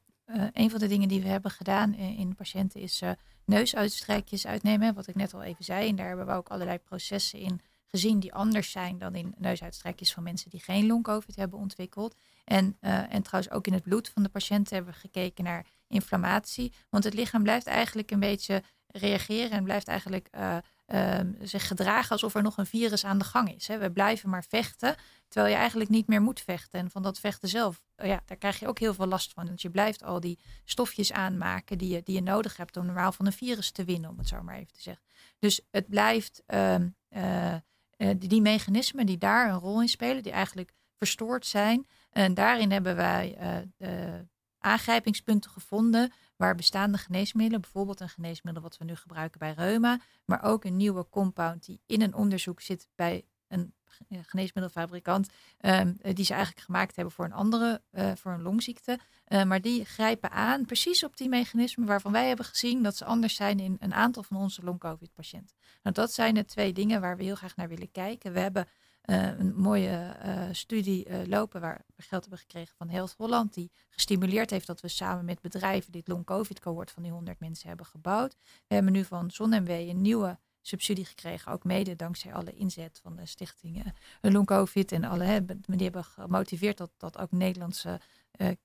een 0.53 0.71
van 0.71 0.81
de 0.81 0.87
dingen 0.87 1.09
die 1.09 1.23
we 1.23 1.29
hebben 1.29 1.51
gedaan 1.51 1.95
in 1.95 2.35
patiënten 2.35 2.81
is 2.81 3.03
neusuitstrijkjes 3.45 4.47
uitnemen. 4.47 4.95
Wat 4.95 5.07
ik 5.07 5.15
net 5.15 5.35
al 5.35 5.43
even 5.43 5.65
zei. 5.65 5.89
En 5.89 5.97
daar 5.97 6.07
hebben 6.07 6.27
we 6.27 6.33
ook 6.33 6.49
allerlei 6.49 6.79
processen 6.79 7.39
in 7.39 7.61
gezien 7.87 8.21
die 8.21 8.35
anders 8.35 8.71
zijn 8.71 8.99
dan 8.99 9.15
in 9.15 9.35
neusuitstrijkjes 9.37 10.13
van 10.13 10.23
mensen 10.23 10.51
die 10.51 10.61
geen 10.61 10.87
long-covid 10.87 11.37
hebben 11.37 11.59
ontwikkeld. 11.59 12.15
En, 12.45 12.77
en 12.81 13.23
trouwens 13.23 13.55
ook 13.55 13.67
in 13.67 13.73
het 13.73 13.83
bloed 13.83 14.09
van 14.09 14.23
de 14.23 14.29
patiënten 14.29 14.77
hebben 14.77 14.93
we 14.93 14.99
gekeken 15.01 15.45
naar 15.45 15.67
inflammatie. 15.89 16.73
Want 16.91 17.05
het 17.05 17.15
lichaam 17.15 17.43
blijft 17.43 17.67
eigenlijk 17.67 18.11
een 18.11 18.21
beetje 18.21 18.63
reageren 18.87 19.51
en 19.51 19.65
blijft 19.65 19.89
eigenlijk 19.89 20.29
uh, 20.35 20.57
uh, 20.87 21.21
zich 21.41 21.67
gedragen 21.67 22.11
alsof 22.11 22.35
er 22.35 22.43
nog 22.43 22.57
een 22.57 22.67
virus 22.67 23.05
aan 23.05 23.19
de 23.19 23.25
gang 23.25 23.55
is. 23.55 23.69
Hè. 23.69 23.79
We 23.79 23.91
blijven 23.91 24.29
maar 24.29 24.45
vechten, 24.49 24.97
terwijl 25.29 25.53
je 25.53 25.59
eigenlijk 25.59 25.91
niet 25.91 26.07
meer 26.07 26.23
moet 26.23 26.41
vechten. 26.41 26.81
En 26.81 26.91
van 26.91 27.03
dat 27.03 27.19
vechten 27.19 27.49
zelf, 27.49 27.83
ja, 27.97 28.23
daar 28.27 28.37
krijg 28.37 28.59
je 28.61 28.67
ook 28.67 28.79
heel 28.79 28.95
veel 28.95 29.07
last 29.07 29.33
van. 29.33 29.47
Want 29.47 29.63
je 29.63 29.71
blijft 29.71 30.03
al 30.03 30.21
die 30.21 30.39
stofjes 30.65 31.13
aanmaken 31.13 31.79
die 31.79 31.89
je, 31.95 32.03
die 32.03 32.15
je 32.15 32.23
nodig 32.23 32.57
hebt 32.57 32.77
om 32.77 32.87
normaal 32.87 33.13
van 33.13 33.27
een 33.27 33.33
virus 33.33 33.71
te 33.71 33.85
winnen, 33.85 34.11
om 34.11 34.19
het 34.19 34.29
zo 34.29 34.43
maar 34.43 34.57
even 34.57 34.73
te 34.73 34.83
zeggen. 34.83 35.05
Dus 35.39 35.61
het 35.71 35.89
blijft 35.89 36.43
ehm, 36.47 36.89
uh, 37.11 37.55
die, 37.97 38.29
die, 38.29 38.41
mechanismen 38.41 39.07
die 39.07 39.19
daar 39.19 39.49
een 39.49 39.59
rol 39.59 39.81
in 39.81 39.89
spelen, 39.89 40.23
die 40.23 40.33
eigenlijk 40.33 40.73
verstoord 40.97 41.47
zijn. 41.47 41.87
En 42.11 42.35
daarin 42.35 42.73
hebben 42.73 42.97
wij 42.97 43.39
uh, 43.79 44.15
aangrijpingspunten 44.59 45.51
gevonden 45.51 46.13
waar 46.37 46.55
bestaande 46.55 46.99
geneesmiddelen, 46.99 47.61
bijvoorbeeld 47.61 48.01
een 48.01 48.09
geneesmiddel 48.09 48.63
wat 48.63 48.77
we 48.77 48.85
nu 48.85 48.95
gebruiken 48.95 49.39
bij 49.39 49.53
reuma, 49.53 50.01
maar 50.25 50.43
ook 50.43 50.65
een 50.65 50.77
nieuwe 50.77 51.07
compound 51.11 51.65
die 51.65 51.81
in 51.87 52.03
een 52.03 52.15
onderzoek 52.15 52.61
zit 52.61 52.89
bij 52.95 53.25
een 53.49 53.73
geneesmiddelfabrikant, 54.09 55.29
um, 55.61 55.99
die 56.03 56.25
ze 56.25 56.33
eigenlijk 56.33 56.65
gemaakt 56.65 56.97
hebben 56.97 57.15
voor 57.15 57.25
een 57.25 57.33
andere, 57.33 57.83
uh, 57.93 58.13
voor 58.15 58.33
een 58.33 58.43
longziekte. 58.43 58.99
Uh, 59.29 59.45
maar 59.45 59.61
die 59.61 59.85
grijpen 59.85 60.31
aan 60.31 60.65
precies 60.65 61.05
op 61.05 61.17
die 61.17 61.29
mechanismen 61.29 61.87
waarvan 61.87 62.13
wij 62.13 62.27
hebben 62.27 62.45
gezien 62.45 62.83
dat 62.83 62.97
ze 62.97 63.05
anders 63.05 63.35
zijn 63.35 63.61
in 63.61 63.77
een 63.81 63.95
aantal 63.95 64.23
van 64.23 64.37
onze 64.37 64.63
long-covid-patiënten. 64.63 65.57
Nou, 65.83 65.95
dat 65.95 66.13
zijn 66.13 66.35
de 66.35 66.45
twee 66.45 66.73
dingen 66.73 67.01
waar 67.01 67.17
we 67.17 67.25
heel 67.25 67.35
graag 67.35 67.57
naar 67.57 67.69
willen 67.69 67.91
kijken. 67.91 68.33
We 68.33 68.41
hebben 68.41 68.69
een 69.15 69.55
mooie 69.57 70.17
studie 70.53 71.29
lopen 71.29 71.61
waar 71.61 71.85
we 71.97 72.03
geld 72.03 72.21
hebben 72.21 72.39
gekregen 72.39 72.77
van 72.77 72.89
Health 72.89 73.15
Holland, 73.17 73.55
die 73.55 73.71
gestimuleerd 73.89 74.51
heeft 74.51 74.67
dat 74.67 74.81
we 74.81 74.89
samen 74.89 75.25
met 75.25 75.41
bedrijven 75.41 75.93
dit 75.93 76.09
long-covid-cohort 76.09 76.91
van 76.91 77.03
die 77.03 77.13
100 77.13 77.41
mensen 77.41 77.69
hebben 77.69 77.87
gebouwd. 77.87 78.37
We 78.67 78.75
hebben 78.75 78.93
nu 78.93 79.05
van 79.05 79.31
ZonMW 79.31 79.71
een 79.71 80.03
nieuwe 80.03 80.39
subsidie 80.61 81.05
gekregen. 81.05 81.53
Ook 81.53 81.65
mede 81.65 81.97
dankzij 81.97 82.35
alle 82.35 82.55
inzet 82.55 83.01
van 83.03 83.17
de 83.17 83.27
stichtingen 83.27 83.95
Long 84.21 84.47
Covid 84.47 84.93
en 84.93 85.05
alle. 85.05 85.25
Hè, 85.25 85.45
die 85.45 85.83
hebben 85.83 86.05
gemotiveerd 86.05 86.77
dat, 86.77 86.91
dat 86.97 87.19
ook 87.19 87.31
Nederlandse 87.31 88.01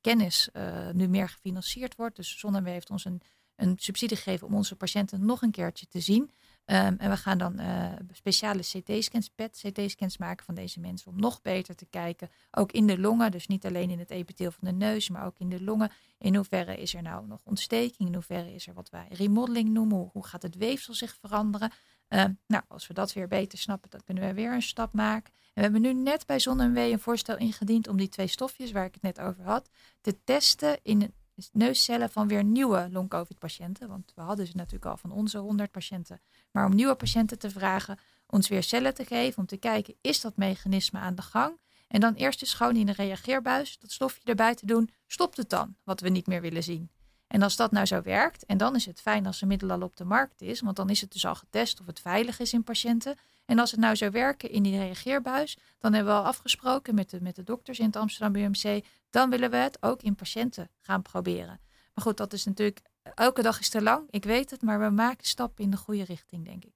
kennis 0.02 0.50
nu 0.94 1.08
meer 1.08 1.30
gefinancierd 1.30 1.96
wordt. 1.96 2.16
Dus 2.16 2.40
Zonnewe 2.40 2.70
heeft 2.70 2.90
ons 2.90 3.06
een, 3.06 3.22
een 3.56 3.74
subsidie 3.78 4.18
gegeven 4.18 4.48
om 4.48 4.56
onze 4.56 4.76
patiënten 4.76 5.26
nog 5.26 5.42
een 5.42 5.52
keertje 5.52 5.88
te 5.88 6.00
zien. 6.00 6.32
Um, 6.66 6.96
en 6.98 7.10
we 7.10 7.18
gaan 7.18 7.38
dan 7.38 7.62
uh, 7.62 7.92
speciale 8.12 8.62
CT-scans, 8.62 9.30
PET-CT-scans 9.30 10.18
maken 10.18 10.46
van 10.46 10.56
deze 10.56 10.80
mensen 10.80 11.12
om 11.12 11.20
nog 11.20 11.42
beter 11.42 11.76
te 11.76 11.86
kijken. 11.86 12.30
Ook 12.52 12.72
in 12.72 12.88
de 12.88 13.00
longen, 13.00 13.32
dus 13.32 13.48
niet 13.48 13.66
alleen 13.66 13.90
in 13.90 14.00
het 14.00 14.10
epitheel 14.10 14.52
van 14.52 14.68
de 14.68 14.74
neus, 14.74 15.10
maar 15.10 15.26
ook 15.26 15.40
in 15.40 15.50
de 15.50 15.64
longen. 15.64 15.92
In 16.18 16.36
hoeverre 16.36 16.78
is 16.78 16.94
er 16.94 17.02
nou 17.02 17.28
nog 17.28 17.42
ontsteking? 17.44 18.08
In 18.10 18.14
hoeverre 18.14 18.54
is 18.54 18.68
er 18.68 18.74
wat 18.74 18.90
wij 18.90 19.08
remodeling 19.10 19.70
noemen? 19.70 20.10
Hoe 20.12 20.26
gaat 20.26 20.42
het 20.42 20.56
weefsel 20.56 20.94
zich 20.94 21.18
veranderen? 21.20 21.72
Uh, 22.10 22.24
nou, 22.48 22.64
als 22.68 22.88
we 22.88 22.94
dat 22.94 23.14
weer 23.14 23.28
beter 23.28 23.58
snappen, 23.58 23.90
dan 23.90 24.04
kunnen 24.04 24.24
we 24.24 24.34
weer 24.34 24.54
een 24.54 24.62
stap 24.62 24.94
maken. 24.94 25.34
En 25.34 25.52
we 25.54 25.62
hebben 25.62 25.82
nu 25.82 25.94
net 25.94 26.26
bij 26.26 26.40
ZonMW 26.40 26.78
een 26.78 27.00
voorstel 27.00 27.38
ingediend 27.38 27.88
om 27.88 27.98
die 27.98 28.10
twee 28.10 28.28
stofjes 28.28 28.72
waar 28.72 28.86
ik 28.86 28.94
het 28.94 29.04
net 29.04 29.20
over 29.20 29.44
had, 29.44 29.70
te 30.02 30.24
testen 30.24 30.80
in 30.84 31.14
neuscellen 31.52 32.10
van 32.10 32.28
weer 32.28 32.44
nieuwe 32.44 32.90
long-covid-patiënten. 32.92 33.88
Want 33.88 34.12
we 34.16 34.22
hadden 34.22 34.48
ze 34.48 34.56
natuurlijk 34.56 34.86
al 34.86 34.98
van 34.98 35.12
onze 35.12 35.38
100 35.38 35.72
patiënten. 35.72 36.22
Maar 36.52 36.66
om 36.66 36.76
nieuwe 36.76 36.96
patiënten 36.96 37.40
te 37.40 37.50
vragen 37.50 38.00
ons 38.28 38.48
weer 38.48 38.64
cellen 38.64 38.94
te 38.94 39.06
geven, 39.06 39.40
om 39.40 39.46
te 39.46 39.58
kijken, 39.58 39.96
is 40.02 40.22
dat 40.22 40.38
mechanisme 40.38 41.00
aan 41.00 41.16
de 41.16 41.22
gang? 41.22 41.60
En 41.88 42.00
dan 42.00 42.14
eerst 42.14 42.42
eens 42.42 42.54
gewoon 42.54 42.76
in 42.76 42.86
de 42.86 42.92
reageerbuis 42.92 43.80
dat 43.80 43.92
stofje 43.92 44.22
erbij 44.24 44.56
te 44.56 44.66
doen, 44.66 44.90
stopt 45.08 45.38
het 45.38 45.50
dan, 45.50 45.76
wat 45.84 46.00
we 46.00 46.10
niet 46.10 46.28
meer 46.28 46.42
willen 46.42 46.64
zien. 46.64 46.92
En 47.34 47.42
als 47.42 47.56
dat 47.56 47.72
nou 47.72 47.86
zo 47.86 48.02
werkt, 48.02 48.46
en 48.46 48.58
dan 48.58 48.76
is 48.76 48.86
het 48.86 49.02
fijn 49.02 49.26
als 49.26 49.42
een 49.42 49.48
middel 49.48 49.72
al 49.72 49.82
op 49.82 49.96
de 49.96 50.06
markt 50.06 50.42
is, 50.42 50.62
want 50.62 50.76
dan 50.76 50.90
is 50.90 51.02
het 51.02 51.12
dus 51.12 51.26
al 51.26 51.36
getest 51.36 51.80
of 51.80 51.86
het 51.86 52.00
veilig 52.00 52.40
is 52.40 52.54
in 52.54 52.64
patiënten. 52.64 53.16
En 53.46 53.60
als 53.60 53.72
het 53.72 53.80
nou 53.80 53.96
zou 53.96 54.12
werken 54.12 54.50
in 54.50 54.64
die 54.64 54.78
reageerbuis, 54.78 55.58
dan 55.80 55.94
hebben 55.94 56.14
we 56.14 56.20
al 56.20 56.26
afgesproken 56.26 56.96
met 56.96 57.10
de, 57.10 57.22
met 57.22 57.36
de 57.36 57.44
dokters 57.44 57.80
in 57.80 57.86
het 57.86 57.96
Amsterdam 57.96 58.36
UMC, 58.36 58.86
dan 59.10 59.30
willen 59.30 59.50
we 59.50 59.56
het 59.56 59.78
ook 59.82 60.02
in 60.02 60.16
patiënten 60.16 60.70
gaan 60.82 61.02
proberen. 61.02 61.60
Maar 61.94 62.04
goed, 62.04 62.18
dat 62.18 62.34
is 62.34 62.46
natuurlijk, 62.46 62.82
elke 63.16 63.42
dag 63.42 63.60
is 63.60 63.70
te 63.70 63.82
lang, 63.82 64.08
ik 64.10 64.24
weet 64.24 64.52
het, 64.52 64.62
maar 64.62 64.80
we 64.80 64.90
maken 64.90 65.26
stappen 65.26 65.64
in 65.64 65.72
de 65.72 65.78
goede 65.78 66.04
richting, 66.04 66.46
denk 66.46 66.66
ik. 66.66 66.76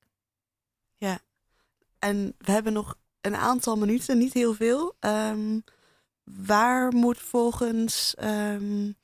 Ja, 0.95 1.19
en 1.99 2.35
we 2.37 2.51
hebben 2.51 2.73
nog 2.73 2.97
een 3.21 3.35
aantal 3.35 3.77
minuten, 3.77 4.17
niet 4.17 4.33
heel 4.33 4.53
veel. 4.53 4.95
Um, 4.99 5.63
waar 6.23 6.93
moet 6.93 7.19
volgens 7.19 8.15
um, 8.23 8.95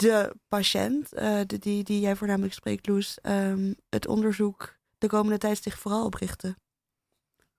de 0.00 0.36
patiënt, 0.48 1.14
uh, 1.14 1.40
de, 1.46 1.58
die, 1.58 1.84
die 1.84 2.00
jij 2.00 2.16
voornamelijk 2.16 2.54
spreekt, 2.54 2.86
Loes, 2.86 3.18
um, 3.22 3.74
het 3.88 4.06
onderzoek 4.06 4.78
de 4.98 5.06
komende 5.06 5.38
tijd 5.38 5.62
zich 5.62 5.78
vooral 5.78 6.04
op 6.04 6.14
richten? 6.14 6.56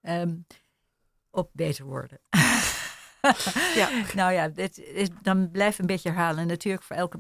Um, 0.01 0.45
op 1.29 1.49
beter 1.53 1.85
worden. 1.85 2.19
ja. 3.75 3.89
Nou 4.15 4.33
ja, 4.33 4.47
dit 4.47 4.77
is, 4.77 5.07
dan 5.21 5.51
blijf 5.51 5.79
een 5.79 5.85
beetje 5.85 6.09
herhalen. 6.09 6.47
Natuurlijk 6.47 6.83
voor 6.83 6.95
elke. 6.95 7.19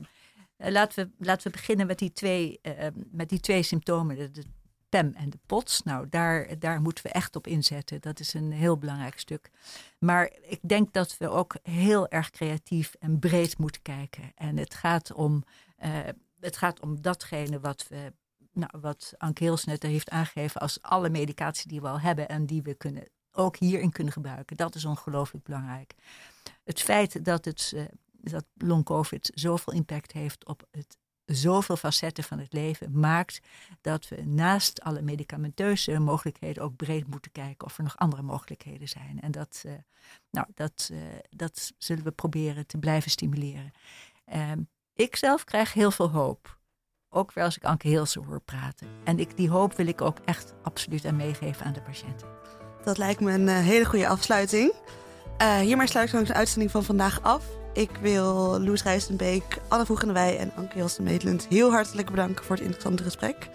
Uh, 0.57 0.71
laten, 0.71 1.13
we, 1.17 1.25
laten 1.25 1.43
we 1.43 1.57
beginnen 1.57 1.87
met 1.87 1.99
die 1.99 2.11
twee, 2.11 2.59
uh, 2.63 2.87
met 3.11 3.29
die 3.29 3.39
twee 3.39 3.63
symptomen. 3.63 4.15
De, 4.15 4.31
de 4.31 4.43
PEM 4.91 5.13
en 5.13 5.29
de 5.29 5.39
POTS. 5.45 5.83
Nou, 5.83 6.09
daar, 6.09 6.59
daar 6.59 6.81
moeten 6.81 7.03
we 7.03 7.09
echt 7.09 7.35
op 7.35 7.47
inzetten. 7.47 8.01
Dat 8.01 8.19
is 8.19 8.33
een 8.33 8.51
heel 8.51 8.77
belangrijk 8.77 9.19
stuk. 9.19 9.51
Maar 9.99 10.31
ik 10.41 10.59
denk 10.61 10.93
dat 10.93 11.17
we 11.17 11.29
ook 11.29 11.55
heel 11.63 12.07
erg 12.07 12.29
creatief 12.29 12.95
en 12.99 13.19
breed 13.19 13.57
moeten 13.57 13.81
kijken. 13.81 14.31
En 14.35 14.57
het 14.57 14.73
gaat 14.73 15.13
om, 15.13 15.43
uh, 15.83 15.99
het 16.39 16.57
gaat 16.57 16.79
om 16.79 17.01
datgene 17.01 17.59
wat 17.59 17.87
we. 17.87 18.13
Nou, 18.53 18.71
wat 18.81 19.13
Anke 19.17 19.43
Heels 19.43 19.63
net 19.63 19.83
heeft 19.83 20.09
aangegeven 20.09 20.61
als 20.61 20.81
alle 20.81 21.09
medicatie 21.09 21.67
die 21.67 21.81
we 21.81 21.87
al 21.87 21.99
hebben 21.99 22.29
en 22.29 22.45
die 22.45 22.61
we 22.61 22.73
kunnen, 22.73 23.03
ook 23.31 23.57
hierin 23.57 23.91
kunnen 23.91 24.13
gebruiken. 24.13 24.57
Dat 24.57 24.75
is 24.75 24.85
ongelooflijk 24.85 25.45
belangrijk. 25.45 25.95
Het 26.63 26.81
feit 26.81 27.25
dat, 27.25 27.45
het, 27.45 27.71
uh, 27.75 27.83
dat 28.11 28.45
long 28.55 28.83
covid 28.83 29.31
zoveel 29.33 29.73
impact 29.73 30.11
heeft 30.11 30.45
op 30.45 30.67
het 30.71 30.97
zoveel 31.25 31.75
facetten 31.75 32.23
van 32.23 32.39
het 32.39 32.53
leven 32.53 32.99
maakt 32.99 33.39
dat 33.81 34.07
we 34.07 34.21
naast 34.25 34.81
alle 34.81 35.01
medicamenteuze 35.01 35.99
mogelijkheden 35.99 36.63
ook 36.63 36.75
breed 36.75 37.07
moeten 37.07 37.31
kijken 37.31 37.67
of 37.67 37.77
er 37.77 37.83
nog 37.83 37.97
andere 37.97 38.21
mogelijkheden 38.21 38.87
zijn. 38.87 39.19
En 39.21 39.31
dat, 39.31 39.63
uh, 39.65 39.71
nou, 40.31 40.47
dat, 40.53 40.89
uh, 40.91 40.99
dat 41.29 41.71
zullen 41.77 42.03
we 42.03 42.11
proberen 42.11 42.67
te 42.67 42.77
blijven 42.77 43.11
stimuleren. 43.11 43.71
Uh, 44.33 44.51
ik 44.93 45.15
zelf 45.15 45.43
krijg 45.43 45.73
heel 45.73 45.91
veel 45.91 46.09
hoop. 46.09 46.59
Ook 47.09 47.33
wel 47.33 47.45
als 47.45 47.57
ik 47.57 47.63
Anke 47.63 47.87
Heelse 47.87 48.19
hoor 48.19 48.41
praten. 48.41 48.87
En 49.03 49.19
ik, 49.19 49.37
die 49.37 49.49
hoop 49.49 49.75
wil 49.75 49.87
ik 49.87 50.01
ook 50.01 50.17
echt 50.25 50.53
absoluut 50.63 51.05
aan 51.05 51.15
meegeven 51.15 51.65
aan 51.65 51.73
de 51.73 51.81
patiënten. 51.81 52.27
Dat 52.83 52.97
lijkt 52.97 53.19
me 53.19 53.31
een 53.31 53.47
hele 53.47 53.85
goede 53.85 54.07
afsluiting. 54.07 54.73
hiermee 55.61 55.87
sluit 55.87 56.13
ik 56.13 56.25
de 56.25 56.33
uitzending 56.33 56.71
van 56.71 56.83
vandaag 56.83 57.21
af. 57.21 57.60
Ik 57.73 57.89
wil 58.01 58.59
Loes 58.61 58.83
Rijstenbeek, 58.83 59.57
Anne 59.67 59.85
Voegenwij 59.85 60.37
en 60.37 60.51
Anke 60.55 60.73
Hilsen 60.73 61.03
Meetlund 61.03 61.47
heel 61.49 61.71
hartelijk 61.71 62.09
bedanken 62.09 62.45
voor 62.45 62.55
het 62.55 62.65
interessante 62.65 63.03
gesprek. 63.03 63.49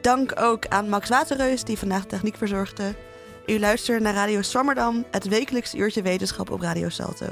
Dank 0.00 0.40
ook 0.40 0.66
aan 0.66 0.88
Max 0.88 1.08
Waterreus, 1.08 1.64
die 1.64 1.78
vandaag 1.78 2.04
techniek 2.04 2.36
verzorgde. 2.36 2.94
U 3.46 3.58
luistert 3.58 4.02
naar 4.02 4.14
Radio 4.14 4.42
Swammerdam, 4.42 5.04
het 5.10 5.28
wekelijkse 5.28 5.76
uurtje 5.76 6.02
wetenschap 6.02 6.50
op 6.50 6.60
Radio 6.60 6.88
Salto. 6.88 7.26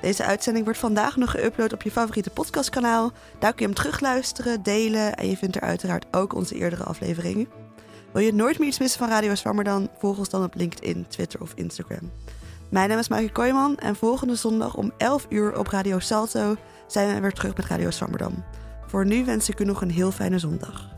Deze 0.00 0.24
uitzending 0.24 0.64
wordt 0.64 0.80
vandaag 0.80 1.16
nog 1.16 1.36
geüpload 1.36 1.72
op 1.72 1.82
je 1.82 1.90
favoriete 1.90 2.30
podcastkanaal. 2.30 3.12
Daar 3.38 3.54
kun 3.54 3.60
je 3.60 3.64
hem 3.64 3.74
terugluisteren, 3.74 4.62
delen 4.62 5.14
en 5.14 5.28
je 5.28 5.36
vindt 5.36 5.56
er 5.56 5.62
uiteraard 5.62 6.06
ook 6.10 6.34
onze 6.34 6.54
eerdere 6.54 6.84
afleveringen. 6.84 7.48
Wil 8.12 8.22
je 8.22 8.34
nooit 8.34 8.58
meer 8.58 8.68
iets 8.68 8.78
missen 8.78 8.98
van 8.98 9.08
Radio 9.08 9.34
Swammerdam? 9.34 9.88
Volg 9.98 10.18
ons 10.18 10.28
dan 10.28 10.44
op 10.44 10.54
LinkedIn, 10.54 11.06
Twitter 11.08 11.40
of 11.40 11.52
Instagram. 11.54 12.10
Mijn 12.72 12.88
naam 12.88 12.98
is 12.98 13.08
Maaike 13.08 13.32
Kooijman 13.32 13.76
en 13.76 13.96
volgende 13.96 14.34
zondag 14.34 14.74
om 14.74 14.92
11 14.96 15.26
uur 15.28 15.58
op 15.58 15.66
Radio 15.66 15.98
Salto 15.98 16.56
zijn 16.86 17.14
we 17.14 17.20
weer 17.20 17.32
terug 17.32 17.56
met 17.56 17.66
Radio 17.66 17.90
Swammerdam. 17.90 18.44
Voor 18.86 19.06
nu 19.06 19.24
wens 19.24 19.48
ik 19.48 19.60
u 19.60 19.64
nog 19.64 19.80
een 19.80 19.90
heel 19.90 20.10
fijne 20.10 20.38
zondag. 20.38 20.88